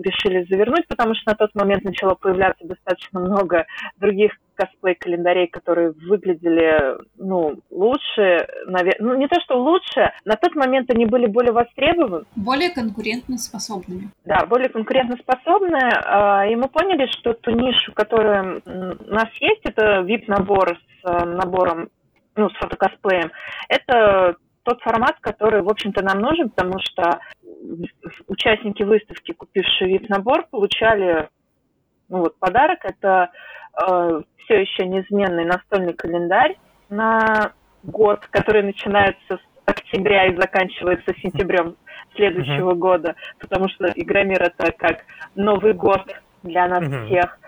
решили 0.03 0.45
завернуть, 0.49 0.87
потому 0.87 1.13
что 1.15 1.31
на 1.31 1.35
тот 1.35 1.53
момент 1.55 1.83
начало 1.83 2.15
появляться 2.15 2.65
достаточно 2.65 3.19
много 3.19 3.65
других 3.97 4.31
косплей-календарей, 4.55 5.47
которые 5.47 5.91
выглядели, 5.91 6.97
ну, 7.17 7.59
лучше, 7.71 8.47
навер- 8.67 8.97
ну, 8.99 9.15
не 9.15 9.27
то, 9.27 9.39
что 9.41 9.61
лучше, 9.61 10.11
на 10.25 10.35
тот 10.35 10.55
момент 10.55 10.89
они 10.91 11.05
были 11.05 11.25
более 11.27 11.51
востребованы, 11.51 12.25
Более 12.35 12.69
конкурентно 12.69 13.37
способными. 13.37 14.09
да, 14.25 14.45
более 14.45 14.69
конкурентоспособные, 14.69 15.91
а, 16.05 16.45
и 16.45 16.55
мы 16.55 16.67
поняли, 16.69 17.07
что 17.11 17.33
ту 17.33 17.51
нишу, 17.51 17.93
которая 17.93 18.61
у 18.65 19.11
нас 19.13 19.29
есть, 19.39 19.61
это 19.63 20.01
VIP-набор 20.01 20.77
с 20.77 21.05
э, 21.09 21.25
набором, 21.25 21.89
ну, 22.35 22.49
с 22.49 22.53
фотокосплеем, 22.53 23.31
это 23.69 24.35
тот 24.63 24.81
формат, 24.81 25.17
который, 25.19 25.61
в 25.61 25.69
общем-то, 25.69 26.03
нам 26.03 26.19
нужен, 26.19 26.49
потому 26.49 26.79
что 26.79 27.19
участники 28.27 28.83
выставки, 28.83 29.33
купившие 29.33 29.97
VIP-набор, 29.97 30.47
получали 30.49 31.29
ну, 32.09 32.19
вот, 32.19 32.37
подарок. 32.37 32.79
Это 32.83 33.31
все 33.75 34.61
еще 34.61 34.85
неизменный 34.85 35.45
настольный 35.45 35.93
календарь 35.93 36.57
на 36.89 37.53
год, 37.83 38.25
который 38.27 38.63
начинается 38.63 39.37
с 39.37 39.39
октября 39.65 40.27
и 40.27 40.35
заканчивается 40.35 41.13
сентябрем 41.21 41.75
следующего 42.15 42.73
года, 42.73 43.15
потому 43.39 43.69
что 43.69 43.85
Игромир 43.95 44.43
это 44.43 44.71
как 44.73 45.05
Новый 45.35 45.73
год 45.73 46.01
для 46.43 46.67
нас 46.67 46.81
Мгм. 46.81 47.07
всех. 47.07 47.39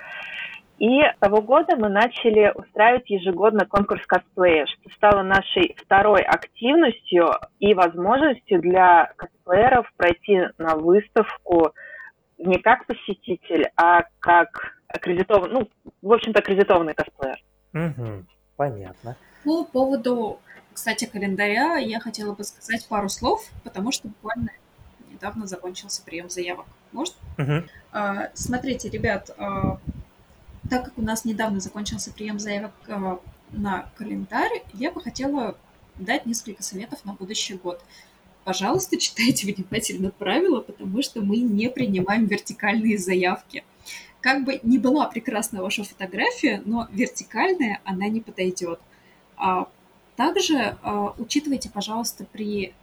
И 0.78 1.02
с 1.02 1.18
того 1.20 1.42
года 1.42 1.78
мы 1.78 1.88
начали 1.88 2.52
устраивать 2.54 3.10
ежегодно 3.10 3.66
конкурс 3.66 4.06
косплея, 4.06 4.66
что 4.66 4.90
стало 4.96 5.22
нашей 5.22 5.76
второй 5.82 6.22
активностью 6.22 7.30
и 7.60 7.74
возможностью 7.74 8.62
для 8.62 9.14
косплееров 9.16 9.92
пройти 9.96 10.42
на 10.58 10.76
выставку 10.76 11.74
не 12.38 12.58
как 12.58 12.86
посетитель, 12.86 13.70
а 13.78 14.04
как 14.20 14.76
аккредитованный, 14.90 15.54
ну, 15.54 15.70
в 16.02 16.12
общем-то, 16.12 16.40
аккредитованный 16.40 16.94
косплеер. 16.94 17.42
Мгм. 17.72 18.28
Понятно. 18.58 19.16
По 19.46 19.64
поводу, 19.64 20.40
кстати, 20.74 21.06
календаря 21.06 21.78
я 21.78 22.00
хотела 22.02 22.34
бы 22.34 22.44
сказать 22.44 22.86
пару 22.88 23.08
слов, 23.08 23.50
потому 23.64 23.92
что 23.92 24.10
буквально 24.10 24.50
недавно 25.10 25.48
закончился 25.48 26.04
прием 26.04 26.30
заявок. 26.30 26.66
Может? 26.92 27.16
Мгм. 27.38 27.66
А, 27.94 28.30
Смотрите, 28.34 28.90
ребят, 28.90 29.30
а, 29.38 29.78
так 30.70 30.86
как 30.86 30.98
у 30.98 31.02
нас 31.02 31.26
недавно 31.26 31.60
закончился 31.60 32.12
прием 32.12 32.40
заявок 32.40 32.74
а, 32.88 33.20
на 33.52 33.90
календарь, 33.96 34.64
я 34.74 34.92
бы 34.92 35.02
хотела 35.02 35.58
дать 35.96 36.26
несколько 36.26 36.64
советов 36.64 37.06
на 37.06 37.14
будущий 37.14 37.56
год. 37.56 37.84
Пожалуйста, 38.44 38.98
читайте 39.00 39.54
внимательно 39.54 40.12
правила, 40.12 40.62
потому 40.62 41.02
что 41.02 41.22
мы 41.22 41.38
не 41.38 41.70
принимаем 41.70 42.26
вертикальные 42.26 42.98
заявки. 42.98 43.64
Как 44.22 44.44
бы 44.44 44.60
не 44.64 44.80
была 44.80 45.08
прекрасна 45.08 45.62
ваша 45.62 45.84
фотография, 45.84 46.62
но 46.66 46.88
вертикальная 46.92 47.80
она 47.84 48.08
не 48.08 48.22
подойдет. 48.22 48.80
А 49.38 49.68
также 50.16 50.78
а, 50.82 51.14
учитывайте, 51.18 51.70
пожалуйста, 51.70 52.26
при 52.26 52.74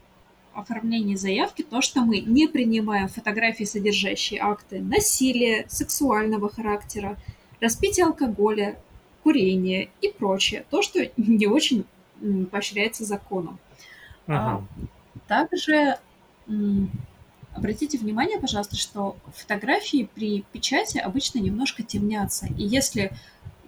оформлении 0.55 1.16
заявки 1.16 1.62
то, 1.62 1.80
что 1.80 2.03
мы 2.03 2.20
не 2.20 2.47
принимаем 2.47 3.09
фотографии, 3.09 3.64
содержащие 3.64 4.41
акты 4.41 4.80
насилия, 4.80 5.66
сексуального 5.68 6.51
характера, 6.51 7.16
распития 7.62 8.06
алкоголя, 8.06 8.76
курения 9.22 9.88
и 10.00 10.08
прочее. 10.08 10.64
То, 10.68 10.82
что 10.82 11.00
не 11.16 11.46
очень 11.46 11.86
поощряется 12.50 13.04
законом. 13.04 13.58
А, 14.26 14.58
Мгм. 14.58 14.88
Также 15.28 15.98
обратите 17.54 17.98
внимание, 17.98 18.38
пожалуйста, 18.38 18.76
что 18.76 19.16
фотографии 19.34 20.08
при 20.14 20.44
печати 20.52 20.98
обычно 20.98 21.38
немножко 21.38 21.82
темнятся. 21.82 22.46
И 22.58 22.64
если 22.64 23.12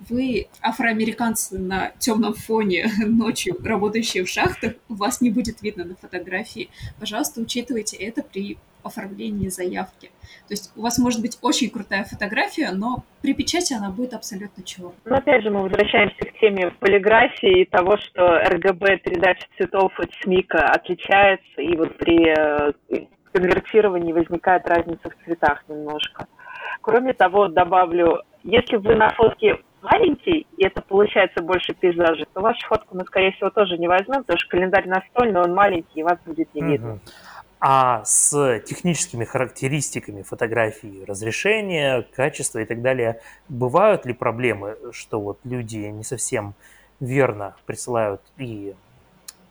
вы 0.08 0.48
афроамериканцы 0.60 1.58
на 1.58 1.90
темном 1.98 2.34
фоне 2.34 2.90
ночью, 2.98 3.56
работающие 3.62 4.24
в 4.24 4.28
шахтах, 4.28 4.74
вас 4.88 5.20
не 5.20 5.30
будет 5.30 5.62
видно 5.62 5.84
на 5.84 5.94
фотографии. 5.94 6.70
Пожалуйста, 6.98 7.40
учитывайте 7.40 7.96
это 7.96 8.22
при 8.22 8.58
оформлении 8.84 9.48
заявки. 9.48 10.10
То 10.48 10.52
есть 10.52 10.72
у 10.76 10.82
вас 10.82 10.98
может 10.98 11.20
быть 11.20 11.38
очень 11.42 11.70
крутая 11.70 12.04
фотография, 12.04 12.70
но 12.72 13.04
при 13.22 13.34
печати 13.34 13.72
она 13.72 13.90
будет 13.90 14.14
абсолютно 14.14 14.62
черной. 14.62 14.92
Но 15.04 15.16
опять 15.16 15.42
же 15.42 15.50
мы 15.50 15.62
возвращаемся 15.62 16.16
к 16.18 16.38
теме 16.40 16.70
полиграфии 16.80 17.62
и 17.62 17.64
того, 17.64 17.96
что 17.96 18.38
РГБ 18.38 18.98
передача 18.98 19.46
цветов 19.56 19.92
от 19.98 20.10
СМИКа 20.22 20.58
отличается, 20.68 21.60
и 21.60 21.76
вот 21.76 21.96
при 21.98 22.28
э, 22.28 22.72
конвертировании 23.32 24.12
возникает 24.12 24.66
разница 24.68 25.10
в 25.10 25.24
цветах 25.24 25.64
немножко. 25.68 26.26
Кроме 26.80 27.14
того, 27.14 27.48
добавлю, 27.48 28.22
если 28.42 28.76
вы 28.76 28.94
на 28.94 29.10
фотке 29.10 29.58
маленький, 29.84 30.46
и 30.56 30.64
это 30.64 30.82
получается 30.82 31.42
больше 31.42 31.74
пейзажа, 31.74 32.24
то 32.32 32.40
вашу 32.40 32.66
фотку 32.66 32.96
мы, 32.96 33.04
скорее 33.04 33.32
всего, 33.32 33.50
тоже 33.50 33.76
не 33.78 33.86
возьмем, 33.86 34.22
потому 34.22 34.38
что 34.38 34.50
календарь 34.50 34.88
настольный, 34.88 35.40
он 35.40 35.54
маленький, 35.54 36.00
и 36.00 36.02
вас 36.02 36.18
будет 36.24 36.52
не 36.54 36.62
видно. 36.62 36.88
Мгм. 36.88 37.00
А 37.60 38.04
с 38.04 38.60
техническими 38.66 39.24
характеристиками 39.24 40.22
фотографии, 40.22 41.04
разрешения, 41.04 42.02
качества 42.14 42.58
и 42.58 42.64
так 42.66 42.82
далее, 42.82 43.20
бывают 43.48 44.04
ли 44.04 44.12
проблемы, 44.12 44.76
что 44.92 45.20
вот 45.20 45.38
люди 45.44 45.76
не 45.76 46.04
совсем 46.04 46.54
верно 47.00 47.56
присылают 47.66 48.20
и 48.38 48.74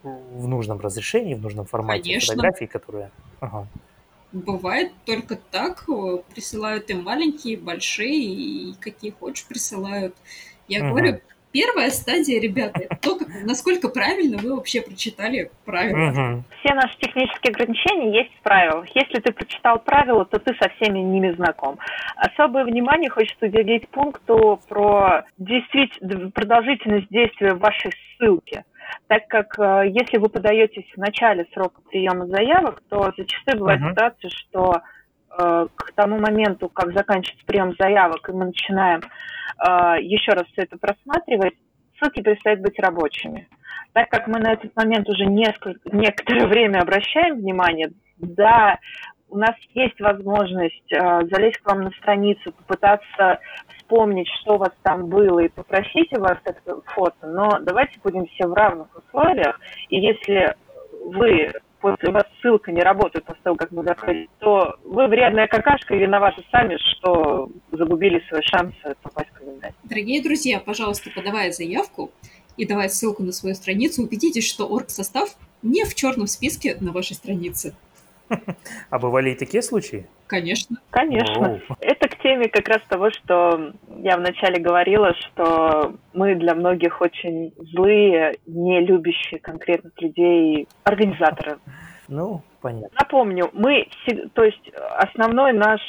в 0.03 0.47
нужном 0.47 0.79
разрешении, 0.79 1.33
в 1.33 1.41
нужном 1.41 1.65
формате 1.65 2.03
Конечно. 2.03 2.33
фотографии, 2.33 2.65
которые... 2.65 3.11
Ага. 3.39 3.67
Бывает 4.31 4.91
только 5.05 5.35
так, 5.35 5.87
э, 5.87 6.17
присылают 6.33 6.89
и 6.89 6.95
маленькие, 6.95 7.53
и 7.53 7.57
большие, 7.57 8.33
и 8.33 8.73
какие 8.79 9.11
хочешь 9.11 9.45
присылают. 9.45 10.15
Я 10.67 10.79
Мгм. 10.79 10.89
говорю, 10.89 11.19
первая 11.53 11.89
стадия, 11.91 12.41
ребята, 12.41 12.81
то, 13.01 13.15
как, 13.15 13.27
насколько 13.43 13.87
правильно 13.87 14.37
вы 14.37 14.55
вообще 14.55 14.81
прочитали 14.81 15.51
правила. 15.63 16.09
Угу. 16.09 16.43
Все 16.59 16.73
наши 16.73 16.97
технические 16.97 17.51
ограничения 17.51 18.19
есть 18.21 18.35
в 18.35 18.41
правилах. 18.41 18.85
Если 18.93 19.21
ты 19.21 19.31
прочитал 19.31 19.79
правила, 19.79 20.25
то 20.25 20.39
ты 20.39 20.53
со 20.55 20.69
всеми 20.69 20.99
ними 20.99 21.31
знаком. 21.35 21.77
Особое 22.17 22.65
внимание 22.65 23.09
хочется 23.09 23.45
уделить 23.45 23.87
пункту 23.89 24.59
про 24.67 25.25
продолжительность 26.33 27.07
действия 27.09 27.53
вашей 27.53 27.91
ссылки 28.17 28.63
так 29.07 29.27
как 29.27 29.57
э, 29.59 29.89
если 29.89 30.17
вы 30.17 30.29
подаетесь 30.29 30.85
в 30.93 30.97
начале 30.97 31.47
срока 31.53 31.81
приема 31.89 32.27
заявок, 32.27 32.81
то 32.89 33.11
зачастую 33.17 33.59
бывает 33.59 33.81
uh-huh. 33.81 33.91
ситуация, 33.91 34.29
что 34.29 34.81
э, 35.37 35.67
к 35.75 35.91
тому 35.93 36.19
моменту, 36.19 36.69
как 36.69 36.93
заканчивается 36.93 37.45
прием 37.45 37.73
заявок, 37.79 38.29
и 38.29 38.33
мы 38.33 38.45
начинаем 38.45 38.99
э, 38.99 39.07
еще 39.59 40.31
раз 40.33 40.45
все 40.47 40.63
это 40.63 40.77
просматривать, 40.77 41.53
ссылки 41.99 42.21
перестают 42.21 42.61
быть 42.61 42.79
рабочими. 42.79 43.47
Так 43.93 44.09
как 44.09 44.27
мы 44.27 44.39
на 44.39 44.53
этот 44.53 44.75
момент 44.75 45.07
уже 45.07 45.25
несколько, 45.25 45.79
некоторое 45.95 46.47
время 46.47 46.79
обращаем 46.79 47.37
внимание, 47.37 47.91
да, 48.17 48.79
у 49.29 49.37
нас 49.37 49.55
есть 49.73 49.99
возможность 49.99 50.91
э, 50.91 51.21
залезть 51.31 51.57
к 51.57 51.67
вам 51.67 51.81
на 51.81 51.91
страницу, 51.91 52.51
попытаться 52.51 53.39
вспомнить, 53.77 54.29
что 54.41 54.55
у 54.55 54.57
вас 54.57 54.71
там 54.83 55.07
было, 55.07 55.39
и 55.39 55.49
попросить 55.49 56.15
у 56.15 56.21
вас 56.21 56.37
это 56.45 56.81
фото, 56.85 57.27
но 57.27 57.59
давайте 57.61 57.99
будем 58.03 58.27
все 58.27 58.47
в 58.47 58.53
равных 58.53 58.87
условиях, 58.95 59.59
и 59.89 59.99
если 59.99 60.55
вы 61.05 61.51
после 61.83 62.11
вас 62.11 62.23
ссылка 62.41 62.71
не 62.71 62.81
работает 62.81 63.25
после 63.25 63.41
того, 63.43 63.57
как 63.57 63.73
вы 63.73 63.83
заходите, 63.83 64.29
то 64.39 64.77
вы 64.85 65.07
вредная 65.07 65.47
какашка 65.47 65.93
и 65.93 65.99
виноваты 65.99 66.41
сами, 66.49 66.77
что 66.77 67.49
загубили 67.73 68.23
свой 68.29 68.41
шанс 68.41 68.73
попасть 69.01 69.29
в 69.31 69.33
календарь. 69.33 69.73
Дорогие 69.83 70.23
друзья, 70.23 70.61
пожалуйста, 70.61 71.09
подавая 71.13 71.51
заявку 71.51 72.11
и 72.55 72.65
давая 72.65 72.87
ссылку 72.87 73.23
на 73.23 73.33
свою 73.33 73.53
страницу, 73.53 74.01
убедитесь, 74.01 74.47
что 74.47 74.65
орг-состав 74.65 75.35
не 75.61 75.83
в 75.83 75.93
черном 75.93 76.27
списке 76.27 76.77
на 76.79 76.93
вашей 76.93 77.17
странице. 77.17 77.75
А 78.89 78.99
бывали 78.99 79.31
и 79.31 79.35
такие 79.35 79.61
случаи? 79.61 80.05
Конечно. 80.27 80.77
Конечно. 80.89 81.53
Оу. 81.53 81.59
Это 81.79 82.07
к 82.07 82.17
теме 82.19 82.47
как 82.49 82.67
раз 82.67 82.81
того, 82.87 83.11
что 83.11 83.73
я 83.97 84.17
вначале 84.17 84.59
говорила, 84.59 85.13
что 85.15 85.95
мы 86.13 86.35
для 86.35 86.55
многих 86.55 87.01
очень 87.01 87.53
злые, 87.71 88.37
не 88.45 88.81
любящие 88.81 89.39
конкретных 89.39 89.93
людей, 90.01 90.67
организаторы. 90.83 91.57
Ну, 92.07 92.41
понятно. 92.63 92.97
Напомню, 92.97 93.49
мы, 93.53 93.87
то 94.33 94.43
есть 94.43 94.71
основной 94.97 95.51
наш, 95.51 95.81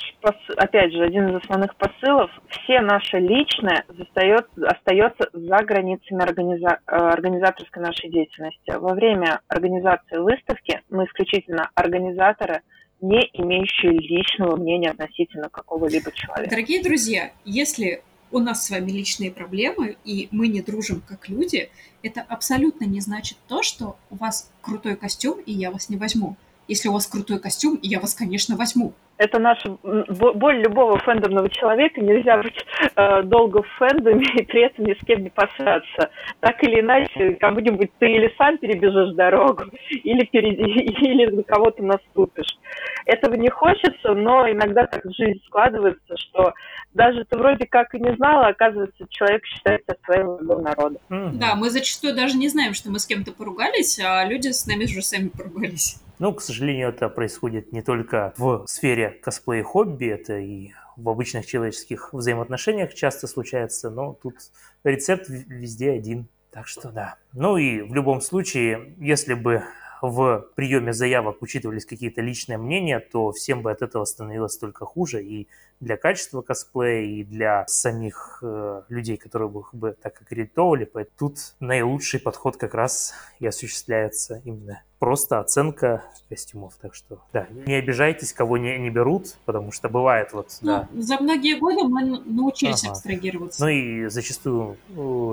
опять 0.57 0.93
же, 0.93 1.05
один 1.05 1.29
из 1.29 1.37
основных 1.37 1.77
посылов, 1.77 2.31
все 2.49 2.81
наше 2.81 3.18
личное 3.18 3.85
застает, 3.89 4.47
остается 4.61 5.31
за 5.33 5.59
границами 5.59 6.22
организа, 6.22 6.81
э, 6.87 6.97
организаторской 6.97 7.81
нашей 7.81 8.11
деятельности. 8.11 8.72
Во 8.77 8.93
время 8.95 9.41
организации 9.47 10.18
выставки 10.18 10.83
мы 10.91 11.05
исключительно 11.05 11.70
организаторы, 11.75 12.62
не 13.01 13.20
имеющие 13.35 13.93
личного 13.93 14.57
мнения 14.57 14.91
относительно 14.91 15.49
какого-либо 15.51 16.11
человека. 16.12 16.51
Дорогие 16.51 16.83
друзья, 16.83 17.31
если 17.45 18.03
у 18.33 18.41
нас 18.41 18.66
с 18.66 18.70
вами 18.70 18.91
личные 18.91 19.31
проблемы, 19.31 19.97
и 20.05 20.29
мы 20.33 20.49
не 20.49 20.61
дружим 20.61 21.03
как 21.07 21.29
люди, 21.29 21.70
это 22.03 22.22
абсолютно 22.22 22.85
не 22.85 23.01
значит 23.01 23.39
то, 23.47 23.62
что 23.62 23.97
у 24.11 24.16
вас 24.16 24.51
крутой 24.61 24.97
костюм, 24.97 25.39
и 25.39 25.53
я 25.53 25.70
вас 25.70 25.89
не 25.89 25.97
возьму. 25.97 26.37
Если 26.69 26.89
у 26.89 26.93
вас 26.93 27.07
крутой 27.07 27.41
костюм, 27.41 27.79
я 27.83 28.01
вас, 28.01 28.15
конечно, 28.15 28.57
возьму. 28.57 28.95
Это 29.17 29.39
наша 29.39 29.77
боль 29.83 30.59
любого 30.59 30.99
фэндомного 30.99 31.49
человека. 31.49 32.01
Нельзя 32.01 32.37
быть 32.39 32.57
э, 32.97 33.23
долго 33.23 33.62
в 33.62 33.69
фэндоме 33.79 34.27
и 34.35 34.43
при 34.43 34.67
этом 34.67 34.87
ни 34.87 34.95
с 34.95 35.07
кем 35.07 35.23
не 35.23 35.31
посраться. 35.31 36.11
Так 36.41 36.62
или 36.65 36.81
иначе, 36.81 37.37
кому-нибудь 37.41 37.91
ты 37.99 38.07
или 38.07 38.35
сам 38.37 38.59
перебежишь 38.59 39.15
дорогу, 39.15 39.65
или, 39.89 40.25
перед... 40.25 40.59
или 40.59 41.27
на 41.31 41.43
кого-то 41.45 41.83
наступишь. 41.85 42.59
Этого 43.07 43.35
не 43.35 43.51
хочется, 43.51 44.15
но 44.15 44.51
иногда 44.51 44.87
так 44.87 45.03
жизнь 45.05 45.41
складывается, 45.47 46.17
что 46.17 46.53
даже 46.95 47.25
ты 47.25 47.39
вроде 47.39 47.67
как 47.67 47.95
и 47.95 48.01
не 48.01 48.15
знала, 48.17 48.49
оказывается, 48.49 49.07
человек 49.11 49.45
считает 49.47 49.83
себя 49.83 49.97
своим 50.05 50.27
врагом 50.37 50.62
народа. 50.62 50.99
Да, 51.09 51.55
мы 51.55 51.71
зачастую 51.71 52.17
даже 52.17 52.37
не 52.37 52.49
знаем, 52.49 52.75
что 52.75 52.91
мы 52.91 52.99
с 52.99 53.07
кем-то 53.07 53.33
поругались, 53.33 54.01
а 54.01 54.25
люди 54.25 54.49
с 54.49 54.67
нами 54.67 54.85
уже 54.85 55.03
сами 55.03 55.29
поругались. 55.29 56.01
Ну, 56.19 56.33
к 56.33 56.41
сожалению, 56.41 56.91
это 56.91 57.09
происходит 57.09 57.73
не 57.73 57.83
только 57.83 58.33
в 58.37 58.67
сфере 58.67 59.19
косплей-хобби, 59.23 60.07
это 60.07 60.39
и 60.39 60.71
в 60.97 61.09
обычных 61.09 61.47
человеческих 61.47 62.12
взаимоотношениях 62.12 62.95
часто 62.95 63.27
случается, 63.27 63.91
но 63.91 64.15
тут 64.15 64.37
рецепт 64.85 65.27
везде 65.29 65.91
один. 65.93 66.29
Так 66.51 66.69
что 66.69 66.93
да. 66.93 67.17
Ну 67.33 67.57
и 67.57 67.83
в 67.83 67.95
любом 67.95 68.21
случае, 68.21 68.95
если 68.99 69.35
бы 69.35 69.65
в 70.01 70.47
приеме 70.55 70.93
заявок 70.93 71.43
учитывались 71.43 71.87
какие-то 71.87 72.21
личные 72.21 72.59
мнения, 72.59 73.01
то 73.01 73.33
всем 73.33 73.62
бы 73.62 73.73
от 73.73 73.83
этого 73.83 74.05
становилось 74.05 74.57
только 74.57 74.85
хуже. 74.85 75.25
И 75.25 75.49
для 75.81 75.97
качества 75.97 76.43
косплея, 76.43 77.05
и 77.05 77.25
для 77.25 77.66
самих 77.66 78.39
э, 78.43 78.83
людей, 78.89 79.16
которые 79.16 79.49
бы, 79.49 79.64
бы 79.72 79.93
так 79.93 80.20
аккредитовали. 80.20 80.85
Поэтому 80.85 81.16
тут 81.18 81.39
наилучший 81.61 82.20
подход 82.20 82.57
как 82.57 82.75
раз 82.75 83.14
и 83.39 83.47
осуществляется 83.47 84.41
именно 84.45 84.83
просто 84.99 85.39
оценка 85.39 86.03
костюмов. 86.31 86.75
Так 86.81 86.95
что, 86.95 87.20
да, 87.33 87.47
не 87.66 87.75
обижайтесь, 87.75 88.33
кого 88.33 88.57
не, 88.57 88.79
не 88.79 88.89
берут, 88.89 89.37
потому 89.45 89.70
что 89.70 89.91
бывает 89.91 90.33
вот, 90.33 90.57
ну, 90.62 90.66
да. 90.66 90.89
За 90.95 91.18
многие 91.18 91.59
годы 91.59 91.85
мы 91.85 92.20
научились 92.25 92.85
ага. 92.85 92.93
абстрагироваться. 92.93 93.64
Ну 93.64 93.68
и 93.68 94.07
зачастую 94.09 94.79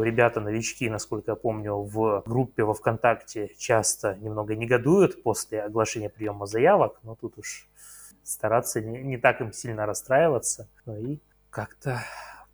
ребята, 0.04 0.42
новички, 0.42 0.89
насколько 0.89 1.32
я 1.32 1.36
помню, 1.36 1.76
в 1.76 2.24
группе 2.26 2.64
во 2.64 2.74
ВКонтакте 2.74 3.52
часто 3.58 4.18
немного 4.22 4.56
негодуют 4.56 5.24
после 5.24 5.62
оглашения 5.62 6.10
приема 6.10 6.48
заявок, 6.48 7.00
но 7.04 7.16
тут 7.16 7.38
уж 7.38 7.70
стараться 8.24 8.82
не, 8.82 8.99
не 8.99 9.17
так 9.17 9.41
им 9.41 9.53
сильно 9.53 9.86
расстраиваться, 9.86 10.67
ну 10.86 10.95
и 10.97 11.19
как-то 11.49 12.03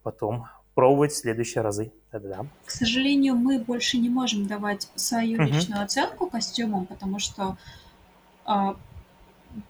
потом 0.03 0.47
пробовать 0.75 1.11
в 1.11 1.17
следующие 1.17 1.63
разы. 1.63 1.91
Да-да. 2.11 2.45
К 2.65 2.71
сожалению, 2.71 3.35
мы 3.35 3.59
больше 3.59 3.97
не 3.97 4.09
можем 4.09 4.47
давать 4.47 4.89
свою 4.95 5.41
угу. 5.41 5.51
личную 5.51 5.83
оценку 5.83 6.29
костюмам, 6.29 6.85
потому 6.85 7.19
что 7.19 7.57
а, 8.45 8.75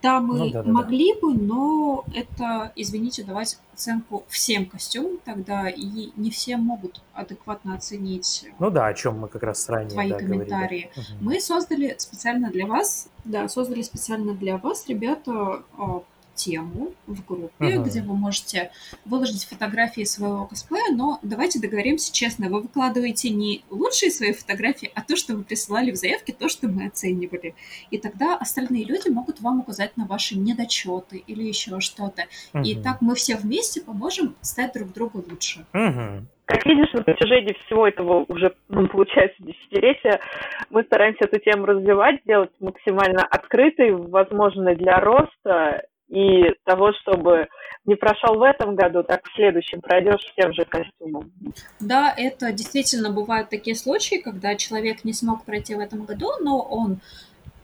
да, 0.02 0.20
мы 0.20 0.38
ну, 0.38 0.50
да, 0.50 0.64
да, 0.64 0.72
могли 0.72 1.14
да. 1.14 1.20
бы, 1.20 1.34
но 1.34 2.06
это, 2.14 2.72
извините, 2.76 3.24
давать 3.24 3.58
оценку 3.74 4.26
всем 4.28 4.66
костюмам 4.66 5.18
тогда, 5.24 5.70
и 5.70 6.12
не 6.16 6.30
все 6.30 6.58
могут 6.58 7.02
адекватно 7.14 7.76
оценить. 7.76 8.46
Ну 8.60 8.70
да, 8.70 8.88
о 8.88 8.94
чем 8.94 9.20
мы 9.20 9.28
как 9.28 9.44
раз 9.44 9.70
ранее 9.70 9.92
твои 9.92 10.10
да, 10.10 10.18
комментарии. 10.18 10.90
Угу. 10.96 11.06
Мы 11.22 11.40
создали 11.40 11.96
специально 11.98 12.52
для 12.52 12.66
вас, 12.66 13.10
да, 13.24 13.48
создали 13.48 13.82
специально 13.82 14.34
для 14.34 14.58
вас, 14.58 14.86
ребята, 14.88 15.64
а, 15.78 16.02
тему 16.38 16.94
в 17.08 17.26
группе, 17.26 17.66
uh-huh. 17.66 17.84
где 17.84 18.02
вы 18.02 18.16
можете 18.16 18.72
выложить 19.04 19.46
фотографии 19.46 20.04
своего 20.04 20.46
косплея, 20.46 20.96
но 20.96 21.20
давайте 21.24 21.60
договоримся 21.60 22.14
честно, 22.14 22.50
вы 22.50 22.62
выкладываете 22.62 23.30
не 23.32 23.64
лучшие 23.70 24.12
свои 24.12 24.32
фотографии, 24.32 24.92
а 24.96 25.02
то, 25.02 25.16
что 25.18 25.36
вы 25.36 25.44
присылали 25.44 25.92
в 25.92 25.96
заявке, 25.96 26.34
то, 26.34 26.48
что 26.48 26.68
мы 26.68 26.86
оценивали. 26.86 27.56
И 27.92 27.98
тогда 27.98 28.38
остальные 28.38 28.86
люди 28.86 29.10
могут 29.10 29.42
вам 29.42 29.60
указать 29.60 29.98
на 29.98 30.06
ваши 30.06 30.38
недочеты 30.38 31.18
или 31.28 31.44
еще 31.44 31.80
что-то. 31.80 32.24
Uh-huh. 32.54 32.64
И 32.64 32.76
так 32.82 33.02
мы 33.02 33.16
все 33.16 33.36
вместе 33.36 33.82
поможем 33.82 34.36
стать 34.42 34.74
друг 34.74 34.94
другу 34.94 35.24
лучше. 35.28 35.66
Uh-huh. 35.74 36.24
Как 36.48 36.66
видишь, 36.66 36.94
на 36.94 37.04
протяжении 37.04 37.54
всего 37.66 37.86
этого 37.86 38.26
уже, 38.30 38.56
ну, 38.70 38.88
получается, 38.88 39.36
десятилетия 39.40 40.22
мы 40.70 40.84
стараемся 40.84 41.26
эту 41.26 41.40
тему 41.40 41.66
развивать, 41.66 42.22
делать 42.26 42.52
максимально 42.62 43.22
открытой, 43.24 43.92
возможной 43.92 44.78
для 44.78 44.98
роста 45.02 45.84
и 46.10 46.54
того, 46.64 46.92
чтобы 47.02 47.48
не 47.86 47.96
прошел 47.96 48.36
в 48.36 48.42
этом 48.44 48.76
году, 48.76 49.04
так 49.04 49.26
в 49.26 49.36
следующем 49.36 49.82
пройдешь 49.82 50.22
с 50.22 50.36
тем 50.36 50.54
же 50.54 50.66
костюмом. 50.66 51.32
Да, 51.80 52.14
это 52.16 52.52
действительно 52.52 53.12
бывают 53.12 53.50
такие 53.50 53.76
случаи, 53.76 54.16
когда 54.16 54.56
человек 54.56 55.04
не 55.04 55.14
смог 55.14 55.46
пройти 55.46 55.76
в 55.76 55.80
этом 55.80 56.06
году, 56.06 56.32
но 56.42 56.60
он 56.60 57.00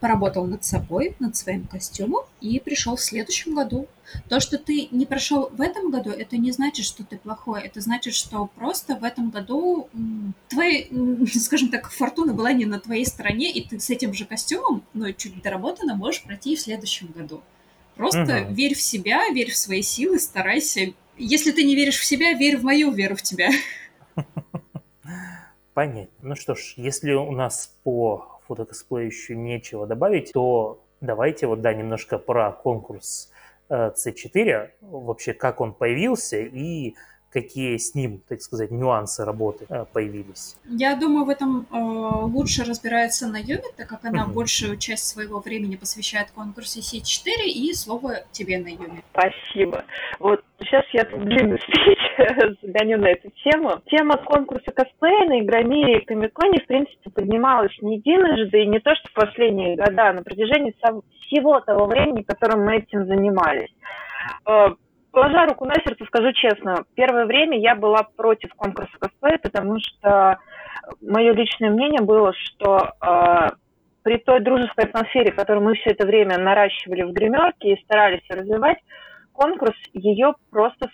поработал 0.04 0.46
над 0.46 0.66
собой, 0.66 1.16
над 1.20 1.38
своим 1.38 1.66
костюмом 1.66 2.26
и 2.42 2.60
пришел 2.60 2.98
в 2.98 3.02
следующем 3.02 3.56
году. 3.56 3.88
То, 4.28 4.42
что 4.42 4.58
ты 4.58 4.90
не 4.92 5.06
прошел 5.06 5.50
в 5.50 5.62
этом 5.62 5.92
году, 5.92 6.10
это 6.10 6.36
не 6.36 6.52
значит, 6.52 6.86
что 6.86 7.06
ты 7.06 7.18
плохой. 7.18 7.62
Это 7.62 7.80
значит, 7.80 8.14
что 8.14 8.50
просто 8.56 8.98
в 8.98 9.06
этом 9.06 9.30
году 9.30 9.88
твоя, 10.50 10.84
скажем 11.40 11.70
так, 11.70 11.90
фортуна 11.90 12.34
была 12.34 12.52
не 12.52 12.66
на 12.66 12.82
твоей 12.82 13.06
стороне, 13.06 13.50
и 13.50 13.66
ты 13.66 13.80
с 13.80 13.90
этим 13.90 14.14
же 14.14 14.26
костюмом, 14.26 14.84
но 14.94 15.10
чуть 15.14 15.42
доработанно, 15.42 15.96
можешь 15.96 16.24
пройти 16.24 16.52
и 16.52 16.58
в 16.58 16.60
следующем 16.60 17.08
году. 17.08 17.42
Просто 17.96 18.44
угу. 18.44 18.54
верь 18.54 18.76
в 18.76 18.82
себя, 18.82 19.30
верь 19.30 19.52
в 19.52 19.58
свои 19.58 19.82
силы, 19.82 20.20
старайся. 20.20 20.94
Если 21.18 21.52
ты 21.52 21.64
не 21.64 21.76
веришь 21.76 22.00
в 22.00 22.06
себя, 22.06 22.34
верь 22.34 22.58
в 22.58 22.64
мою 22.64 22.92
веру 22.92 23.16
в 23.16 23.22
тебя. 23.22 23.50
Понятно. 25.74 26.10
Ну 26.22 26.36
что 26.36 26.56
ж, 26.56 26.74
если 26.78 27.14
у 27.14 27.32
нас 27.32 27.76
по 27.84 28.40
фотокосплею 28.48 29.08
еще 29.08 29.36
нечего 29.36 29.88
добавить, 29.88 30.32
то 30.34 30.84
давайте 31.02 31.48
вот, 31.48 31.62
да, 31.62 31.74
немножко 31.74 32.18
про 32.18 32.52
конкурс 32.52 33.32
C4, 33.70 34.34
э, 34.36 34.70
вообще 34.82 35.34
как 35.34 35.62
он 35.62 35.74
появился 35.74 36.38
и 36.38 36.96
какие 37.34 37.78
с 37.78 37.96
ним, 37.96 38.22
так 38.30 38.42
сказать, 38.42 38.72
нюансы 38.72 39.26
работы 39.26 39.66
э, 39.68 39.86
появились? 39.92 40.56
Я 40.66 40.96
думаю, 40.96 41.26
в 41.26 41.30
этом 41.30 41.66
э, 41.72 41.76
лучше 41.76 42.64
разбирается 42.64 43.28
Наюми, 43.28 43.64
так 43.76 43.88
как 43.88 44.06
она 44.06 44.26
угу. 44.26 44.34
большую 44.34 44.78
часть 44.78 45.08
своего 45.08 45.40
времени 45.40 45.76
посвящает 45.76 46.32
конкурсу 46.32 46.80
C4, 46.80 47.46
и 47.48 47.74
слово 47.74 48.24
тебе, 48.32 48.60
Наюми. 48.60 49.04
Спасибо. 49.12 49.84
Вот 50.20 50.44
сейчас 50.60 50.86
я 50.94 51.04
длинный 51.06 51.60
спич 51.60 52.00
загоню 52.62 53.00
на 53.00 53.08
эту 53.08 53.30
тему. 53.44 53.82
Тема 53.88 54.18
конкурса 54.18 54.72
косплея 54.72 55.28
на 55.28 55.42
Игромире 55.42 56.00
и 56.00 56.06
Комиконе, 56.06 56.62
в 56.62 56.68
принципе, 56.68 57.10
поднималась 57.10 57.76
не 57.82 57.98
единожды, 57.98 58.64
и 58.64 58.68
не 58.68 58.80
то, 58.80 58.96
что 58.96 59.10
в 59.10 59.14
последние 59.14 59.76
года, 59.76 60.10
а 60.10 60.14
на 60.14 60.24
протяжении 60.24 60.76
всего 61.22 61.60
того 61.62 61.88
времени, 61.88 62.22
которым 62.22 62.66
мы 62.66 62.78
этим 62.78 63.08
занимались. 63.08 63.74
Положа 65.14 65.46
руку 65.46 65.66
на 65.66 65.76
сердце, 65.76 66.06
скажу 66.06 66.34
честно, 66.34 66.86
первое 66.96 67.28
время 67.28 67.60
я 67.60 67.76
была 67.76 68.02
против 68.18 68.52
конкурса 68.56 68.92
косплея, 69.00 69.38
потому 69.38 69.78
что 69.80 70.40
мое 71.02 71.34
личное 71.34 71.70
мнение 71.70 72.02
было, 72.02 72.34
что 72.34 72.90
э, 73.00 73.50
при 74.02 74.18
той 74.18 74.40
дружеской 74.40 74.86
атмосфере, 74.86 75.32
которую 75.32 75.66
мы 75.66 75.76
все 75.76 75.92
это 75.92 76.08
время 76.08 76.40
наращивали 76.40 77.04
в 77.04 77.14
гримерке 77.14 77.74
и 77.74 77.84
старались 77.84 78.28
развивать, 78.28 78.80
конкурс 79.34 79.78
ее 79.94 80.34
просто 80.50 80.90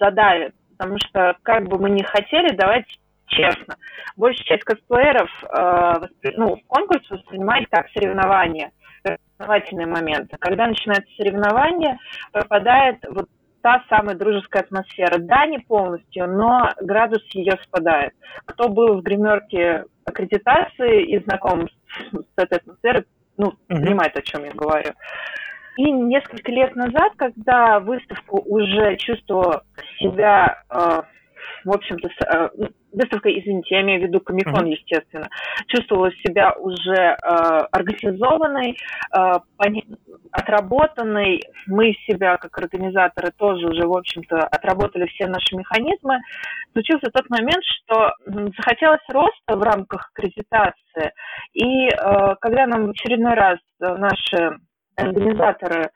задавит. 0.00 0.52
Потому 0.76 0.98
что, 0.98 1.36
как 1.44 1.68
бы 1.68 1.78
мы 1.78 1.90
ни 1.90 2.02
хотели, 2.02 2.52
давайте 2.56 2.92
честно, 3.26 3.76
большая 4.16 4.46
часть 4.46 4.64
косплееров 4.64 5.30
э, 5.44 6.32
ну, 6.36 6.56
конкурс 6.66 7.08
воспринимает 7.08 7.68
как 7.70 7.88
соревнование, 7.90 8.72
соревновательные 9.04 9.86
моменты. 9.86 10.36
Когда 10.40 10.66
начинается 10.66 11.14
соревнование, 11.16 11.98
пропадает 12.32 12.96
вот 13.08 13.28
та 13.62 13.84
самая 13.88 14.16
дружеская 14.16 14.62
атмосфера. 14.62 15.18
Да, 15.18 15.46
не 15.46 15.58
полностью, 15.58 16.26
но 16.28 16.70
градус 16.80 17.22
ее 17.32 17.58
спадает. 17.64 18.12
Кто 18.46 18.68
был 18.68 18.96
в 18.96 19.02
гримерке 19.02 19.84
аккредитации 20.04 21.04
и 21.04 21.22
знаком 21.24 21.68
с, 22.12 22.24
этой 22.36 22.58
атмосферой, 22.58 23.04
ну, 23.36 23.48
mm-hmm. 23.48 23.76
понимает, 23.76 24.16
о 24.16 24.22
чем 24.22 24.44
я 24.44 24.52
говорю. 24.52 24.92
И 25.76 25.90
несколько 25.90 26.50
лет 26.50 26.74
назад, 26.76 27.12
когда 27.16 27.80
выставку 27.80 28.42
уже 28.44 28.96
чувствовала 28.96 29.62
себя 29.98 30.62
э, 30.68 31.02
в 31.64 31.70
общем-то, 31.70 32.08
э, 32.08 32.48
выставка, 32.92 33.30
извините, 33.30 33.74
я 33.74 33.82
имею 33.82 34.00
в 34.00 34.04
виду 34.04 34.20
Комикон, 34.20 34.66
mm-hmm. 34.66 34.70
естественно, 34.70 35.28
чувствовала 35.66 36.10
себя 36.24 36.52
уже 36.52 36.94
э, 36.94 37.16
организованной, 37.70 38.76
э, 39.16 39.32
отработанной. 40.32 41.42
Мы 41.66 41.94
себя, 42.06 42.36
как 42.36 42.56
организаторы, 42.58 43.32
тоже 43.36 43.66
уже, 43.66 43.86
в 43.86 43.96
общем-то, 43.96 44.38
отработали 44.38 45.06
все 45.06 45.26
наши 45.26 45.56
механизмы. 45.56 46.20
Случился 46.72 47.10
тот 47.10 47.28
момент, 47.30 47.62
что 47.64 48.12
захотелось 48.56 49.00
роста 49.08 49.56
в 49.56 49.62
рамках 49.62 50.10
аккредитации, 50.12 51.12
и 51.54 51.88
э, 51.88 52.34
когда 52.40 52.66
нам 52.66 52.86
в 52.86 52.90
очередной 52.90 53.34
раз 53.34 53.58
наши 53.80 54.58
организаторы 54.96 55.90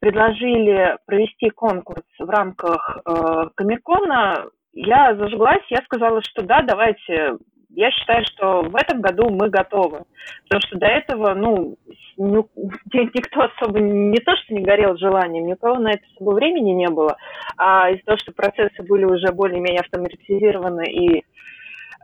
предложили 0.00 0.96
провести 1.06 1.50
конкурс 1.50 2.04
в 2.18 2.28
рамках 2.28 2.98
э, 3.04 3.48
Комикона, 3.54 4.46
я 4.72 5.14
зажглась, 5.14 5.64
я 5.68 5.78
сказала, 5.84 6.22
что 6.22 6.42
да, 6.42 6.62
давайте. 6.62 7.38
Я 7.72 7.92
считаю, 7.92 8.24
что 8.24 8.62
в 8.62 8.74
этом 8.74 9.00
году 9.00 9.30
мы 9.30 9.48
готовы. 9.48 10.02
Потому 10.48 10.60
что 10.62 10.78
до 10.78 10.86
этого, 10.86 11.34
ну, 11.34 11.76
никто 12.16 13.42
особо 13.42 13.78
не 13.78 14.18
то, 14.18 14.34
что 14.36 14.54
не 14.54 14.62
горел 14.62 14.96
желанием, 14.96 15.46
ни 15.46 15.52
у 15.52 15.56
кого 15.56 15.78
на 15.78 15.92
это 15.92 16.02
особо 16.14 16.32
времени 16.32 16.70
не 16.72 16.88
было. 16.88 17.16
А 17.56 17.90
из-за 17.90 18.02
того, 18.04 18.18
что 18.18 18.32
процессы 18.32 18.82
были 18.82 19.04
уже 19.04 19.32
более-менее 19.32 19.80
автоматизированы 19.80 20.84
и 20.90 21.24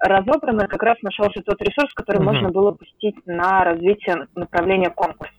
разобраны, 0.01 0.69
как 0.69 0.83
раз 0.83 0.99
нашелся 1.03 1.43
тот 1.43 1.61
ресурс, 1.63 1.93
который 1.95 2.21
mm-hmm. 2.21 2.25
можно 2.25 2.51
было 2.51 2.71
пустить 2.73 3.17
на 3.27 3.65
развитие 3.65 4.29
направления 4.37 4.91
конкурса. 4.91 5.33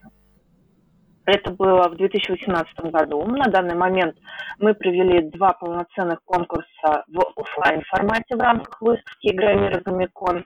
Это 1.27 1.51
было 1.51 1.89
в 1.89 1.97
2018 1.97 2.79
году. 2.89 3.21
На 3.25 3.51
данный 3.51 3.75
момент 3.75 4.15
мы 4.59 4.73
провели 4.73 5.29
два 5.29 5.51
полноценных 5.51 6.23
конкурса 6.23 7.03
в 7.09 7.19
офлайн 7.35 7.81
формате 7.81 8.37
в 8.37 8.39
рамках 8.39 8.81
выставки 8.81 9.27
Игромир 9.27 9.81
Комикон. 9.81 10.45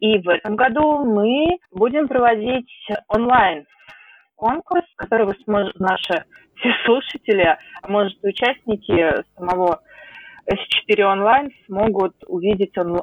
И 0.00 0.18
в 0.18 0.28
этом 0.30 0.56
году 0.56 1.04
мы 1.04 1.58
будем 1.70 2.08
проводить 2.08 2.70
онлайн 3.08 3.66
конкурс, 4.36 4.86
который 4.96 5.26
вы 5.26 5.34
сможете, 5.44 5.78
наши 5.80 6.24
все 6.56 6.70
слушатели, 6.86 7.54
а 7.82 7.88
может 7.88 8.16
участники 8.24 9.22
самого 9.36 9.82
S4 10.50 11.02
онлайн 11.02 11.50
смогут 11.66 12.14
увидеть 12.26 12.78
он, 12.78 12.96
э, 12.96 13.00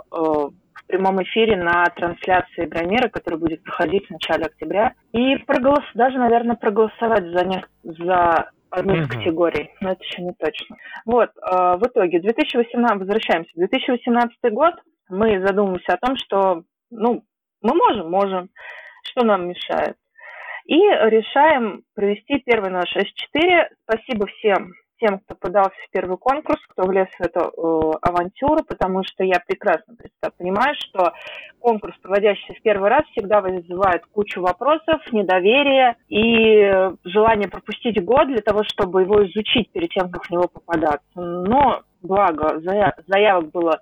в 0.84 0.88
прямом 0.88 1.22
эфире 1.24 1.58
на 1.58 1.86
трансляции 1.86 2.66
Громера, 2.66 3.10
которая 3.10 3.40
будет 3.40 3.64
проходить 3.64 4.08
в 4.08 4.12
начале 4.12 4.46
октября. 4.46 4.94
И 5.12 5.38
проголос... 5.38 5.84
даже, 5.94 6.18
наверное, 6.18 6.56
проголосовать 6.56 7.26
за, 7.26 7.46
не... 7.46 7.66
за 7.84 8.52
одну 8.70 8.96
из 8.96 9.08
категорий, 9.08 9.72
но 9.82 9.92
это 9.92 10.04
еще 10.04 10.22
не 10.22 10.34
точно. 10.34 10.76
Вот, 11.06 11.30
э, 11.30 11.78
в 11.78 11.84
итоге, 11.84 12.20
2018, 12.20 13.00
возвращаемся, 13.00 13.52
2018 13.56 14.38
год, 14.52 14.74
мы 15.10 15.46
задумываемся 15.46 15.94
о 15.94 16.06
том, 16.06 16.16
что, 16.18 16.64
ну, 16.90 17.24
мы 17.62 17.76
можем, 17.76 18.10
можем, 18.10 18.50
что 19.04 19.26
нам 19.26 19.48
мешает. 19.48 19.96
И 20.66 20.76
решаем 20.76 21.84
провести 21.94 22.40
первый 22.40 22.72
наш 22.72 22.96
S4. 22.96 23.68
Спасибо 23.84 24.28
всем 24.28 24.72
тем, 25.00 25.20
кто 25.20 25.36
подался 25.36 25.76
в 25.88 25.92
первый 25.92 26.18
конкурс, 26.18 26.60
кто 26.70 26.84
влез 26.84 27.08
в 27.18 27.22
эту 27.22 27.40
э, 27.40 27.98
авантюру, 28.02 28.64
потому 28.64 29.04
что 29.04 29.24
я 29.24 29.40
прекрасно 29.46 29.96
понимаю, 30.38 30.76
что 30.80 31.14
конкурс, 31.60 31.96
проводящийся 32.02 32.54
в 32.54 32.62
первый 32.62 32.90
раз, 32.90 33.04
всегда 33.12 33.42
вызывает 33.42 34.06
кучу 34.08 34.42
вопросов, 34.42 35.02
недоверие 35.12 35.96
и 36.10 36.92
желание 37.04 37.50
пропустить 37.50 38.04
год 38.04 38.28
для 38.28 38.42
того, 38.42 38.64
чтобы 38.64 39.02
его 39.02 39.26
изучить 39.26 39.72
перед 39.72 39.90
тем, 39.90 40.10
как 40.10 40.26
в 40.26 40.32
него 40.32 40.48
попадаться. 40.48 41.02
Но 41.16 41.84
благо 42.02 42.60
заявок 43.08 43.52
было 43.52 43.80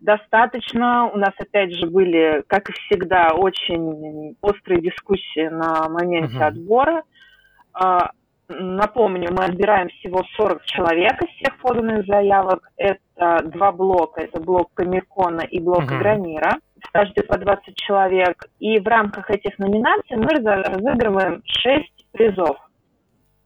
достаточно. 0.00 1.10
У 1.12 1.16
нас, 1.16 1.32
опять 1.38 1.74
же, 1.74 1.86
были, 1.86 2.42
как 2.46 2.68
и 2.68 2.72
всегда, 2.72 3.30
очень 3.34 4.36
острые 4.40 4.80
дискуссии 4.80 5.48
на 5.48 5.88
моменте 5.88 6.36
uh-huh. 6.36 6.46
отбора. 6.46 7.02
Напомню, 8.48 9.30
мы 9.32 9.44
отбираем 9.44 9.88
всего 9.88 10.22
40 10.36 10.64
человек 10.64 11.20
из 11.20 11.28
всех 11.36 11.58
поданных 11.58 12.06
заявок. 12.06 12.70
Это 12.76 13.42
два 13.44 13.72
блока. 13.72 14.20
Это 14.20 14.40
блок 14.40 14.70
Комикона 14.74 15.40
и 15.40 15.60
блок. 15.60 15.84
Игромира. 15.84 16.58
В 16.80 16.92
каждый 16.92 17.24
по 17.24 17.38
20 17.38 17.74
человек. 17.76 18.46
И 18.60 18.78
в 18.78 18.86
рамках 18.86 19.30
этих 19.30 19.58
номинаций 19.58 20.16
мы 20.16 20.28
разыгрываем 20.28 21.42
6 21.44 22.12
призов. 22.12 22.56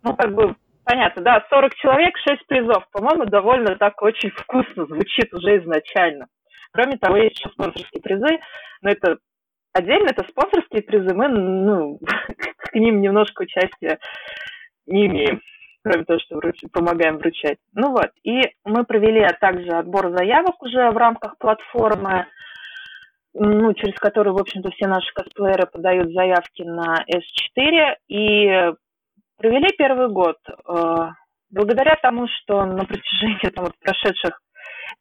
Ну, 0.02 0.14
как 0.14 0.34
бы, 0.34 0.54
понятно, 0.84 1.22
да, 1.22 1.46
40 1.48 1.74
человек, 1.76 2.16
6 2.18 2.46
призов. 2.46 2.86
По-моему, 2.92 3.24
довольно 3.24 3.76
так 3.76 4.02
очень 4.02 4.30
вкусно 4.30 4.84
звучит 4.84 5.32
уже 5.32 5.58
изначально. 5.58 6.26
Кроме 6.72 6.98
того, 6.98 7.16
есть 7.16 7.38
еще 7.38 7.48
спонсорские 7.50 8.02
призы, 8.02 8.38
но 8.82 8.90
это 8.90 9.16
отдельно, 9.72 10.08
это 10.10 10.24
спонсорские 10.28 10.82
призы, 10.82 11.14
мы 11.14 11.28
ну, 11.28 11.98
к 12.58 12.74
ним 12.74 13.00
немножко 13.00 13.42
участия 13.42 13.98
не 14.90 15.06
имеем, 15.06 15.40
кроме 15.82 16.04
того, 16.04 16.18
что 16.20 16.36
вруч... 16.36 16.60
помогаем 16.72 17.18
вручать. 17.18 17.58
Ну 17.72 17.92
вот, 17.92 18.10
и 18.22 18.40
мы 18.64 18.84
провели 18.84 19.26
также 19.40 19.70
отбор 19.70 20.10
заявок 20.16 20.62
уже 20.62 20.90
в 20.90 20.96
рамках 20.96 21.38
платформы, 21.38 22.26
ну, 23.32 23.72
через 23.74 23.94
которую, 23.98 24.34
в 24.34 24.40
общем-то, 24.40 24.70
все 24.70 24.86
наши 24.88 25.12
косплееры 25.14 25.66
подают 25.66 26.12
заявки 26.12 26.62
на 26.62 27.04
S4, 27.08 27.94
и 28.08 28.72
провели 29.36 29.68
первый 29.78 30.08
год. 30.08 30.36
Э, 30.68 31.10
благодаря 31.50 31.96
тому, 32.02 32.26
что 32.28 32.64
на 32.64 32.84
протяжении 32.84 33.50
там, 33.54 33.66
вот, 33.66 33.74
прошедших 33.80 34.40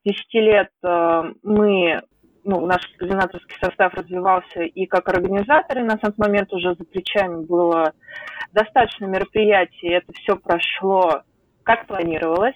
10 0.05 0.33
лет 0.35 0.69
э, 0.83 1.23
мы 1.43 2.01
ну, 2.49 2.65
наш 2.65 2.81
координаторский 2.97 3.55
состав 3.61 3.93
развивался 3.93 4.63
и 4.63 4.85
как 4.85 5.07
организаторы. 5.09 5.83
На 5.83 5.97
тот 5.97 6.17
момент 6.17 6.51
уже 6.51 6.75
за 6.75 6.83
плечами 6.83 7.45
было 7.45 7.93
достаточно 8.51 9.05
мероприятий, 9.05 9.89
это 9.89 10.11
все 10.13 10.35
прошло 10.35 11.21
как 11.63 11.85
планировалось. 11.85 12.55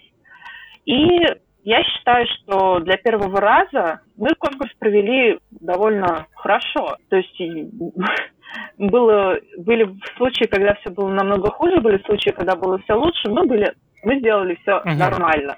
И 0.85 1.19
я 1.63 1.83
считаю, 1.83 2.25
что 2.27 2.79
для 2.79 2.97
первого 2.97 3.39
раза 3.39 4.01
мы 4.17 4.29
конкурс 4.37 4.71
провели 4.79 5.39
довольно 5.51 6.25
хорошо. 6.35 6.97
То 7.09 7.17
есть 7.17 7.39
было, 8.77 9.37
были 9.57 9.95
случаи, 10.17 10.45
когда 10.45 10.73
все 10.75 10.89
было 10.89 11.09
намного 11.09 11.51
хуже, 11.51 11.79
были 11.79 12.01
случаи, 12.03 12.31
когда 12.31 12.55
было 12.55 12.79
все 12.79 12.95
лучше. 12.95 13.29
Мы, 13.29 13.45
были, 13.45 13.73
мы 14.03 14.19
сделали 14.19 14.55
все 14.61 14.71
uh-huh. 14.71 14.95
нормально. 14.95 15.55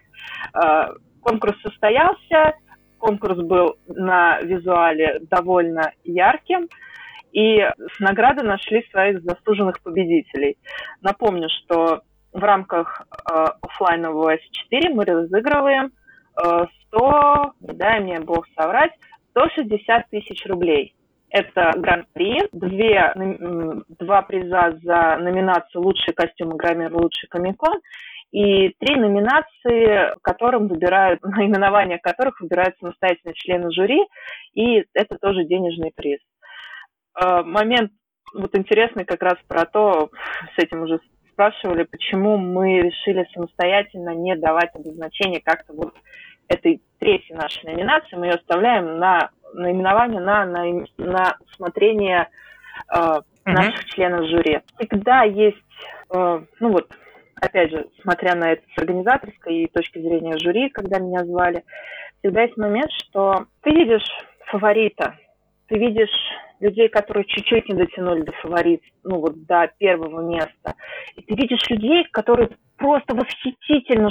А, 0.54 0.92
конкурс 1.22 1.60
состоялся, 1.62 2.54
конкурс 3.06 3.38
был 3.38 3.76
на 3.88 4.42
визуале 4.42 5.20
довольно 5.30 5.92
ярким, 6.04 6.68
и 7.32 7.60
награды 8.00 8.44
нашли 8.44 8.84
своих 8.90 9.22
заслуженных 9.22 9.82
победителей. 9.84 10.58
Напомню, 11.02 11.50
что 11.50 12.02
в 12.34 12.44
рамках 12.44 13.02
э, 13.02 13.46
офлайнового 13.62 14.36
S4 14.36 14.90
мы 14.94 15.06
разыгрываем 15.06 15.92
100, 16.88 17.54
не 17.62 17.74
дай 17.76 18.00
мне 18.00 18.20
бог 18.20 18.46
соврать, 18.58 18.92
160 19.32 20.10
тысяч 20.10 20.46
рублей. 20.48 20.94
Это 21.30 21.72
гран-при, 21.76 22.48
две, 22.54 23.14
два 24.00 24.22
приза 24.22 24.78
за 24.84 25.18
номинацию 25.18 25.82
«Лучший 25.82 26.14
костюм 26.14 26.56
Игромир», 26.56 26.94
«Лучший 26.94 27.28
комикон» 27.30 27.80
и 28.32 28.70
три 28.80 28.96
номинации, 28.98 30.16
которым 30.22 30.68
выбирают, 30.68 31.22
наименования 31.24 31.98
которых 31.98 32.40
выбирают 32.42 32.76
самостоятельно 32.80 33.34
члены 33.34 33.72
жюри, 33.72 34.06
и 34.54 34.86
это 34.94 35.18
тоже 35.18 35.46
денежный 35.46 35.92
приз. 35.96 36.20
Э, 37.20 37.44
момент 37.44 37.92
вот 38.34 38.56
интересный 38.58 39.06
как 39.06 39.22
раз 39.24 39.36
про 39.48 39.66
то, 39.66 40.10
с 40.56 40.64
этим 40.64 40.84
уже 40.84 41.00
спрашивали, 41.32 41.84
почему 41.84 42.38
мы 42.38 42.80
решили 42.82 43.28
самостоятельно 43.34 44.12
не 44.12 44.36
давать 44.36 44.74
обозначение 44.74 45.42
как-то 45.42 45.74
вот 45.74 45.94
этой 46.48 46.82
третьей 47.00 47.36
нашей 47.36 47.66
номинации, 47.66 48.16
мы 48.16 48.28
ее 48.28 48.34
оставляем 48.34 49.00
на 49.00 49.30
наименование 49.54 50.20
на, 50.20 50.46
на, 50.46 50.64
на 50.98 51.38
усмотрение 51.40 52.28
э, 52.94 53.22
наших 53.46 53.86
членов 53.86 54.28
жюри. 54.28 54.60
Всегда 54.78 55.24
есть, 55.24 55.58
э, 56.14 56.42
ну 56.60 56.72
вот, 56.72 56.90
опять 57.42 57.72
же, 57.72 57.88
смотря 58.02 58.36
на 58.36 58.54
это 58.54 58.64
с 58.76 58.82
организаторской 58.82 59.70
точки 59.74 60.00
зрения 60.00 60.38
жюри, 60.38 60.70
когда 60.70 61.00
меня 61.00 61.24
звали, 61.26 61.64
всегда 62.20 62.44
есть 62.44 62.58
момент, 62.58 62.92
что 62.92 63.46
ты 63.62 63.72
видишь 63.72 64.08
фаворита, 64.48 65.18
ты 65.68 65.78
видишь 65.78 66.10
людей, 66.60 66.90
которые 66.90 67.26
чуть-чуть 67.26 67.68
не 67.70 67.76
дотянули 67.76 68.22
до 68.22 68.32
фаворит, 68.34 68.82
ну 69.04 69.20
вот 69.20 69.46
до 69.46 69.70
первого 69.78 70.22
места. 70.22 70.76
И 71.16 71.22
ты 71.22 71.36
видишь 71.36 71.70
людей, 71.70 72.06
которые 72.12 72.50
просто 72.78 73.16
восхитительно 73.16 74.10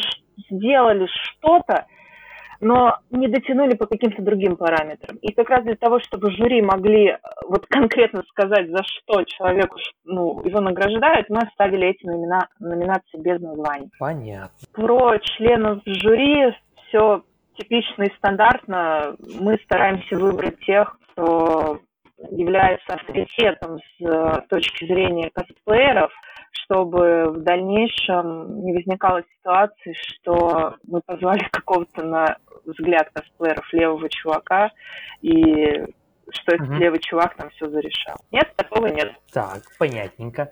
сделали 0.51 1.07
что-то, 1.07 1.87
но 2.65 2.97
не 3.11 3.29
дотянули 3.29 3.77
по 3.77 3.87
каким-то 3.87 4.23
другим 4.23 4.57
параметрам. 4.57 5.19
И 5.19 5.33
как 5.33 5.51
раз 5.51 5.65
для 5.65 5.77
того, 5.77 6.01
чтобы 6.01 6.31
жюри 6.33 6.63
могли 6.63 7.09
э, 7.11 7.19
вот 7.47 7.67
конкретно 7.67 8.23
сказать, 8.31 8.71
за 8.71 8.83
что 8.83 9.23
человеку 9.25 9.77
ну, 10.05 10.43
его 10.45 10.61
награждают, 10.61 11.29
мы 11.29 11.41
оставили 11.41 11.89
эти 11.89 12.07
номина 12.07 12.49
номинации 12.59 13.19
без 13.19 13.39
названий. 13.41 13.91
Понятно. 13.99 14.51
Про 14.73 15.19
членов 15.19 15.83
жюри 15.85 16.55
все 16.89 17.23
типично 17.59 18.05
и 18.05 18.15
стандартно. 18.17 19.15
Мы 19.39 19.59
стараемся 19.65 20.17
выбрать 20.17 20.59
тех, 20.61 20.97
кто 21.13 21.81
является 22.31 22.95
авторитетом 22.95 23.79
с 23.79 24.03
э, 24.03 24.41
точки 24.49 24.87
зрения 24.87 25.31
косплееров, 25.35 26.11
чтобы 26.65 27.31
в 27.31 27.43
дальнейшем 27.43 28.65
не 28.65 28.73
возникало 28.73 29.23
ситуации, 29.39 29.95
что 29.95 30.77
мы 30.87 31.01
позвали 31.05 31.47
какого-то 31.53 32.03
на 32.03 32.37
взгляд 32.65 33.11
косплееров 33.13 33.73
левого 33.73 34.09
чувака, 34.09 34.71
и 35.23 35.85
что 36.31 36.55
этот 36.55 36.69
угу. 36.69 36.77
левый 36.77 37.01
чувак 37.01 37.37
там 37.37 37.51
все 37.51 37.69
зарешал. 37.69 38.17
Нет, 38.31 38.53
такого 38.57 38.87
нет. 38.87 39.13
Так, 39.33 39.63
понятненько. 39.79 40.51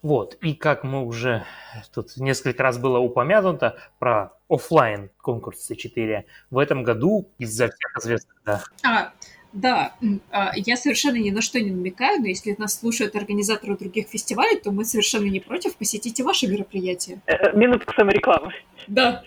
Вот, 0.00 0.34
и 0.42 0.54
как 0.54 0.84
мы 0.84 1.04
уже 1.04 1.44
тут 1.92 2.16
несколько 2.18 2.62
раз 2.62 2.78
было 2.78 2.98
упомянуто 2.98 3.78
про 3.98 4.32
офлайн 4.48 5.10
конкурс 5.16 5.68
C4, 5.68 6.24
в 6.50 6.58
этом 6.58 6.84
году 6.84 7.32
из-за 7.38 7.66
всех 7.66 7.96
известных, 7.98 8.36
да. 8.44 8.62
А, 8.86 9.10
да, 9.52 9.92
а, 10.30 10.52
я 10.56 10.76
совершенно 10.76 11.16
ни 11.16 11.30
на 11.30 11.40
что 11.40 11.60
не 11.60 11.70
намекаю, 11.70 12.20
но 12.20 12.26
если 12.26 12.54
нас 12.58 12.78
слушают 12.78 13.16
организаторы 13.16 13.76
других 13.76 14.08
фестивалей, 14.08 14.60
то 14.60 14.70
мы 14.70 14.84
совершенно 14.84 15.26
не 15.26 15.40
против, 15.40 15.76
посетите 15.76 16.22
ваши 16.22 16.46
мероприятия. 16.46 17.20
Э, 17.26 17.56
минутку 17.56 17.94
саморекламы. 17.94 18.52
Да. 18.86 19.22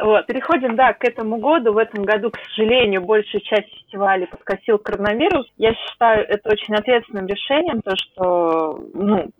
Вот, 0.00 0.26
переходим, 0.26 0.76
да, 0.76 0.92
к 0.92 1.04
этому 1.04 1.38
году. 1.38 1.72
В 1.72 1.78
этом 1.78 2.04
году, 2.04 2.30
к 2.30 2.38
сожалению, 2.48 3.02
большая 3.02 3.40
часть 3.40 3.68
фестивалей 3.74 4.26
подкосил 4.26 4.78
коронавирус. 4.78 5.46
Я 5.58 5.74
считаю 5.74 6.26
это 6.28 6.48
очень 6.50 6.74
ответственным 6.74 7.26
решением, 7.26 7.82
то, 7.82 7.96
что 7.96 8.84
ну, 8.94 9.30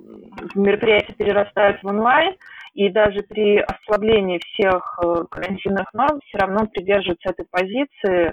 мероприятия 0.55 1.13
перерастают 1.15 1.83
в 1.83 1.87
онлайн, 1.87 2.35
и 2.81 2.89
даже 2.89 3.21
при 3.29 3.59
ослаблении 3.59 4.41
всех 4.43 4.99
э, 5.05 5.25
карантинных 5.31 5.93
норм 5.93 6.19
все 6.25 6.39
равно 6.39 6.67
придерживаются 6.67 7.29
этой 7.29 7.45
позиции. 7.51 8.33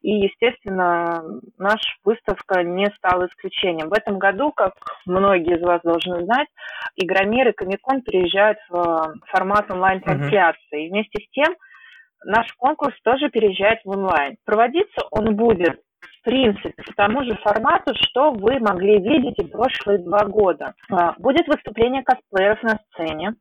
И, 0.00 0.12
естественно, 0.12 1.22
наша 1.58 1.92
выставка 2.02 2.62
не 2.62 2.86
стала 2.96 3.26
исключением. 3.26 3.90
В 3.90 3.92
этом 3.92 4.18
году, 4.18 4.50
как 4.50 4.72
многие 5.04 5.58
из 5.58 5.62
вас 5.62 5.82
должны 5.82 6.24
знать, 6.24 6.48
Игромир 6.96 7.48
и 7.48 7.52
Комикон 7.52 8.00
переезжают 8.00 8.56
в 8.70 9.14
формат 9.26 9.70
онлайн-трансляции. 9.70 10.86
И 10.86 10.88
вместе 10.88 11.22
с 11.22 11.30
тем 11.30 11.54
наш 12.24 12.50
конкурс 12.54 12.94
тоже 13.02 13.28
переезжает 13.28 13.80
в 13.84 13.90
онлайн. 13.90 14.36
Проводиться 14.46 15.06
он 15.10 15.36
будет 15.36 15.78
в 16.22 16.24
принципе, 16.24 16.82
по 16.84 16.92
тому 16.94 17.24
же 17.24 17.36
формату, 17.42 17.94
что 17.96 18.30
вы 18.30 18.60
могли 18.60 19.00
видеть 19.00 19.38
и 19.38 19.46
прошлые 19.46 19.98
два 19.98 20.24
года. 20.24 20.74
А, 20.90 21.14
будет 21.18 21.46
выступление 21.48 22.02
косплееров 22.04 22.62
на 22.62 22.78
сцене, 22.92 23.34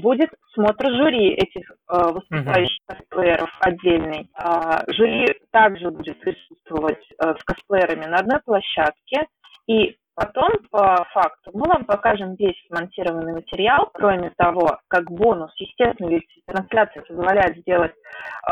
будет 0.00 0.30
смотр 0.54 0.90
жюри 0.90 1.34
этих 1.34 1.70
э, 1.70 2.12
выступающих 2.12 2.78
uh-huh. 2.88 2.96
косплееров 2.96 3.50
отдельный. 3.60 4.30
Э, 4.38 4.82
жюри 4.88 5.26
также 5.50 5.90
будет 5.90 6.18
присутствовать 6.20 7.04
э, 7.18 7.34
с 7.38 7.44
косплеерами 7.44 8.06
на 8.06 8.18
одной 8.18 8.40
площадке. 8.44 9.26
И 9.66 9.96
потом, 10.14 10.50
по 10.70 11.06
факту, 11.12 11.50
мы 11.54 11.68
вам 11.68 11.84
покажем 11.84 12.34
весь 12.34 12.56
смонтированный 12.68 13.34
материал. 13.34 13.90
Кроме 13.94 14.30
того, 14.36 14.78
как 14.88 15.10
бонус, 15.10 15.52
естественно, 15.56 16.10
ведь 16.10 16.28
трансляция 16.46 17.02
позволяет 17.02 17.58
сделать 17.58 17.94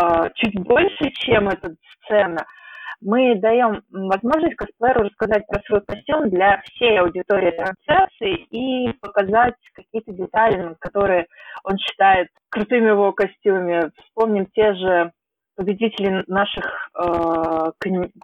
э, 0.00 0.30
чуть 0.34 0.58
больше, 0.60 1.10
чем 1.12 1.48
эта 1.48 1.74
сцена– 2.04 2.44
мы 3.00 3.34
даем 3.36 3.82
возможность 3.90 4.56
косплееру 4.56 5.04
рассказать 5.04 5.46
про 5.46 5.60
свой 5.62 5.80
костюм 5.82 6.28
для 6.28 6.60
всей 6.64 6.98
аудитории 6.98 7.50
трансляции 7.50 8.44
и 8.50 8.92
показать 9.00 9.54
какие-то 9.74 10.12
детали, 10.12 10.74
которые 10.80 11.26
он 11.64 11.78
считает 11.78 12.28
крутыми 12.50 12.90
в 12.90 12.94
его 12.94 13.12
костюме. 13.12 13.90
Вспомним 14.04 14.46
те 14.46 14.74
же 14.74 15.12
победители 15.56 16.24
наших 16.26 16.90
э, 16.94 17.70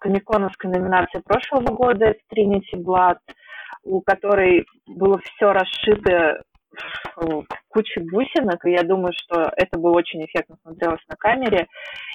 комиконовской 0.01 0.71
номинации 0.71 1.21
прошлого 1.21 1.75
года, 1.75 2.15
Trinity 2.33 2.77
Blood, 2.77 3.19
у 3.85 4.01
которой 4.01 4.67
было 4.87 5.19
все 5.19 5.53
расшито 5.53 6.43
кучи 7.69 7.99
бусинок, 8.01 8.65
и 8.65 8.73
я 8.73 8.83
думаю, 8.83 9.13
что 9.15 9.51
это 9.57 9.79
бы 9.79 9.91
очень 9.91 10.25
эффектно 10.25 10.57
смотрелось 10.63 11.05
на 11.09 11.17
камере. 11.17 11.67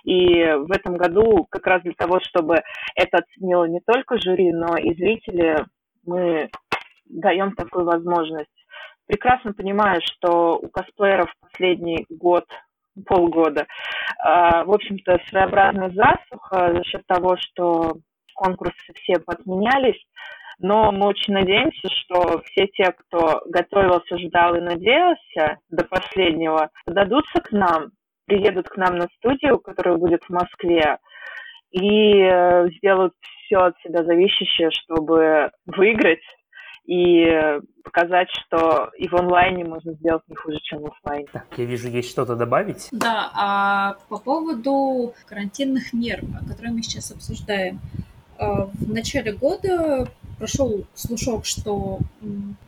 И 0.03 0.43
в 0.43 0.72
этом 0.72 0.97
году 0.97 1.45
как 1.49 1.66
раз 1.68 1.82
для 1.84 1.93
того, 1.93 2.20
чтобы 2.22 2.62
это 2.95 3.20
оценило 3.20 3.66
не 3.66 3.80
только 3.82 4.20
жюри, 4.20 4.51
но 4.51 4.76
и 4.78 4.93
зрители, 4.95 5.66
мы 6.05 6.49
даем 7.05 7.55
такую 7.55 7.86
возможность. 7.86 8.49
Прекрасно 9.07 9.53
понимаю, 9.53 10.01
что 10.03 10.57
у 10.57 10.70
косплееров 10.70 11.34
последний 11.41 12.05
год 12.09 12.45
полгода. 13.05 13.66
А, 14.20 14.64
в 14.64 14.72
общем-то, 14.72 15.20
своеобразная 15.28 15.89
засуха 15.91 16.74
за 16.76 16.84
счет 16.84 17.05
того, 17.07 17.36
что 17.38 17.97
конкурсы 18.34 18.93
все 18.95 19.20
подменялись. 19.20 20.01
Но 20.62 20.91
мы 20.91 21.07
очень 21.07 21.34
надеемся, 21.34 21.89
что 21.89 22.41
все 22.45 22.68
те, 22.68 22.91
кто 22.91 23.41
готовился, 23.47 24.18
ждал 24.18 24.55
и 24.55 24.62
надеялся 24.62 25.57
до 25.70 25.84
последнего, 25.86 26.70
дадутся 26.86 27.41
к 27.41 27.51
нам, 27.51 27.91
приедут 28.26 28.70
к 28.70 28.78
нам 28.78 28.97
на 28.97 29.07
студию, 29.18 29.59
которая 29.59 29.97
будет 29.97 30.24
в 30.24 30.30
Москве, 30.30 30.99
и 31.72 32.22
э, 32.22 32.68
сделают 32.78 33.14
все 33.45 33.57
от 33.57 33.76
себя 33.82 34.03
зависящее, 34.03 34.70
чтобы 34.72 35.51
выиграть 35.66 36.22
и 36.86 37.26
показать, 37.84 38.28
что 38.32 38.89
и 38.97 39.07
в 39.07 39.16
онлайне 39.16 39.64
можно 39.64 39.93
сделать 39.93 40.24
не 40.28 40.36
хуже, 40.36 40.57
чем 40.64 40.82
в 40.82 40.88
офлайне. 40.88 41.28
Так, 41.32 41.45
я 41.57 41.66
вижу, 41.66 41.88
есть 41.89 42.09
что-то 42.09 42.36
добавить? 42.36 42.89
Да, 42.91 43.32
а 43.34 43.95
по 44.09 44.18
поводу 44.18 45.14
карантинных 45.28 45.93
мер, 45.93 46.22
которые 46.47 46.74
мы 46.74 46.82
сейчас 46.82 47.12
обсуждаем. 47.12 47.80
А, 48.42 48.66
в 48.66 48.92
начале 48.92 49.34
года 49.34 50.12
прошел 50.39 50.88
слушок, 50.96 51.46
что, 51.46 52.00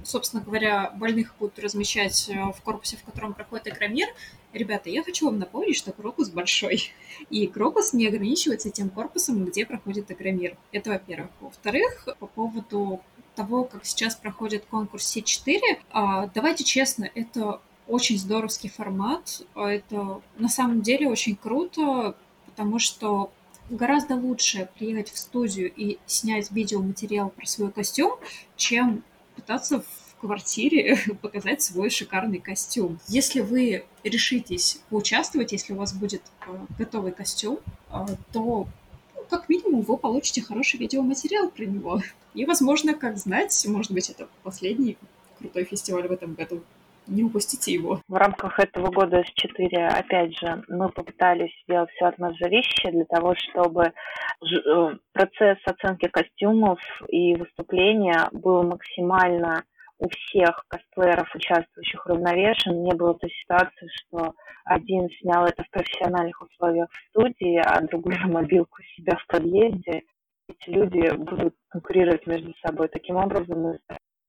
собственно 0.04 0.44
говоря, 0.44 0.92
больных 0.92 1.34
будут 1.40 1.58
размещать 1.58 2.30
э, 2.30 2.52
в 2.52 2.62
корпусе, 2.62 2.96
в 2.98 3.04
котором 3.04 3.34
проходит 3.34 3.70
игромир. 3.70 4.08
Ребята, 4.54 4.92
я 4.92 5.02
хочу 5.04 5.26
вам 5.26 5.40
напомнить, 5.40 5.76
что 5.76 5.92
корпус 5.92 6.30
большой. 6.30 6.92
И 7.32 7.48
корпус 7.48 7.92
не 7.94 8.08
ограничивается 8.08 8.70
тем 8.70 8.92
корпусом, 8.92 9.46
где 9.46 9.66
проходит 9.66 10.12
игромир. 10.12 10.58
Это 10.72 10.92
во-первых. 10.92 11.32
Во-вторых, 11.42 12.08
по 12.20 12.28
поводу 12.28 13.02
того, 13.34 13.64
как 13.64 13.84
сейчас 13.84 14.16
проходит 14.16 14.66
конкурс 14.70 15.18
С4, 15.18 15.60
а, 15.90 16.28
давайте 16.36 16.64
честно, 16.64 17.10
это 17.16 17.62
очень 17.88 18.20
здоровский 18.20 18.70
формат. 18.70 19.42
Это 19.56 20.22
на 20.38 20.50
самом 20.50 20.84
деле 20.84 21.08
очень 21.08 21.36
круто, 21.36 22.16
потому 22.46 22.78
что 22.78 23.32
гораздо 23.70 24.16
лучше 24.16 24.70
приехать 24.78 25.10
в 25.10 25.18
студию 25.18 25.72
и 25.76 25.98
снять 26.06 26.52
видеоматериал 26.52 27.30
про 27.30 27.46
свой 27.46 27.72
костюм, 27.72 28.18
чем 28.56 29.04
пытаться 29.36 29.84
квартире 30.24 30.98
показать 31.22 31.62
свой 31.62 31.90
шикарный 31.90 32.40
костюм. 32.40 33.00
Если 33.10 33.42
вы 33.42 33.84
решитесь 34.04 34.80
поучаствовать, 34.90 35.52
если 35.52 35.74
у 35.74 35.76
вас 35.76 35.94
будет 35.94 36.22
э, 36.48 36.66
готовый 36.80 37.12
костюм, 37.12 37.60
э, 37.92 38.06
то 38.32 38.68
ну, 39.16 39.26
как 39.30 39.50
минимум 39.50 39.82
вы 39.82 39.98
получите 39.98 40.42
хороший 40.42 40.80
видеоматериал 40.80 41.50
про 41.50 41.66
него. 41.66 42.02
И, 42.34 42.46
возможно, 42.46 42.94
как 42.94 43.18
знать, 43.18 43.66
может 43.68 43.92
быть, 43.92 44.10
это 44.10 44.30
последний 44.44 44.98
крутой 45.40 45.66
фестиваль 45.66 46.08
в 46.08 46.12
этом 46.12 46.36
году 46.36 46.64
не 47.08 47.24
упустите 47.24 47.74
его. 47.74 48.02
В 48.08 48.16
рамках 48.16 48.60
этого 48.60 48.92
года 48.92 49.22
S4, 49.22 49.88
опять 49.88 50.38
же, 50.38 50.64
мы 50.68 50.90
попытались 50.90 51.52
сделать 51.64 51.90
все 51.92 52.14
нас 52.18 52.38
зависящее 52.40 52.92
для 52.94 53.06
того, 53.06 53.36
чтобы 53.36 53.86
э, 53.86 54.98
процесс 55.14 55.58
оценки 55.66 56.08
костюмов 56.08 56.80
и 57.10 57.36
выступления 57.36 58.30
был 58.32 58.64
максимально 58.64 59.64
у 60.00 60.10
всех 60.10 60.66
косплееров, 60.68 61.34
участвующих 61.34 62.06
равновешен. 62.06 62.84
Не 62.84 62.94
было 62.94 63.14
той 63.14 63.30
ситуации, 63.30 63.88
что 63.88 64.34
один 64.66 65.10
снял 65.22 65.46
это 65.46 65.64
в 65.64 65.70
профессиональных 65.70 66.42
условиях 66.42 66.90
в 66.92 67.10
студии, 67.10 67.58
а 67.58 67.82
другой 67.82 68.18
на 68.20 68.28
мобилку 68.28 68.82
себя 68.96 69.18
в 69.18 69.28
подъезде. 69.28 70.04
Эти 70.50 70.70
люди 70.70 71.16
будут 71.16 71.56
конкурировать 71.70 72.28
между 72.28 72.54
собой. 72.66 72.90
Таким 72.90 73.16
образом, 73.16 73.62
мы 73.62 73.80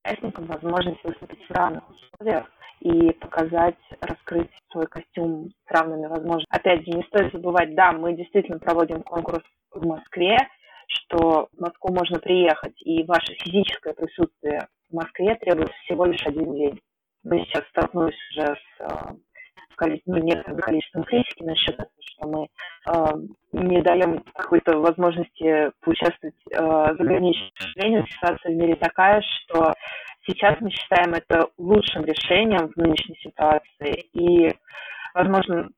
участникам 0.05 0.47
возможность 0.47 1.03
выступить 1.03 1.45
в 1.49 1.51
равных 1.51 1.83
условиях 1.91 2.51
и 2.81 3.13
показать, 3.13 3.79
раскрыть 4.01 4.51
свой 4.71 4.87
костюм 4.87 5.51
с 5.67 5.71
равными 5.71 6.07
возможностями. 6.07 6.59
Опять 6.59 6.85
же, 6.85 6.91
не 6.93 7.03
стоит 7.05 7.33
забывать, 7.33 7.75
да, 7.75 7.93
мы 7.93 8.15
действительно 8.15 8.59
проводим 8.59 9.03
конкурс 9.03 9.45
в 9.71 9.87
Москве, 9.87 10.37
что 10.87 11.49
в 11.53 11.61
Москву 11.61 11.95
можно 11.95 12.19
приехать, 12.19 12.81
и 12.83 13.05
ваше 13.05 13.35
физическое 13.35 13.95
присутствие 13.95 14.69
в 14.91 14.95
Москве 14.95 15.35
требует 15.37 15.73
всего 15.85 16.05
лишь 16.05 16.27
один 16.27 16.55
день. 16.55 16.81
Мы 17.25 17.41
сейчас 17.41 17.65
столкнулись 17.71 18.19
уже 18.33 18.57
с 18.77 19.17
ну, 20.07 20.17
некоторым 20.19 20.61
количеством 20.61 21.05
критики 21.05 21.43
насчет 21.43 21.77
того, 21.77 21.91
что 22.01 22.29
мы 22.29 22.49
э, 22.89 23.13
не 23.53 23.83
даем 23.83 24.23
какой-то 24.35 24.79
возможности 24.79 25.71
поучаствовать 25.81 26.35
э, 26.51 26.57
за 26.57 27.05
границей. 27.05 27.53
К 27.55 27.63
сожалению, 27.63 28.07
ситуация 28.07 28.53
в 28.53 28.57
мире 28.57 28.77
такая, 28.77 29.23
что 29.23 29.73
Сейчас 30.27 30.59
мы 30.61 30.71
считаем 30.71 31.13
это 31.13 31.49
лучшим 31.59 32.05
решением 32.05 32.69
в 32.69 32.77
нынешней 32.77 33.17
ситуации. 33.17 34.07
И, 34.15 34.51
возможно, 35.13 35.69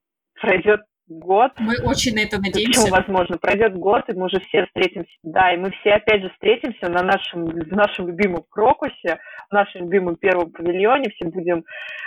пройдет 0.41 0.83
год. 1.09 1.53
Мы 1.59 1.77
очень 1.85 2.15
на 2.15 2.21
это 2.21 2.39
надеемся. 2.39 2.83
Почему 2.83 2.97
возможно? 2.97 3.39
Пройдет 3.39 3.77
год, 3.77 4.09
и 4.09 4.13
мы 4.13 4.27
уже 4.27 4.41
все 4.41 4.67
встретимся. 4.67 5.11
Да, 5.23 5.53
и 5.53 5.57
мы 5.57 5.71
все 5.71 5.95
опять 5.95 6.23
же 6.23 6.31
встретимся 6.31 6.89
на 6.89 7.03
нашем, 7.03 7.47
в 7.47 7.73
нашем 7.73 8.09
любимом 8.09 8.45
Крокусе, 8.51 9.19
в 9.49 9.53
нашем 9.53 9.83
любимом 9.83 10.17
первом 10.17 10.51
павильоне. 10.51 11.11
Все 11.11 11.29
будем 11.29 11.65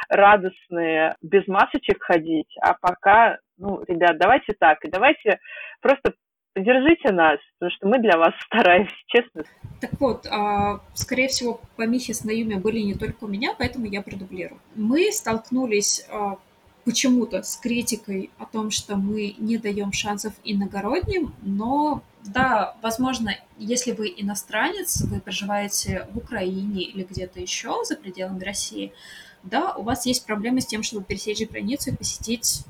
радостные, 0.09 1.15
без 1.21 1.47
масочек 1.47 2.03
ходить. 2.03 2.53
А 2.61 2.75
пока, 2.79 3.37
ну, 3.57 3.83
ребят, 3.87 4.17
давайте 4.17 4.53
так. 4.59 4.83
И 4.83 4.89
давайте 4.89 5.39
просто 5.81 6.13
Поддержите 6.55 7.13
нас, 7.13 7.39
потому 7.57 7.71
что 7.71 7.87
мы 7.87 7.99
для 7.99 8.17
вас 8.17 8.33
стараемся, 8.45 8.95
честно. 9.07 9.43
Так 9.79 9.91
вот, 9.99 10.25
а, 10.27 10.81
скорее 10.93 11.27
всего, 11.27 11.61
помехи 11.77 12.11
с 12.11 12.23
Наюми 12.23 12.55
были 12.55 12.79
не 12.79 12.95
только 12.95 13.25
у 13.25 13.27
меня, 13.27 13.53
поэтому 13.57 13.85
я 13.85 14.01
продублирую. 14.01 14.59
Мы 14.75 15.11
столкнулись 15.11 16.05
а, 16.11 16.37
почему-то 16.85 17.43
с 17.43 17.55
критикой 17.57 18.31
о 18.37 18.45
том, 18.45 18.71
что 18.71 18.95
мы 18.95 19.35
не 19.37 19.57
даем 19.57 19.91
шансов 19.91 20.33
иногородним, 20.43 21.33
но 21.41 22.03
да, 22.23 22.75
возможно, 22.81 23.35
если 23.57 23.91
вы 23.91 24.13
иностранец, 24.15 25.01
вы 25.01 25.19
проживаете 25.19 26.07
в 26.11 26.17
Украине 26.17 26.83
или 26.83 27.03
где-то 27.03 27.39
еще 27.39 27.83
за 27.85 27.95
пределами 27.95 28.43
России, 28.43 28.93
да, 29.43 29.73
у 29.75 29.83
вас 29.83 30.05
есть 30.05 30.25
проблемы 30.25 30.61
с 30.61 30.65
тем, 30.65 30.83
чтобы 30.83 31.05
пересечь 31.05 31.47
границу 31.47 31.91
и 31.91 31.95
посетить 31.95 32.63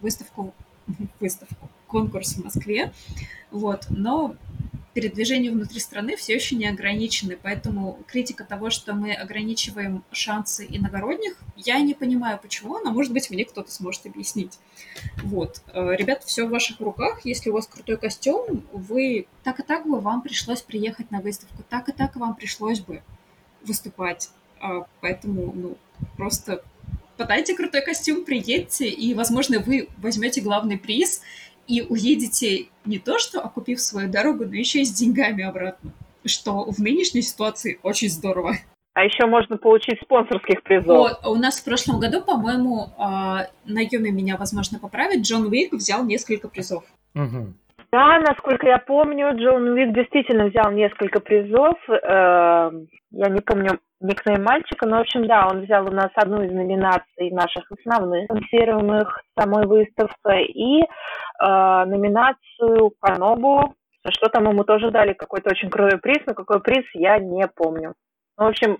выставку, 0.00 0.54
выставку, 1.20 1.68
конкурс 1.86 2.34
в 2.34 2.44
Москве, 2.44 2.92
вот, 3.50 3.86
но 3.90 4.34
передвижение 4.94 5.50
внутри 5.50 5.80
страны 5.80 6.16
все 6.16 6.34
еще 6.34 6.54
не 6.54 6.66
ограничены, 6.66 7.36
поэтому 7.40 7.98
критика 8.06 8.44
того, 8.44 8.70
что 8.70 8.94
мы 8.94 9.12
ограничиваем 9.12 10.04
шансы 10.12 10.66
иногородних, 10.68 11.36
я 11.56 11.80
не 11.80 11.94
понимаю, 11.94 12.38
почему, 12.40 12.78
но, 12.78 12.92
может 12.92 13.12
быть, 13.12 13.28
мне 13.28 13.44
кто-то 13.44 13.70
сможет 13.72 14.06
объяснить. 14.06 14.58
Вот. 15.16 15.62
Э, 15.72 15.94
ребят, 15.96 16.22
все 16.24 16.46
в 16.46 16.50
ваших 16.50 16.80
руках. 16.80 17.22
Если 17.24 17.50
у 17.50 17.54
вас 17.54 17.66
крутой 17.66 17.96
костюм, 17.96 18.64
вы... 18.72 19.26
Так 19.42 19.60
и 19.60 19.62
так 19.62 19.86
бы 19.86 20.00
вам 20.00 20.22
пришлось 20.22 20.62
приехать 20.62 21.10
на 21.10 21.20
выставку, 21.20 21.64
так 21.68 21.88
и 21.88 21.92
так 21.92 22.14
вам 22.16 22.36
пришлось 22.36 22.80
бы 22.80 23.02
выступать. 23.62 24.30
А, 24.60 24.86
поэтому, 25.00 25.52
ну, 25.54 25.76
просто 26.16 26.62
подайте 27.16 27.54
крутой 27.54 27.82
костюм, 27.82 28.24
приедьте, 28.24 28.88
и, 28.88 29.14
возможно, 29.14 29.60
вы 29.60 29.88
возьмете 29.98 30.40
главный 30.40 30.78
приз, 30.78 31.22
и 31.66 31.82
уедете 31.82 32.66
не 32.84 32.98
то 32.98 33.18
что 33.18 33.40
окупив 33.40 33.80
свою 33.80 34.10
дорогу, 34.10 34.44
но 34.44 34.54
еще 34.54 34.80
и 34.80 34.84
с 34.84 34.92
деньгами 34.92 35.44
обратно, 35.44 35.92
что 36.24 36.70
в 36.70 36.78
нынешней 36.78 37.22
ситуации 37.22 37.78
очень 37.82 38.10
здорово. 38.10 38.56
А 38.94 39.02
еще 39.04 39.26
можно 39.26 39.56
получить 39.56 40.00
спонсорских 40.02 40.62
призов. 40.62 40.86
Вот, 40.86 41.26
у 41.26 41.34
нас 41.34 41.58
в 41.58 41.64
прошлом 41.64 41.98
году, 41.98 42.22
по-моему, 42.22 42.90
э, 42.96 43.48
на 43.64 43.80
Юме 43.80 44.12
меня, 44.12 44.36
возможно, 44.36 44.78
поправить, 44.78 45.26
Джон 45.26 45.46
Уик 45.46 45.72
взял 45.72 46.04
несколько 46.04 46.48
призов. 46.48 46.84
Угу. 47.16 47.54
Да, 47.94 48.18
насколько 48.18 48.66
я 48.66 48.78
помню, 48.78 49.36
Джон 49.36 49.68
Уик 49.68 49.94
действительно 49.94 50.46
взял 50.46 50.72
несколько 50.72 51.20
призов. 51.20 51.78
Э, 51.88 52.72
я 53.12 53.28
не 53.28 53.40
помню 53.40 53.78
никнейм 54.00 54.42
мальчика, 54.42 54.88
но, 54.88 54.96
в 54.96 55.02
общем, 55.02 55.28
да, 55.28 55.46
он 55.46 55.60
взял 55.60 55.86
у 55.86 55.92
нас 55.92 56.10
одну 56.16 56.42
из 56.42 56.50
номинаций 56.50 57.30
наших 57.30 57.70
основных, 57.70 58.24
спонсируемых 58.24 59.22
самой 59.38 59.68
выставкой, 59.68 60.46
и 60.46 60.82
э, 60.82 60.84
номинацию 61.38 62.94
Канобу, 63.00 63.76
за 64.04 64.10
что 64.10 64.28
там 64.28 64.48
ему 64.48 64.64
тоже 64.64 64.90
дали 64.90 65.12
какой-то 65.12 65.50
очень 65.50 65.70
крутой 65.70 66.00
приз, 66.00 66.18
но 66.26 66.34
какой 66.34 66.60
приз 66.60 66.84
я 66.94 67.18
не 67.20 67.46
помню. 67.46 67.94
Ну, 68.36 68.46
в 68.46 68.48
общем, 68.48 68.78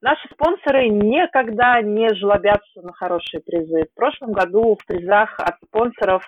наши 0.00 0.26
спонсоры 0.32 0.88
никогда 0.88 1.80
не 1.80 2.12
жлобятся 2.16 2.82
на 2.82 2.92
хорошие 2.92 3.40
призы. 3.40 3.84
В 3.84 3.94
прошлом 3.94 4.32
году 4.32 4.76
в 4.82 4.84
призах 4.84 5.38
от 5.38 5.54
спонсоров 5.64 6.24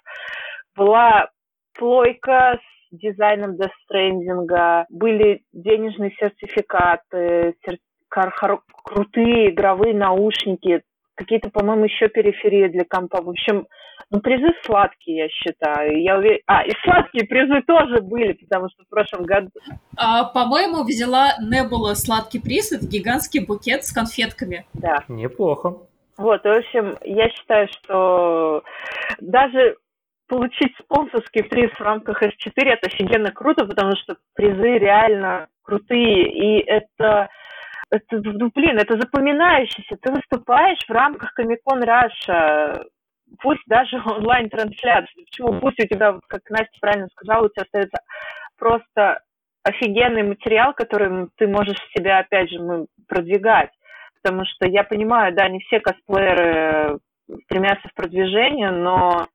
была 0.76 1.28
плойка 1.78 2.58
с 2.58 2.96
дизайном 2.96 3.56
Stranding, 3.56 4.84
были 4.88 5.42
денежные 5.52 6.12
сертификаты, 6.18 7.54
сер... 7.64 7.78
крутые 8.84 9.50
игровые 9.50 9.94
наушники, 9.94 10.82
какие-то, 11.14 11.50
по-моему, 11.50 11.84
еще 11.84 12.08
периферии 12.08 12.68
для 12.68 12.84
компа. 12.84 13.22
В 13.22 13.30
общем, 13.30 13.66
ну, 14.10 14.20
призы 14.20 14.48
сладкие, 14.62 15.16
я 15.16 15.28
считаю. 15.28 16.00
Я 16.02 16.18
уверен... 16.18 16.40
А, 16.46 16.64
и 16.64 16.70
сладкие 16.82 17.26
призы 17.26 17.62
тоже 17.66 18.00
были, 18.00 18.32
потому 18.32 18.68
что 18.68 18.84
в 18.84 18.88
прошлом 18.88 19.24
году... 19.24 19.50
А, 19.96 20.24
по-моему, 20.24 20.84
взяла 20.84 21.32
Небула 21.40 21.94
сладкий 21.94 22.40
приз. 22.40 22.72
Это 22.72 22.86
гигантский 22.86 23.44
букет 23.44 23.84
с 23.84 23.92
конфетками. 23.92 24.66
Да. 24.74 25.04
Неплохо. 25.08 25.76
Вот, 26.16 26.44
в 26.44 26.48
общем, 26.48 26.96
я 27.02 27.28
считаю, 27.30 27.68
что 27.68 28.62
даже 29.20 29.76
получить 30.26 30.74
спонсорский 30.78 31.44
приз 31.44 31.70
в 31.72 31.80
рамках 31.80 32.22
S4 32.22 32.52
это 32.56 32.86
офигенно 32.86 33.30
круто, 33.30 33.66
потому 33.66 33.92
что 33.96 34.16
призы 34.34 34.78
реально 34.78 35.48
крутые, 35.62 36.28
и 36.28 36.64
это 36.66 37.28
это, 37.90 38.20
ну, 38.22 38.50
блин, 38.52 38.78
это 38.78 38.98
запоминающееся. 38.98 39.96
Ты 40.00 40.12
выступаешь 40.12 40.84
в 40.88 40.90
рамках 40.90 41.32
Комикон 41.34 41.82
Раша, 41.82 42.84
пусть 43.40 43.62
даже 43.66 43.96
онлайн-трансляции. 44.04 45.24
Почему? 45.24 45.60
Пусть 45.60 45.80
у 45.80 45.86
тебя, 45.86 46.18
как 46.28 46.40
Настя 46.50 46.76
правильно 46.80 47.08
сказала, 47.08 47.46
у 47.46 47.48
тебя 47.48 47.62
остается 47.62 47.98
просто 48.58 49.20
офигенный 49.62 50.22
материал, 50.22 50.74
который 50.74 51.28
ты 51.36 51.46
можешь 51.46 51.78
себя, 51.96 52.18
опять 52.18 52.50
же, 52.50 52.86
продвигать. 53.08 53.70
Потому 54.22 54.44
что 54.44 54.66
я 54.66 54.84
понимаю, 54.84 55.34
да, 55.34 55.48
не 55.48 55.60
все 55.60 55.80
косплееры 55.80 56.98
стремятся 57.44 57.88
в 57.88 57.94
продвижение, 57.94 58.70
но 58.70 59.26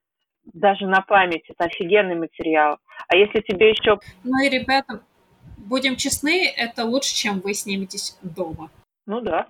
даже 0.44 0.86
на 0.86 1.00
память 1.00 1.44
это 1.48 1.64
офигенный 1.64 2.16
материал. 2.16 2.78
А 3.08 3.16
если 3.16 3.40
тебе 3.40 3.70
еще... 3.70 3.98
Ну 4.24 4.44
и, 4.44 4.48
ребята, 4.48 5.02
будем 5.56 5.96
честны, 5.96 6.48
это 6.48 6.84
лучше, 6.84 7.14
чем 7.14 7.40
вы 7.40 7.54
сниметесь 7.54 8.18
дома. 8.22 8.70
Ну 9.06 9.20
да. 9.20 9.48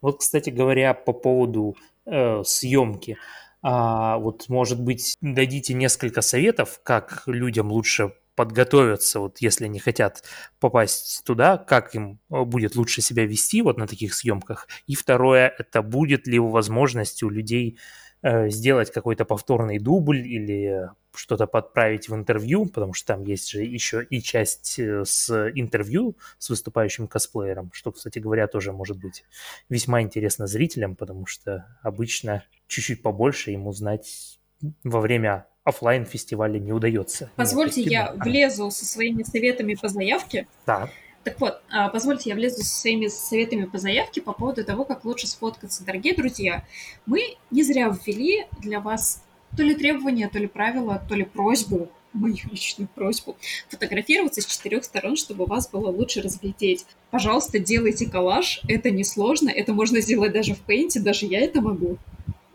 Вот, 0.00 0.20
кстати 0.20 0.50
говоря, 0.50 0.94
по 0.94 1.12
поводу 1.12 1.76
э, 2.06 2.42
съемки. 2.44 3.18
А, 3.62 4.18
вот, 4.18 4.48
может 4.48 4.80
быть, 4.80 5.16
дадите 5.20 5.74
несколько 5.74 6.20
советов, 6.20 6.80
как 6.82 7.24
людям 7.26 7.72
лучше 7.72 8.12
подготовиться, 8.36 9.18
вот 9.18 9.38
если 9.40 9.64
они 9.64 9.80
хотят 9.80 10.22
попасть 10.60 11.24
туда, 11.24 11.58
как 11.58 11.96
им 11.96 12.20
э, 12.30 12.44
будет 12.44 12.76
лучше 12.76 13.02
себя 13.02 13.26
вести 13.26 13.62
вот 13.62 13.78
на 13.78 13.88
таких 13.88 14.14
съемках. 14.14 14.68
И 14.86 14.94
второе, 14.94 15.52
это 15.58 15.82
будет 15.82 16.28
ли 16.28 16.38
возможность 16.38 17.24
у 17.24 17.30
людей 17.30 17.80
сделать 18.22 18.90
какой-то 18.90 19.24
повторный 19.24 19.78
дубль 19.78 20.26
или 20.26 20.90
что-то 21.18 21.46
подправить 21.46 22.08
в 22.08 22.14
интервью, 22.14 22.66
потому 22.66 22.94
что 22.94 23.14
там 23.14 23.24
есть 23.24 23.50
же 23.50 23.62
еще 23.62 24.04
и 24.04 24.22
часть 24.22 24.78
э, 24.78 25.04
с 25.04 25.50
интервью 25.54 26.16
с 26.38 26.48
выступающим 26.48 27.08
косплеером, 27.08 27.70
что, 27.72 27.92
кстати 27.92 28.18
говоря, 28.18 28.46
тоже 28.46 28.72
может 28.72 28.98
быть 28.98 29.24
весьма 29.68 30.02
интересно 30.02 30.46
зрителям, 30.46 30.96
потому 30.96 31.26
что 31.26 31.66
обычно 31.82 32.44
чуть-чуть 32.66 33.02
побольше 33.02 33.50
ему 33.50 33.72
знать 33.72 34.38
во 34.84 35.00
время 35.00 35.46
офлайн 35.64 36.04
фестиваля 36.06 36.58
не 36.58 36.72
удается. 36.72 37.30
Позвольте, 37.36 37.82
я 37.82 38.12
влезу 38.12 38.70
со 38.70 38.84
своими 38.84 39.22
советами 39.22 39.74
по 39.74 39.88
заявке. 39.88 40.46
Да. 40.66 40.88
Так 41.28 41.40
вот, 41.42 41.60
а, 41.70 41.90
позвольте, 41.90 42.30
я 42.30 42.36
влезу 42.36 42.62
со 42.62 42.80
своими 42.80 43.08
советами 43.08 43.66
по 43.66 43.76
заявке 43.76 44.22
по 44.22 44.32
поводу 44.32 44.64
того, 44.64 44.86
как 44.86 45.04
лучше 45.04 45.26
сфоткаться. 45.26 45.84
Дорогие 45.84 46.14
друзья, 46.14 46.64
мы 47.04 47.36
не 47.50 47.62
зря 47.62 47.88
ввели 47.90 48.46
для 48.62 48.80
вас 48.80 49.22
то 49.54 49.62
ли 49.62 49.74
требования, 49.74 50.30
то 50.30 50.38
ли 50.38 50.46
правила, 50.46 51.02
то 51.06 51.14
ли 51.14 51.24
просьбу, 51.24 51.90
мою 52.14 52.36
личную 52.50 52.88
просьбу, 52.88 53.36
фотографироваться 53.68 54.40
с 54.40 54.46
четырех 54.46 54.84
сторон, 54.84 55.16
чтобы 55.16 55.44
вас 55.44 55.70
было 55.70 55.90
лучше 55.90 56.22
разглядеть. 56.22 56.86
Пожалуйста, 57.10 57.58
делайте 57.58 58.10
коллаж, 58.10 58.62
это 58.66 58.90
несложно, 58.90 59.50
это 59.50 59.74
можно 59.74 60.00
сделать 60.00 60.32
даже 60.32 60.54
в 60.54 60.60
пейнте, 60.60 60.98
даже 60.98 61.26
я 61.26 61.40
это 61.40 61.60
могу. 61.60 61.98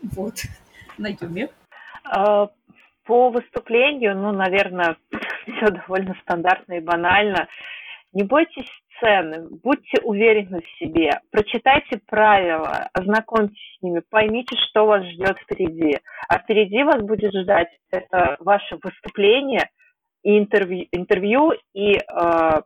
Вот, 0.02 0.42
на 0.98 1.10
Юме. 1.20 1.48
А, 2.02 2.48
по 3.04 3.30
выступлению, 3.30 4.16
ну, 4.16 4.32
наверное, 4.32 4.96
все 5.46 5.70
довольно 5.70 6.16
стандартно 6.22 6.72
и 6.72 6.80
банально. 6.80 7.46
Не 8.14 8.22
бойтесь 8.22 8.70
сцены, 8.96 9.48
будьте 9.62 10.00
уверены 10.02 10.60
в 10.60 10.78
себе, 10.78 11.10
прочитайте 11.32 12.00
правила, 12.06 12.88
ознакомьтесь 12.92 13.76
с 13.76 13.82
ними, 13.82 14.02
поймите, 14.08 14.56
что 14.68 14.86
вас 14.86 15.04
ждет 15.04 15.36
впереди. 15.38 15.98
А 16.28 16.38
впереди 16.38 16.84
вас 16.84 17.02
будет 17.02 17.34
ждать 17.34 17.76
это 17.90 18.36
ваше 18.38 18.78
выступление 18.80 19.68
и 20.22 20.38
интервью, 20.38 20.86
интервью 20.92 21.52
и 21.74 21.94
э, 21.96 22.60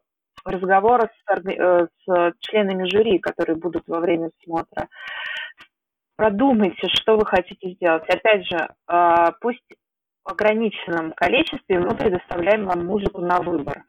разговоры 0.44 1.08
с, 1.26 1.48
э, 1.48 1.86
с 2.06 2.32
членами 2.40 2.86
жюри, 2.86 3.18
которые 3.18 3.56
будут 3.56 3.84
во 3.88 4.00
время 4.00 4.30
смотра. 4.44 4.86
Продумайте, 6.16 6.88
что 6.88 7.16
вы 7.16 7.24
хотите 7.24 7.70
сделать. 7.70 8.04
Опять 8.06 8.46
же, 8.46 8.68
э, 8.86 9.26
пусть 9.40 9.64
ограниченном 10.30 11.12
количестве 11.12 11.78
мы 11.78 11.94
предоставляем 11.94 12.66
вам 12.66 12.86
музыку 12.86 13.20
на 13.20 13.40
выбор. 13.40 13.84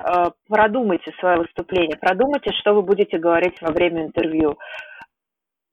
Э, 0.00 0.30
продумайте 0.48 1.12
свое 1.20 1.38
выступление, 1.38 1.96
продумайте, 1.96 2.52
что 2.52 2.74
вы 2.74 2.82
будете 2.82 3.18
говорить 3.18 3.60
во 3.60 3.72
время 3.72 4.04
интервью. 4.04 4.58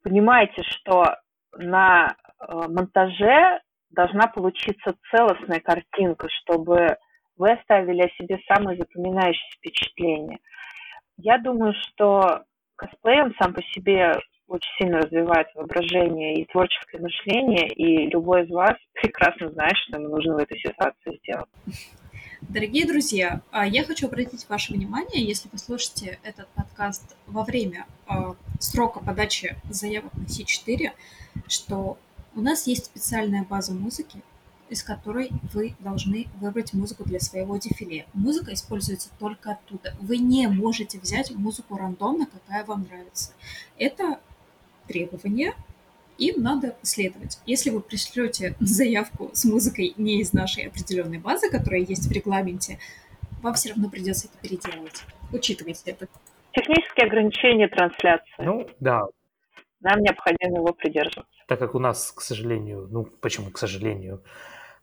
Понимаете, 0.03 0.61
что 0.63 1.15
на 1.57 2.15
э, 2.39 2.53
монтаже 2.67 3.61
должна 3.91 4.27
получиться 4.27 4.95
целостная 5.11 5.59
картинка, 5.59 6.27
чтобы 6.29 6.97
вы 7.37 7.51
оставили 7.51 8.03
о 8.03 8.15
себе 8.21 8.39
самые 8.47 8.77
запоминающиеся 8.77 9.57
впечатления. 9.57 10.39
Я 11.17 11.37
думаю, 11.37 11.73
что 11.73 12.43
косплей, 12.75 13.21
он 13.21 13.33
сам 13.41 13.53
по 13.53 13.61
себе 13.63 14.13
очень 14.49 14.69
сильно 14.79 14.99
развивает 14.99 15.47
воображение 15.55 16.41
и 16.41 16.45
творческое 16.45 16.99
мышление, 16.99 17.67
и 17.69 18.09
любой 18.09 18.45
из 18.45 18.49
вас 18.49 18.75
прекрасно 18.93 19.49
знает, 19.51 19.75
что 19.77 19.97
ему 19.97 20.09
нужно 20.09 20.35
в 20.35 20.37
этой 20.37 20.59
ситуации 20.59 21.19
сделать. 21.23 21.49
Дорогие 22.41 22.87
друзья, 22.87 23.41
а, 23.51 23.67
я 23.67 23.83
хочу 23.83 24.07
обратить 24.07 24.47
ваше 24.49 24.73
внимание, 24.73 25.23
если 25.23 25.49
вы 25.51 25.57
слушаете 25.57 26.19
этот 26.23 26.47
подкаст 26.49 27.15
во 27.27 27.43
время 27.43 27.85
а, 28.07 28.35
срока 28.59 29.01
подачи 29.01 29.55
заявок 29.69 30.13
на 30.13 30.23
С4, 30.23 30.91
что 31.47 31.97
у 32.35 32.41
нас 32.41 32.65
есть 32.65 32.85
специальная 32.85 33.43
база 33.43 33.73
музыки, 33.73 34.21
из 34.69 34.83
которой 34.83 35.31
вы 35.53 35.75
должны 35.79 36.27
выбрать 36.39 36.73
музыку 36.73 37.03
для 37.03 37.19
своего 37.19 37.57
дефиле. 37.57 38.05
Музыка 38.13 38.53
используется 38.53 39.09
только 39.19 39.51
оттуда. 39.51 39.95
Вы 39.99 40.17
не 40.17 40.47
можете 40.47 40.99
взять 40.99 41.31
музыку 41.31 41.75
рандомно, 41.75 42.25
какая 42.25 42.63
вам 42.63 42.83
нравится. 42.83 43.33
Это 43.77 44.19
требование, 44.89 45.53
им 46.17 46.43
надо 46.43 46.75
следовать. 46.81 47.39
Если 47.45 47.69
вы 47.69 47.79
пришлете 47.79 48.55
заявку 48.59 49.29
с 49.33 49.45
музыкой 49.45 49.93
не 49.95 50.19
из 50.19 50.33
нашей 50.33 50.67
определенной 50.67 51.19
базы, 51.19 51.49
которая 51.49 51.79
есть 51.79 52.07
в 52.07 52.11
регламенте, 52.11 52.79
вам 53.41 53.53
все 53.53 53.69
равно 53.69 53.89
придется 53.89 54.27
это 54.27 54.37
переделывать. 54.41 55.03
Учитывайте 55.31 55.91
это. 55.91 56.07
Технические 56.51 57.05
ограничения 57.05 57.67
трансляции. 57.69 58.33
Ну, 58.39 58.67
да. 58.79 59.03
Нам 59.79 60.01
необходимо 60.01 60.57
его 60.57 60.73
придерживаться. 60.73 61.31
Так 61.47 61.59
как 61.59 61.73
у 61.73 61.79
нас, 61.79 62.11
к 62.11 62.21
сожалению, 62.21 62.87
ну, 62.91 63.05
почему 63.21 63.49
к 63.49 63.57
сожалению, 63.57 64.21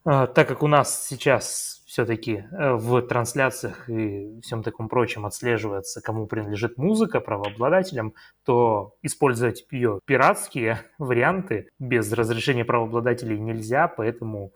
а, 0.04 0.26
так 0.26 0.48
как 0.48 0.62
у 0.62 0.68
нас 0.68 1.06
сейчас 1.06 1.75
все-таки 1.96 2.44
э, 2.52 2.72
в 2.74 3.00
трансляциях 3.00 3.88
и 3.88 4.38
всем 4.42 4.62
таком 4.62 4.90
прочем 4.90 5.24
отслеживается, 5.24 6.02
кому 6.02 6.26
принадлежит 6.26 6.76
музыка 6.76 7.20
правообладателям, 7.20 8.12
то 8.44 8.96
использовать 9.00 9.64
ее 9.70 10.00
пиратские 10.04 10.80
варианты 10.98 11.70
без 11.78 12.12
разрешения 12.12 12.66
правообладателей 12.66 13.38
нельзя, 13.38 13.88
поэтому 13.88 14.52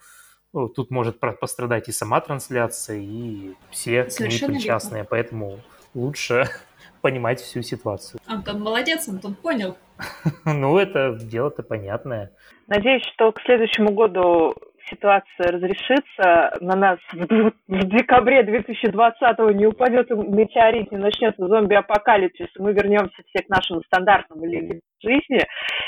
э, 0.54 0.66
тут 0.76 0.90
может 0.90 1.18
пострадать 1.18 1.88
и 1.88 1.92
сама 1.92 2.20
трансляция, 2.20 2.98
и 2.98 3.54
все 3.70 4.10
Совершенно 4.10 4.52
причастные, 4.52 5.04
поэтому 5.04 5.60
лучше 5.94 6.44
понимать 7.00 7.40
всю 7.40 7.62
ситуацию. 7.62 8.20
Антон 8.26 8.60
молодец, 8.60 9.08
Антон 9.08 9.34
понял. 9.34 9.78
ну, 10.44 10.76
это 10.76 11.18
дело-то 11.18 11.62
понятное. 11.62 12.32
Надеюсь, 12.66 13.02
что 13.14 13.32
к 13.32 13.40
следующему 13.40 13.94
году 13.94 14.54
ситуация 14.90 15.52
разрешится, 15.52 16.56
на 16.60 16.76
нас 16.76 16.98
в, 17.12 17.52
в 17.68 17.84
декабре 17.88 18.42
2020 18.42 19.38
не 19.54 19.66
упадет 19.66 20.10
метеорит, 20.10 20.90
не 20.90 20.98
начнется 20.98 21.46
зомби-апокалипсис, 21.46 22.48
мы 22.58 22.72
вернемся 22.72 23.22
все 23.26 23.44
к 23.44 23.48
нашему 23.48 23.82
стандартному 23.82 24.44
жизни, 25.02 25.40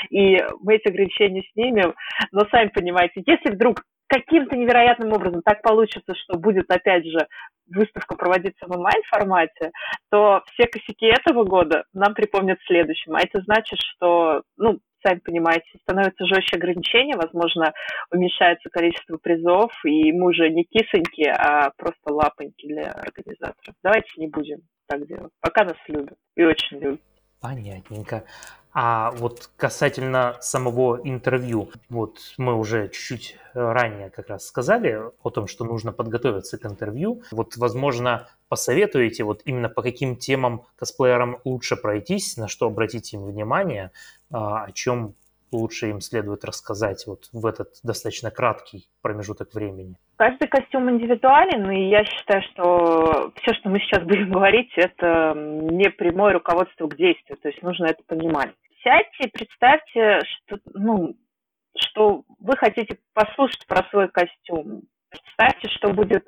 и 0.09 0.37
мы 0.61 0.75
эти 0.75 0.89
ограничения 0.89 1.43
снимем. 1.53 1.93
Но 2.31 2.41
сами 2.51 2.69
понимаете, 2.69 3.23
если 3.25 3.51
вдруг 3.51 3.83
каким-то 4.07 4.55
невероятным 4.55 5.11
образом 5.11 5.41
так 5.43 5.61
получится, 5.61 6.13
что 6.15 6.37
будет, 6.37 6.69
опять 6.69 7.05
же, 7.05 7.27
выставка 7.73 8.15
проводиться 8.15 8.67
в 8.67 8.71
онлайн-формате, 8.71 9.71
то 10.11 10.43
все 10.53 10.67
косяки 10.67 11.05
этого 11.05 11.43
года 11.45 11.85
нам 11.93 12.13
припомнят 12.13 12.59
в 12.59 12.67
следующем. 12.67 13.15
А 13.15 13.21
это 13.21 13.41
значит, 13.41 13.79
что, 13.79 14.43
ну, 14.57 14.79
сами 15.03 15.19
понимаете, 15.19 15.65
становятся 15.81 16.25
жестче 16.25 16.57
ограничения, 16.57 17.15
возможно, 17.15 17.73
уменьшается 18.11 18.69
количество 18.69 19.17
призов, 19.17 19.71
и 19.85 20.11
мы 20.11 20.29
уже 20.29 20.49
не 20.49 20.63
кисоньки, 20.63 21.27
а 21.27 21.71
просто 21.77 22.13
лапоньки 22.13 22.67
для 22.67 22.91
организаторов. 22.91 23.75
Давайте 23.83 24.09
не 24.17 24.27
будем 24.27 24.61
так 24.87 25.05
делать. 25.07 25.31
Пока 25.39 25.65
нас 25.65 25.77
любят 25.87 26.17
и 26.35 26.43
очень 26.43 26.79
любят. 26.79 27.01
Понятненько. 27.41 28.23
А 28.75 29.11
вот 29.11 29.51
касательно 29.55 30.37
самого 30.39 30.99
интервью, 31.03 31.69
вот 31.89 32.17
мы 32.39 32.57
уже 32.57 32.87
чуть-чуть 32.87 33.37
ранее 33.53 34.09
как 34.09 34.29
раз 34.29 34.47
сказали 34.47 34.99
о 35.21 35.29
том, 35.29 35.45
что 35.45 35.63
нужно 35.63 35.91
подготовиться 35.91 36.57
к 36.57 36.65
интервью. 36.65 37.21
Вот, 37.31 37.55
возможно, 37.57 38.27
посоветуете 38.53 39.23
вот 39.23 39.41
именно 39.45 39.67
по 39.67 39.81
каким 39.81 40.15
темам 40.15 40.61
косплеерам 40.75 41.37
лучше 41.43 41.75
пройтись, 41.75 42.37
на 42.37 42.47
что 42.47 42.67
обратить 42.67 43.11
им 43.11 43.25
внимание, 43.25 43.89
а, 44.31 44.65
о 44.65 44.71
чем 44.71 45.15
лучше 45.51 45.89
им 45.89 46.01
следует 46.01 46.45
рассказать 46.45 47.07
вот 47.07 47.29
в 47.33 47.47
этот 47.47 47.69
достаточно 47.81 48.29
краткий 48.29 48.85
промежуток 49.01 49.55
времени? 49.55 49.95
Каждый 50.17 50.47
костюм 50.47 50.87
индивидуален, 50.87 51.71
и 51.71 51.89
я 51.89 52.05
считаю, 52.05 52.43
что 52.51 53.33
все, 53.41 53.55
что 53.55 53.69
мы 53.69 53.79
сейчас 53.79 54.03
будем 54.03 54.31
говорить, 54.37 54.71
это 54.75 55.33
не 55.35 55.89
прямое 55.89 56.33
руководство 56.33 56.87
к 56.87 56.95
действию, 56.95 57.39
то 57.41 57.47
есть 57.47 57.63
нужно 57.63 57.85
это 57.85 58.03
понимать. 58.05 58.53
Сядьте 58.83 59.23
и 59.23 59.31
представьте, 59.31 60.19
что, 60.27 60.59
ну, 60.75 61.15
что 61.75 62.23
вы 62.37 62.55
хотите 62.55 62.99
послушать 63.15 63.65
про 63.65 63.83
свой 63.89 64.09
костюм. 64.09 64.83
Представьте, 65.13 65.69
что 65.69 65.93
будет 65.93 66.25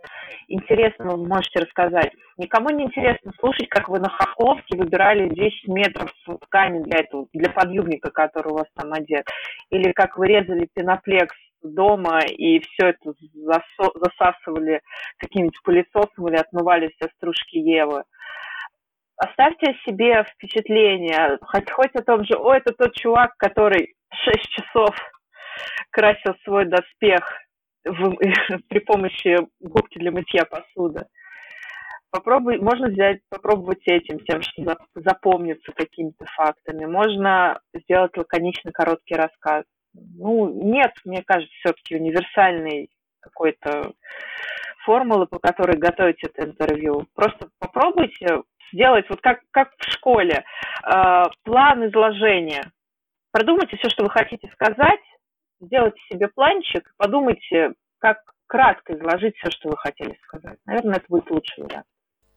интересно, 0.48 1.16
вы 1.16 1.28
можете 1.28 1.60
рассказать. 1.60 2.12
Никому 2.38 2.70
не 2.70 2.84
интересно 2.86 3.32
слушать, 3.40 3.68
как 3.70 3.90
вы 3.90 4.00
на 4.00 4.10
хохловке 4.10 4.78
выбирали 4.78 5.30
10 5.30 5.68
метров 5.70 6.12
ткани 6.44 6.84
для 6.84 7.00
этого, 7.00 7.28
для 7.34 7.50
подъюбника, 7.50 8.12
который 8.12 8.52
у 8.52 8.58
вас 8.58 8.68
там 8.76 8.94
одет. 8.94 9.26
Или 9.72 9.92
как 9.92 10.18
вы 10.18 10.28
резали 10.28 10.70
пеноплекс 10.74 11.36
дома 11.64 12.20
и 12.20 12.60
все 12.60 12.90
это 12.90 13.14
засасывали 13.34 14.82
каким-нибудь 15.18 15.60
пылесосом 15.64 16.28
или 16.28 16.36
отмывали 16.36 16.94
все 16.96 17.10
стружки 17.16 17.58
Евы. 17.58 18.04
Оставьте 19.18 19.76
себе 19.86 20.26
впечатление, 20.26 21.40
хоть, 21.42 21.72
хоть 21.72 21.96
о 21.96 22.04
том 22.04 22.24
же, 22.26 22.36
о, 22.36 22.54
это 22.54 22.74
тот 22.74 22.94
чувак, 22.94 23.34
который 23.38 23.96
6 24.14 24.50
часов 24.50 24.96
красил 25.90 26.36
свой 26.44 26.66
доспех 26.66 27.45
в, 27.86 28.16
при 28.70 28.80
помощи 28.80 29.38
губки 29.60 30.00
для 30.00 30.12
мытья 30.12 30.46
посуды. 30.46 31.06
Попробуй, 32.12 32.60
можно 32.60 32.88
взять, 32.88 33.20
попробовать 33.30 33.86
этим, 33.88 34.20
тем, 34.20 34.42
что 34.42 34.78
запомнится 34.96 35.72
какими-то 35.74 36.26
фактами. 36.26 36.86
Можно 36.86 37.60
сделать 37.74 38.16
лаконичный 38.16 38.72
короткий 38.72 39.16
рассказ. 39.16 39.66
Ну, 39.94 40.50
нет, 40.50 40.94
мне 41.04 41.24
кажется, 41.24 41.54
все-таки 41.60 41.96
универсальной 41.96 42.90
какой-то 43.20 43.92
формулы, 44.86 45.28
по 45.28 45.40
которой 45.40 45.78
готовить 45.78 46.24
это 46.24 46.48
интервью. 46.48 47.06
Просто 47.16 47.50
попробуйте 47.60 48.44
сделать 48.72 49.06
вот 49.10 49.20
как, 49.22 49.42
как 49.52 49.72
в 49.78 49.92
школе, 49.92 50.44
э, 50.84 51.24
план 51.44 51.88
изложения. 51.88 52.64
Продумайте 53.32 53.76
все, 53.78 53.90
что 53.90 54.04
вы 54.04 54.10
хотите 54.10 54.48
сказать, 54.54 55.02
сделайте 55.66 56.00
себе 56.12 56.28
планчик, 56.28 56.94
подумайте, 56.98 57.74
как 58.00 58.18
кратко 58.48 58.94
изложить 58.94 59.36
все, 59.38 59.52
что 59.52 59.70
вы 59.70 59.78
хотели 59.78 60.18
сказать. 60.28 60.60
Наверное, 60.66 60.98
это 60.98 61.06
будет 61.10 61.30
лучший 61.30 61.64
вариант. 61.64 61.86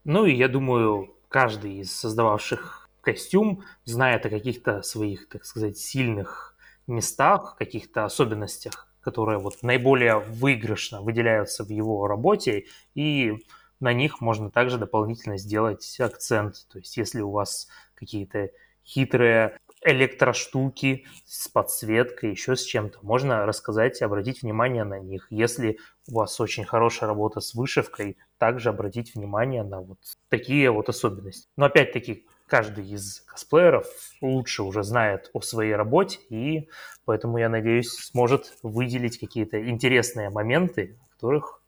Ну 0.04 0.24
и 0.24 0.34
я 0.34 0.48
думаю, 0.48 1.14
каждый 1.28 1.78
из 1.80 1.94
создававших 1.94 2.88
костюм 3.00 3.62
знает 3.84 4.26
о 4.26 4.30
каких-то 4.30 4.82
своих, 4.82 5.28
так 5.28 5.44
сказать, 5.44 5.76
сильных 5.76 6.56
местах, 6.86 7.56
каких-то 7.58 8.04
особенностях, 8.04 8.88
которые 9.00 9.38
вот 9.38 9.62
наиболее 9.62 10.18
выигрышно 10.18 11.02
выделяются 11.02 11.64
в 11.64 11.68
его 11.68 12.06
работе, 12.06 12.66
и 12.94 13.34
на 13.80 13.92
них 13.92 14.20
можно 14.20 14.50
также 14.50 14.78
дополнительно 14.78 15.38
сделать 15.38 15.98
акцент. 16.00 16.66
То 16.70 16.78
есть 16.78 16.96
если 16.96 17.20
у 17.20 17.30
вас 17.30 17.68
какие-то 17.94 18.50
хитрые 18.84 19.58
электроштуки 19.84 21.06
с 21.24 21.48
подсветкой, 21.48 22.30
еще 22.30 22.56
с 22.56 22.64
чем-то. 22.64 22.98
Можно 23.02 23.46
рассказать 23.46 24.00
и 24.00 24.04
обратить 24.04 24.42
внимание 24.42 24.84
на 24.84 24.98
них. 24.98 25.26
Если 25.30 25.78
у 26.08 26.16
вас 26.16 26.40
очень 26.40 26.64
хорошая 26.64 27.08
работа 27.08 27.40
с 27.40 27.54
вышивкой, 27.54 28.16
также 28.38 28.70
обратить 28.70 29.14
внимание 29.14 29.62
на 29.62 29.80
вот 29.80 29.98
такие 30.28 30.70
вот 30.70 30.88
особенности. 30.88 31.48
Но 31.56 31.66
опять-таки, 31.66 32.26
каждый 32.46 32.88
из 32.88 33.20
косплееров 33.20 33.86
лучше 34.20 34.62
уже 34.62 34.82
знает 34.82 35.30
о 35.32 35.40
своей 35.40 35.74
работе, 35.74 36.18
и 36.30 36.68
поэтому, 37.04 37.38
я 37.38 37.48
надеюсь, 37.48 37.92
сможет 37.92 38.56
выделить 38.62 39.18
какие-то 39.18 39.68
интересные 39.68 40.30
моменты, 40.30 40.96
которых 41.12 41.62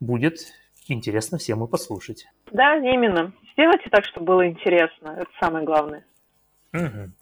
будет 0.00 0.38
интересно 0.88 1.38
всем 1.38 1.64
и 1.64 1.68
послушать. 1.68 2.26
Да, 2.50 2.76
именно. 2.76 3.32
Сделайте 3.52 3.90
так, 3.90 4.04
чтобы 4.04 4.26
было 4.26 4.48
интересно. 4.48 5.16
Это 5.18 5.30
самое 5.40 5.64
главное. 5.64 6.04
Угу. 6.72 7.12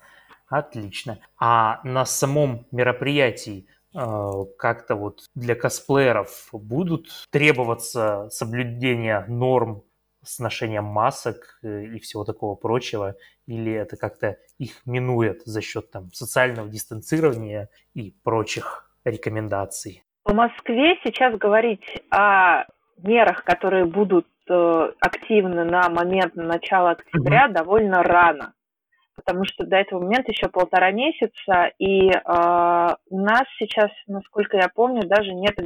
Отлично. 0.50 1.20
А 1.38 1.80
на 1.84 2.04
самом 2.04 2.66
мероприятии 2.72 3.68
э, 3.94 4.00
как-то 4.58 4.96
вот 4.96 5.20
для 5.36 5.54
косплееров 5.54 6.48
будут 6.52 7.06
требоваться 7.30 8.28
соблюдения 8.30 9.24
норм 9.28 9.84
с 10.24 10.40
ношением 10.40 10.84
масок 10.84 11.60
э, 11.62 11.84
и 11.84 12.00
всего 12.00 12.24
такого 12.24 12.56
прочего, 12.56 13.14
или 13.46 13.72
это 13.72 13.96
как-то 13.96 14.38
их 14.58 14.84
минует 14.86 15.42
за 15.44 15.60
счет 15.62 15.92
там 15.92 16.12
социального 16.12 16.68
дистанцирования 16.68 17.68
и 17.94 18.12
прочих 18.24 18.90
рекомендаций? 19.04 20.02
В 20.24 20.34
Москве 20.34 20.98
сейчас 21.04 21.38
говорить 21.38 21.84
о 22.10 22.64
мерах, 22.98 23.44
которые 23.44 23.84
будут 23.84 24.26
э, 24.48 24.92
активны 24.98 25.64
на 25.64 25.88
момент 25.88 26.34
начала 26.34 26.90
октября, 26.90 27.46
угу. 27.46 27.54
довольно 27.54 28.02
рано 28.02 28.52
потому 29.20 29.44
что 29.44 29.64
до 29.64 29.76
этого 29.76 30.00
момента 30.00 30.32
еще 30.32 30.48
полтора 30.48 30.90
месяца, 30.90 31.70
и 31.78 32.08
э, 32.10 32.94
у 33.10 33.20
нас 33.20 33.42
сейчас, 33.58 33.90
насколько 34.06 34.56
я 34.56 34.68
помню, 34.68 35.02
даже 35.06 35.32
нет 35.32 35.58
э, 35.58 35.64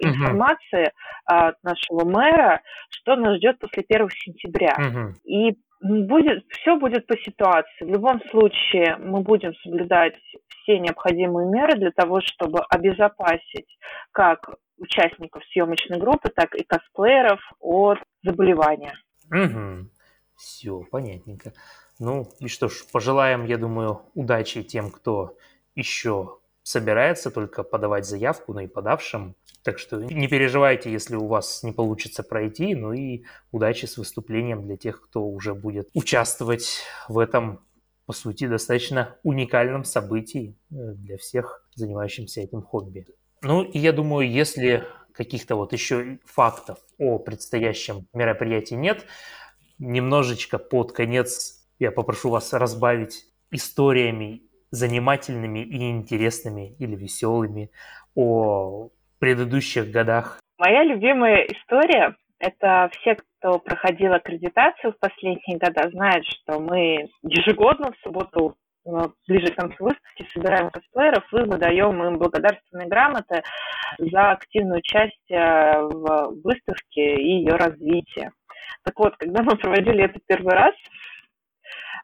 информации 0.00 0.84
угу. 0.84 0.90
от 1.26 1.62
нашего 1.62 2.04
мэра, 2.04 2.62
что 2.90 3.16
нас 3.16 3.36
ждет 3.36 3.58
после 3.58 3.84
1 3.88 4.08
сентября. 4.10 4.74
Угу. 4.78 5.14
И 5.24 5.56
будет, 5.80 6.44
все 6.48 6.76
будет 6.76 7.06
по 7.06 7.16
ситуации. 7.18 7.84
В 7.84 7.88
любом 7.88 8.20
случае 8.30 8.96
мы 8.98 9.20
будем 9.20 9.54
соблюдать 9.62 10.14
все 10.48 10.78
необходимые 10.78 11.48
меры 11.48 11.78
для 11.78 11.90
того, 11.90 12.20
чтобы 12.20 12.60
обезопасить 12.70 13.68
как 14.12 14.48
участников 14.78 15.42
съемочной 15.52 15.98
группы, 15.98 16.30
так 16.34 16.54
и 16.54 16.64
косплееров 16.64 17.40
от 17.60 17.98
заболевания. 18.22 18.94
Угу. 19.30 19.88
Все, 20.36 20.82
понятненько. 20.90 21.52
Ну 21.98 22.28
и 22.40 22.48
что 22.48 22.68
ж, 22.68 22.84
пожелаем, 22.92 23.44
я 23.44 23.56
думаю, 23.56 24.02
удачи 24.14 24.62
тем, 24.62 24.90
кто 24.90 25.36
еще 25.74 26.38
собирается 26.62 27.30
только 27.30 27.62
подавать 27.62 28.06
заявку, 28.06 28.52
ну 28.52 28.60
и 28.60 28.66
подавшим. 28.66 29.36
Так 29.62 29.78
что 29.78 29.96
не 29.96 30.28
переживайте, 30.28 30.92
если 30.92 31.16
у 31.16 31.26
вас 31.26 31.62
не 31.62 31.72
получится 31.72 32.22
пройти, 32.22 32.74
ну 32.74 32.92
и 32.92 33.24
удачи 33.50 33.86
с 33.86 33.96
выступлением 33.96 34.66
для 34.66 34.76
тех, 34.76 35.00
кто 35.00 35.24
уже 35.24 35.54
будет 35.54 35.88
участвовать 35.94 36.82
в 37.08 37.18
этом, 37.18 37.60
по 38.04 38.12
сути, 38.12 38.46
достаточно 38.46 39.16
уникальном 39.22 39.84
событии 39.84 40.56
э, 40.70 40.74
для 40.94 41.16
всех 41.18 41.66
занимающихся 41.74 42.40
этим 42.40 42.62
хобби. 42.62 43.06
Ну 43.42 43.62
и 43.62 43.78
я 43.78 43.92
думаю, 43.92 44.30
если 44.30 44.86
каких-то 45.12 45.56
вот 45.56 45.72
еще 45.72 46.18
фактов 46.24 46.78
о 46.98 47.18
предстоящем 47.18 48.06
мероприятии 48.12 48.74
нет, 48.74 49.06
немножечко 49.78 50.58
под 50.58 50.92
конец 50.92 51.65
я 51.78 51.90
попрошу 51.90 52.30
вас 52.30 52.52
разбавить 52.52 53.24
историями 53.50 54.42
занимательными 54.70 55.60
и 55.60 55.90
интересными 55.90 56.74
или 56.78 56.96
веселыми 56.96 57.70
о 58.14 58.88
предыдущих 59.18 59.90
годах. 59.90 60.40
Моя 60.58 60.84
любимая 60.84 61.46
история– 61.46 62.16
это 62.38 62.90
все, 62.92 63.16
кто 63.16 63.58
проходил 63.58 64.12
аккредитацию 64.12 64.92
в 64.92 64.98
последние 64.98 65.58
годы, 65.58 65.90
знают, 65.90 66.26
что 66.26 66.60
мы 66.60 67.08
ежегодно 67.22 67.92
в 67.92 67.98
субботу 68.02 68.56
э, 68.84 68.90
ближе 69.28 69.52
к 69.52 69.56
концу 69.56 69.84
выставки 69.84 70.28
собираем 70.32 70.70
косплееров 70.70 71.24
и 71.32 71.36
выдаем 71.36 72.02
им 72.02 72.18
благодарственные 72.18 72.88
грамоты 72.88 73.42
за 73.98 74.32
активное 74.32 74.78
участие 74.78 75.80
в 75.82 76.42
выставке 76.42 77.16
и 77.16 77.38
ее 77.40 77.52
развитии. 77.52 78.30
Так 78.84 78.98
вот, 78.98 79.16
когда 79.16 79.42
мы 79.42 79.56
проводили 79.56 80.04
это 80.04 80.18
первый 80.26 80.54
раз, 80.54 80.74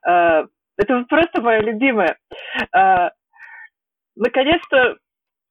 это 0.05 1.05
просто 1.09 1.41
мое 1.41 1.61
любимое. 1.61 2.19
Э, 2.75 3.11
наконец-то 4.17 4.97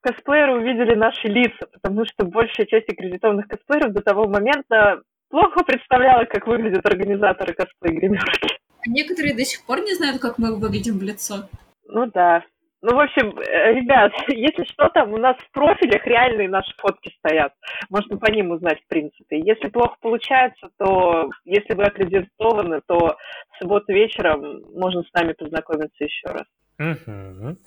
косплееры 0.01 0.55
увидели 0.55 0.95
наши 0.95 1.27
лица, 1.27 1.67
потому 1.71 2.05
что 2.05 2.25
большая 2.25 2.65
часть 2.65 2.89
аккредитованных 2.89 3.47
косплееров 3.47 3.93
до 3.93 4.01
того 4.01 4.27
момента 4.27 5.01
плохо 5.29 5.63
представляла, 5.63 6.25
как 6.25 6.47
выглядят 6.47 6.85
организаторы 6.85 7.53
косплей-гримерки. 7.53 8.57
Некоторые 8.87 9.35
до 9.35 9.45
сих 9.45 9.65
пор 9.65 9.81
не 9.81 9.93
знают, 9.93 10.19
как 10.19 10.37
мы 10.39 10.55
выглядим 10.55 10.97
в 10.97 11.03
лицо. 11.03 11.47
Ну 11.85 12.07
да. 12.07 12.43
Ну, 12.81 12.95
в 12.95 12.99
общем, 12.99 13.37
э, 13.37 13.73
ребят, 13.73 14.11
если 14.27 14.63
что, 14.63 14.89
там 14.89 15.13
у 15.13 15.17
нас 15.17 15.37
в 15.37 15.51
профилях 15.51 16.05
реальные 16.05 16.49
наши 16.49 16.73
фотки 16.77 17.13
стоят. 17.19 17.53
Можно 17.89 18.17
по 18.17 18.31
ним 18.31 18.51
узнать, 18.51 18.81
в 18.81 18.87
принципе. 18.87 19.39
Если 19.39 19.67
плохо 19.69 19.95
получается, 20.01 20.69
то 20.77 21.29
если 21.45 21.75
вы 21.75 21.83
аккредитованы, 21.83 22.81
то 22.87 23.17
в 23.51 23.57
субботу 23.59 23.93
вечером 23.93 24.63
можно 24.73 25.03
с 25.03 25.13
нами 25.13 25.33
познакомиться 25.33 26.03
еще 26.03 26.27
раз. 26.27 26.45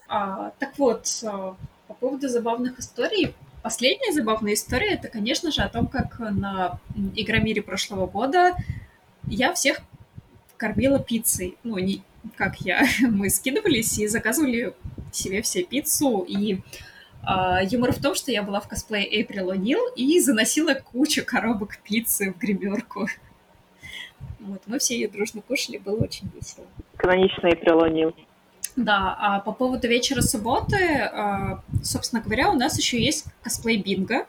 А, 0.09 0.51
так 0.59 0.77
вот, 0.79 1.07
а, 1.25 1.55
по 1.87 1.95
поводу 1.95 2.29
забавных 2.29 2.81
историй. 2.81 3.35
Последняя 3.63 4.13
забавная 4.13 4.55
история, 4.55 4.95
это, 4.95 5.09
конечно 5.09 5.53
же, 5.53 5.63
о 5.63 5.69
том, 5.69 5.87
как 5.87 6.19
на 6.19 6.81
Игромире 7.15 7.63
прошлого 7.63 8.07
года 8.07 8.55
я 9.29 9.55
всех 9.55 9.79
кормила 10.57 10.99
пиццей. 10.99 11.57
Ну, 11.63 11.79
не 11.79 12.03
как 12.37 12.57
я. 12.61 12.83
Мы 13.01 13.31
скидывались 13.31 13.99
и 13.99 14.07
заказывали 14.07 14.75
себе 15.15 15.43
все 15.43 15.63
пиццу, 15.63 16.25
и 16.27 16.59
а, 17.23 17.63
юмор 17.63 17.93
в 17.93 18.01
том, 18.01 18.15
что 18.15 18.31
я 18.31 18.43
была 18.43 18.61
в 18.61 18.69
косплее 18.69 19.07
Эйприл 19.07 19.51
О'Нил 19.53 19.81
и 19.97 20.21
заносила 20.21 20.75
кучу 20.75 21.25
коробок 21.25 21.79
пиццы 21.83 22.33
в 22.33 22.39
гримерку. 22.39 23.09
Вот, 24.41 24.63
мы 24.67 24.79
все 24.79 24.95
ее 24.95 25.09
дружно 25.09 25.41
кушали, 25.41 25.79
было 25.79 25.97
очень 25.97 26.31
весело. 26.35 26.67
Каноничная 26.97 27.53
Эйприл 27.53 27.81
О'Нил. 27.83 28.15
Да, 28.77 29.17
а 29.21 29.41
по 29.41 29.53
поводу 29.53 29.89
вечера 29.89 30.21
субботы, 30.21 30.77
а, 30.77 31.63
собственно 31.83 32.21
говоря, 32.21 32.51
у 32.51 32.55
нас 32.55 32.77
еще 32.77 33.03
есть 33.03 33.27
косплей 33.43 33.81
бинго. 33.81 34.27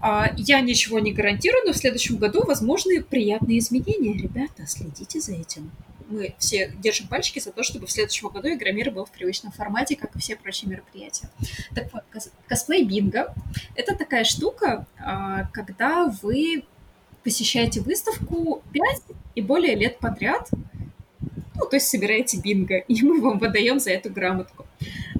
А, 0.00 0.30
я 0.36 0.60
ничего 0.60 0.98
не 0.98 1.12
гарантирую, 1.12 1.66
но 1.66 1.72
в 1.72 1.76
следующем 1.76 2.16
году 2.16 2.44
возможны 2.44 3.02
приятные 3.02 3.58
изменения. 3.58 4.12
Ребята, 4.12 4.66
следите 4.66 5.20
за 5.20 5.34
этим 5.34 5.70
мы 6.08 6.34
все 6.38 6.72
держим 6.78 7.06
пальчики 7.06 7.38
за 7.38 7.52
то, 7.52 7.62
чтобы 7.62 7.86
в 7.86 7.90
следующем 7.90 8.28
году 8.28 8.48
Игромир 8.48 8.90
был 8.90 9.04
в 9.04 9.10
привычном 9.10 9.52
формате, 9.52 9.96
как 9.96 10.16
и 10.16 10.18
все 10.18 10.36
прочие 10.36 10.70
мероприятия. 10.70 11.30
Так 11.74 11.92
вот, 11.92 12.02
косплей 12.46 12.84
бинго— 12.84 13.34
это 13.76 13.94
такая 13.94 14.24
штука, 14.24 14.86
а, 14.98 15.48
когда 15.52 16.06
вы 16.22 16.64
посещаете 17.22 17.80
выставку 17.80 18.62
5 18.72 19.02
и 19.34 19.42
более 19.42 19.74
лет 19.74 19.98
подряд, 19.98 20.48
ну, 21.54 21.66
то 21.68 21.76
есть 21.76 21.88
собираете 21.88 22.38
бинго, 22.38 22.78
и 22.78 23.02
мы 23.02 23.20
вам 23.20 23.38
выдаем 23.38 23.80
за 23.80 23.90
эту 23.90 24.10
грамотку. 24.10 24.66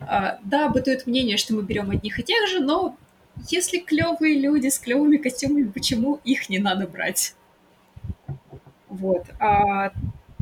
А, 0.00 0.38
да, 0.42 0.68
бытует 0.68 1.06
мнение, 1.06 1.36
что 1.36 1.54
мы 1.54 1.62
берем 1.62 1.90
одних 1.90 2.18
и 2.18 2.22
тех 2.22 2.48
же, 2.48 2.60
но 2.60 2.96
если 3.48 3.78
клевые 3.78 4.38
люди 4.38 4.68
с 4.68 4.78
клевыми 4.78 5.16
костюмами, 5.16 5.68
почему 5.68 6.20
их 6.24 6.48
не 6.48 6.58
надо 6.58 6.86
брать? 6.86 7.34
Вот. 8.88 9.26
А 9.38 9.92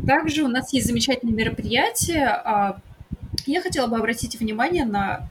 также 0.05 0.43
у 0.43 0.49
нас 0.49 0.73
есть 0.73 0.87
замечательное 0.87 1.35
мероприятие. 1.35 2.27
А, 2.29 2.81
я 3.47 3.61
хотела 3.61 3.87
бы 3.87 3.97
обратить 3.97 4.39
внимание 4.39 4.85
на 4.85 5.29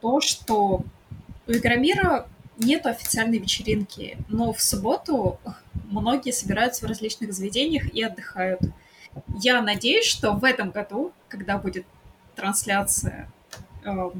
то, 0.00 0.20
что 0.20 0.82
у 1.46 1.52
Игромира 1.52 2.26
нет 2.58 2.86
официальной 2.86 3.38
вечеринки, 3.38 4.16
но 4.28 4.52
в 4.52 4.60
субботу 4.62 5.38
многие 5.90 6.32
собираются 6.32 6.84
в 6.84 6.88
различных 6.88 7.32
заведениях 7.32 7.92
и 7.92 8.02
отдыхают. 8.02 8.60
Я 9.40 9.60
надеюсь, 9.62 10.06
что 10.06 10.32
в 10.32 10.44
этом 10.44 10.70
году, 10.70 11.12
когда 11.28 11.58
будет 11.58 11.84
трансляция 12.34 13.30
э, 13.84 14.10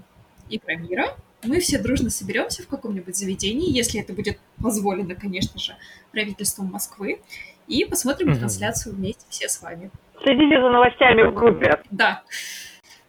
Игра 0.51 0.75
мира, 0.75 1.17
мы 1.43 1.61
все 1.61 1.79
дружно 1.79 2.11
соберемся 2.11 2.63
в 2.63 2.69
каком-нибудь 2.69 3.17
заведении, 3.17 3.75
если 3.75 4.01
это 4.01 4.13
будет 4.13 4.39
позволено, 4.61 5.15
конечно 5.15 5.59
же, 5.59 5.77
правительством 6.13 6.67
Москвы, 6.67 7.21
и 7.69 7.85
посмотрим 7.85 8.31
mm-hmm. 8.31 8.39
трансляцию 8.39 8.95
вместе 8.95 9.25
все 9.29 9.49
с 9.49 9.63
вами. 9.63 9.91
Следите 10.23 10.61
за 10.61 10.71
новостями 10.71 11.23
в 11.23 11.35
группе. 11.35 11.83
Да. 11.91 12.23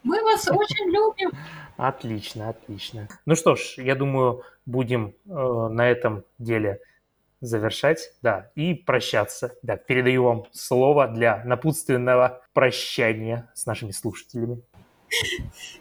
Мы 0.03 0.21
вас 0.23 0.47
очень 0.49 0.87
любим. 0.87 1.31
Отлично, 1.77 2.49
отлично. 2.49 3.07
Ну 3.25 3.35
что 3.35 3.55
ж, 3.55 3.75
я 3.77 3.95
думаю, 3.95 4.43
будем 4.65 5.15
э, 5.25 5.29
на 5.29 5.89
этом 5.89 6.23
деле 6.37 6.79
завершать, 7.41 8.13
да, 8.21 8.51
и 8.55 8.73
прощаться. 8.73 9.55
Да, 9.63 9.75
передаю 9.75 10.23
вам 10.23 10.45
слово 10.51 11.07
для 11.07 11.43
напутственного 11.43 12.41
прощания 12.53 13.51
с 13.53 13.65
нашими 13.65 13.91
слушателями. 13.91 14.61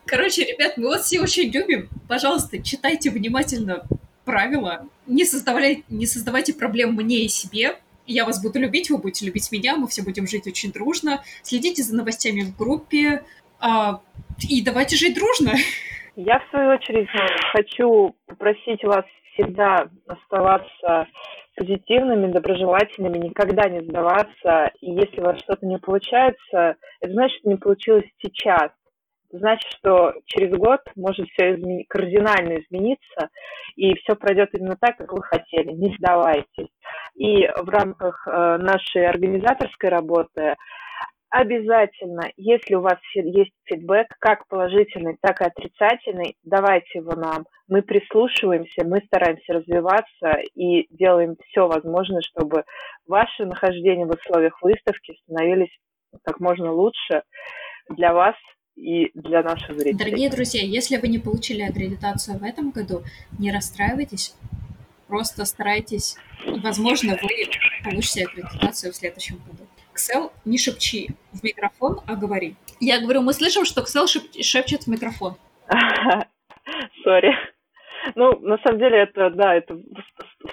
Короче, 0.04 0.44
ребят, 0.44 0.76
мы 0.76 0.88
вас 0.88 1.06
все 1.06 1.20
очень 1.20 1.50
любим. 1.50 1.88
Пожалуйста, 2.08 2.62
читайте 2.62 3.10
внимательно 3.10 3.86
правила. 4.24 4.86
Не, 5.06 5.24
создавайте, 5.24 5.84
не 5.88 6.06
создавайте 6.06 6.52
проблем 6.52 6.94
мне 6.94 7.24
и 7.24 7.28
себе. 7.28 7.78
Я 8.06 8.24
вас 8.24 8.42
буду 8.42 8.58
любить, 8.58 8.90
вы 8.90 8.98
будете 8.98 9.26
любить 9.26 9.50
меня, 9.52 9.76
мы 9.76 9.86
все 9.86 10.02
будем 10.02 10.26
жить 10.26 10.46
очень 10.46 10.72
дружно. 10.72 11.22
Следите 11.42 11.82
за 11.82 11.96
новостями 11.96 12.42
в 12.42 12.56
группе. 12.56 13.22
А, 13.60 14.00
и 14.48 14.62
давайте 14.62 14.96
жить 14.96 15.14
дружно. 15.14 15.52
Я, 16.16 16.40
в 16.40 16.50
свою 16.50 16.72
очередь, 16.72 17.08
хочу 17.52 18.14
попросить 18.26 18.82
вас 18.84 19.04
всегда 19.32 19.88
оставаться 20.06 21.06
позитивными, 21.56 22.32
доброжелательными, 22.32 23.18
никогда 23.18 23.68
не 23.68 23.82
сдаваться. 23.82 24.70
И 24.80 24.90
если 24.90 25.20
у 25.20 25.24
вас 25.24 25.38
что-то 25.40 25.66
не 25.66 25.78
получается, 25.78 26.76
это 27.00 27.12
значит, 27.12 27.38
что 27.38 27.50
не 27.50 27.56
получилось 27.56 28.04
сейчас 28.22 28.70
значит, 29.32 29.70
что 29.72 30.14
через 30.26 30.56
год 30.56 30.80
может 30.94 31.28
все 31.30 31.54
измени- 31.54 31.84
кардинально 31.88 32.60
измениться, 32.60 33.30
и 33.76 33.94
все 33.96 34.14
пройдет 34.14 34.50
именно 34.54 34.76
так, 34.80 34.96
как 34.96 35.12
вы 35.12 35.22
хотели. 35.22 35.72
Не 35.72 35.96
сдавайтесь. 35.96 36.68
И 37.14 37.46
в 37.46 37.68
рамках 37.68 38.26
э, 38.26 38.58
нашей 38.58 39.06
организаторской 39.06 39.90
работы 39.90 40.54
обязательно, 41.30 42.30
если 42.36 42.74
у 42.74 42.82
вас 42.82 42.98
есть 43.14 43.52
фидбэк, 43.64 44.06
как 44.20 44.46
положительный, 44.48 45.16
так 45.22 45.40
и 45.40 45.44
отрицательный, 45.44 46.36
давайте 46.44 46.98
его 46.98 47.12
нам. 47.16 47.46
Мы 47.68 47.80
прислушиваемся, 47.80 48.84
мы 48.84 49.00
стараемся 49.06 49.54
развиваться 49.54 50.42
и 50.54 50.86
делаем 50.94 51.36
все 51.48 51.66
возможное, 51.66 52.20
чтобы 52.20 52.64
ваше 53.06 53.46
нахождение 53.46 54.04
в 54.04 54.10
условиях 54.10 54.60
выставки 54.60 55.16
становились 55.22 55.74
как 56.22 56.38
можно 56.38 56.70
лучше 56.70 57.22
для 57.88 58.12
вас 58.12 58.36
и 58.76 59.10
для 59.14 59.42
наших 59.42 59.78
зрителей. 59.78 59.98
Дорогие 59.98 60.30
друзья, 60.30 60.62
если 60.62 60.96
вы 60.96 61.08
не 61.08 61.18
получили 61.18 61.62
аккредитацию 61.62 62.38
в 62.38 62.42
этом 62.42 62.70
году, 62.70 63.02
не 63.38 63.52
расстраивайтесь, 63.52 64.34
просто 65.08 65.44
старайтесь, 65.44 66.16
и, 66.46 66.58
возможно, 66.60 67.16
вы 67.22 67.28
получите 67.84 68.24
аккредитацию 68.24 68.92
в 68.92 68.96
следующем 68.96 69.36
году. 69.36 69.66
Ксел, 69.92 70.32
не 70.44 70.58
шепчи 70.58 71.10
в 71.32 71.42
микрофон, 71.44 72.00
а 72.06 72.16
говори. 72.16 72.56
Я 72.80 73.00
говорю, 73.00 73.22
мы 73.22 73.32
слышим, 73.34 73.64
что 73.64 73.82
Ксел 73.82 74.06
шеп... 74.06 74.24
шепчет 74.40 74.84
в 74.84 74.86
микрофон. 74.86 75.36
Сори. 77.04 77.36
Ну, 78.14 78.38
на 78.40 78.58
самом 78.58 78.78
деле, 78.78 78.98
это, 78.98 79.30
да, 79.30 79.54
это 79.54 79.78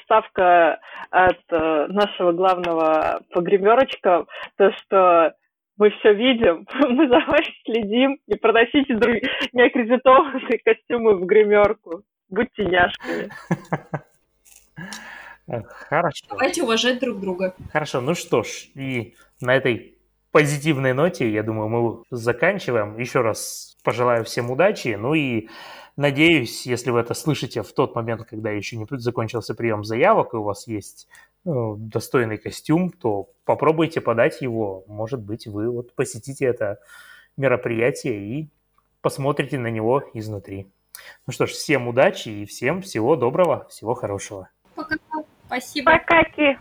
ставка 0.03 0.79
от 1.09 1.39
э, 1.49 1.87
нашего 1.87 2.31
главного 2.31 3.23
погремерочка, 3.31 4.25
то, 4.57 4.71
что 4.73 5.33
мы 5.80 5.89
все 5.91 6.14
видим, 6.14 6.68
мы 6.73 7.07
за 7.07 7.19
вами 7.26 7.64
следим, 7.65 8.19
не 8.27 8.35
проносите 8.35 8.95
друг... 8.95 9.15
неаккредитованные 9.53 10.60
костюмы 10.64 11.15
в 11.15 11.26
гримерку. 11.26 12.03
Будьте 12.30 12.65
няшками. 12.65 13.30
Хорошо. 15.68 16.26
Давайте 16.30 16.61
уважать 16.61 16.99
друг 16.99 17.19
друга. 17.19 17.56
Хорошо, 17.73 18.01
ну 18.01 18.14
что 18.14 18.43
ж, 18.43 18.68
и 18.76 19.15
на 19.41 19.56
этой 19.56 19.97
позитивной 20.31 20.93
ноте, 20.93 21.31
я 21.31 21.41
думаю, 21.41 21.69
мы 21.69 22.03
заканчиваем. 22.11 22.99
Еще 22.99 23.22
раз 23.22 23.76
пожелаю 23.84 24.26
всем 24.26 24.51
удачи, 24.51 24.95
ну 24.99 25.15
и 25.15 25.47
надеюсь, 25.95 26.68
если 26.68 26.91
вы 26.91 26.99
это 26.99 27.15
слышите 27.15 27.64
в 27.64 27.73
тот 27.73 27.95
момент, 27.95 28.26
когда 28.26 28.51
еще 28.51 28.77
не 28.77 28.85
закончился 28.91 29.56
прием 29.56 29.84
заявок, 29.84 30.34
и 30.34 30.38
у 30.38 30.43
вас 30.43 30.68
есть 30.68 31.07
достойный 31.45 32.37
костюм, 32.37 32.91
то 32.91 33.29
попробуйте 33.45 34.01
подать 34.01 34.41
его. 34.41 34.83
Может 34.87 35.21
быть, 35.21 35.47
вы 35.47 35.69
вот 35.69 35.93
посетите 35.93 36.45
это 36.45 36.79
мероприятие 37.37 38.19
и 38.19 38.49
посмотрите 39.01 39.57
на 39.57 39.67
него 39.67 40.03
изнутри. 40.13 40.71
Ну 41.25 41.33
что 41.33 41.45
ж, 41.45 41.51
всем 41.51 41.87
удачи 41.87 42.29
и 42.29 42.45
всем 42.45 42.81
всего 42.81 43.15
доброго, 43.15 43.67
всего 43.69 43.95
хорошего. 43.95 44.49
Пока. 44.75 44.97
Спасибо. 45.47 45.91
Пока. 45.93 46.59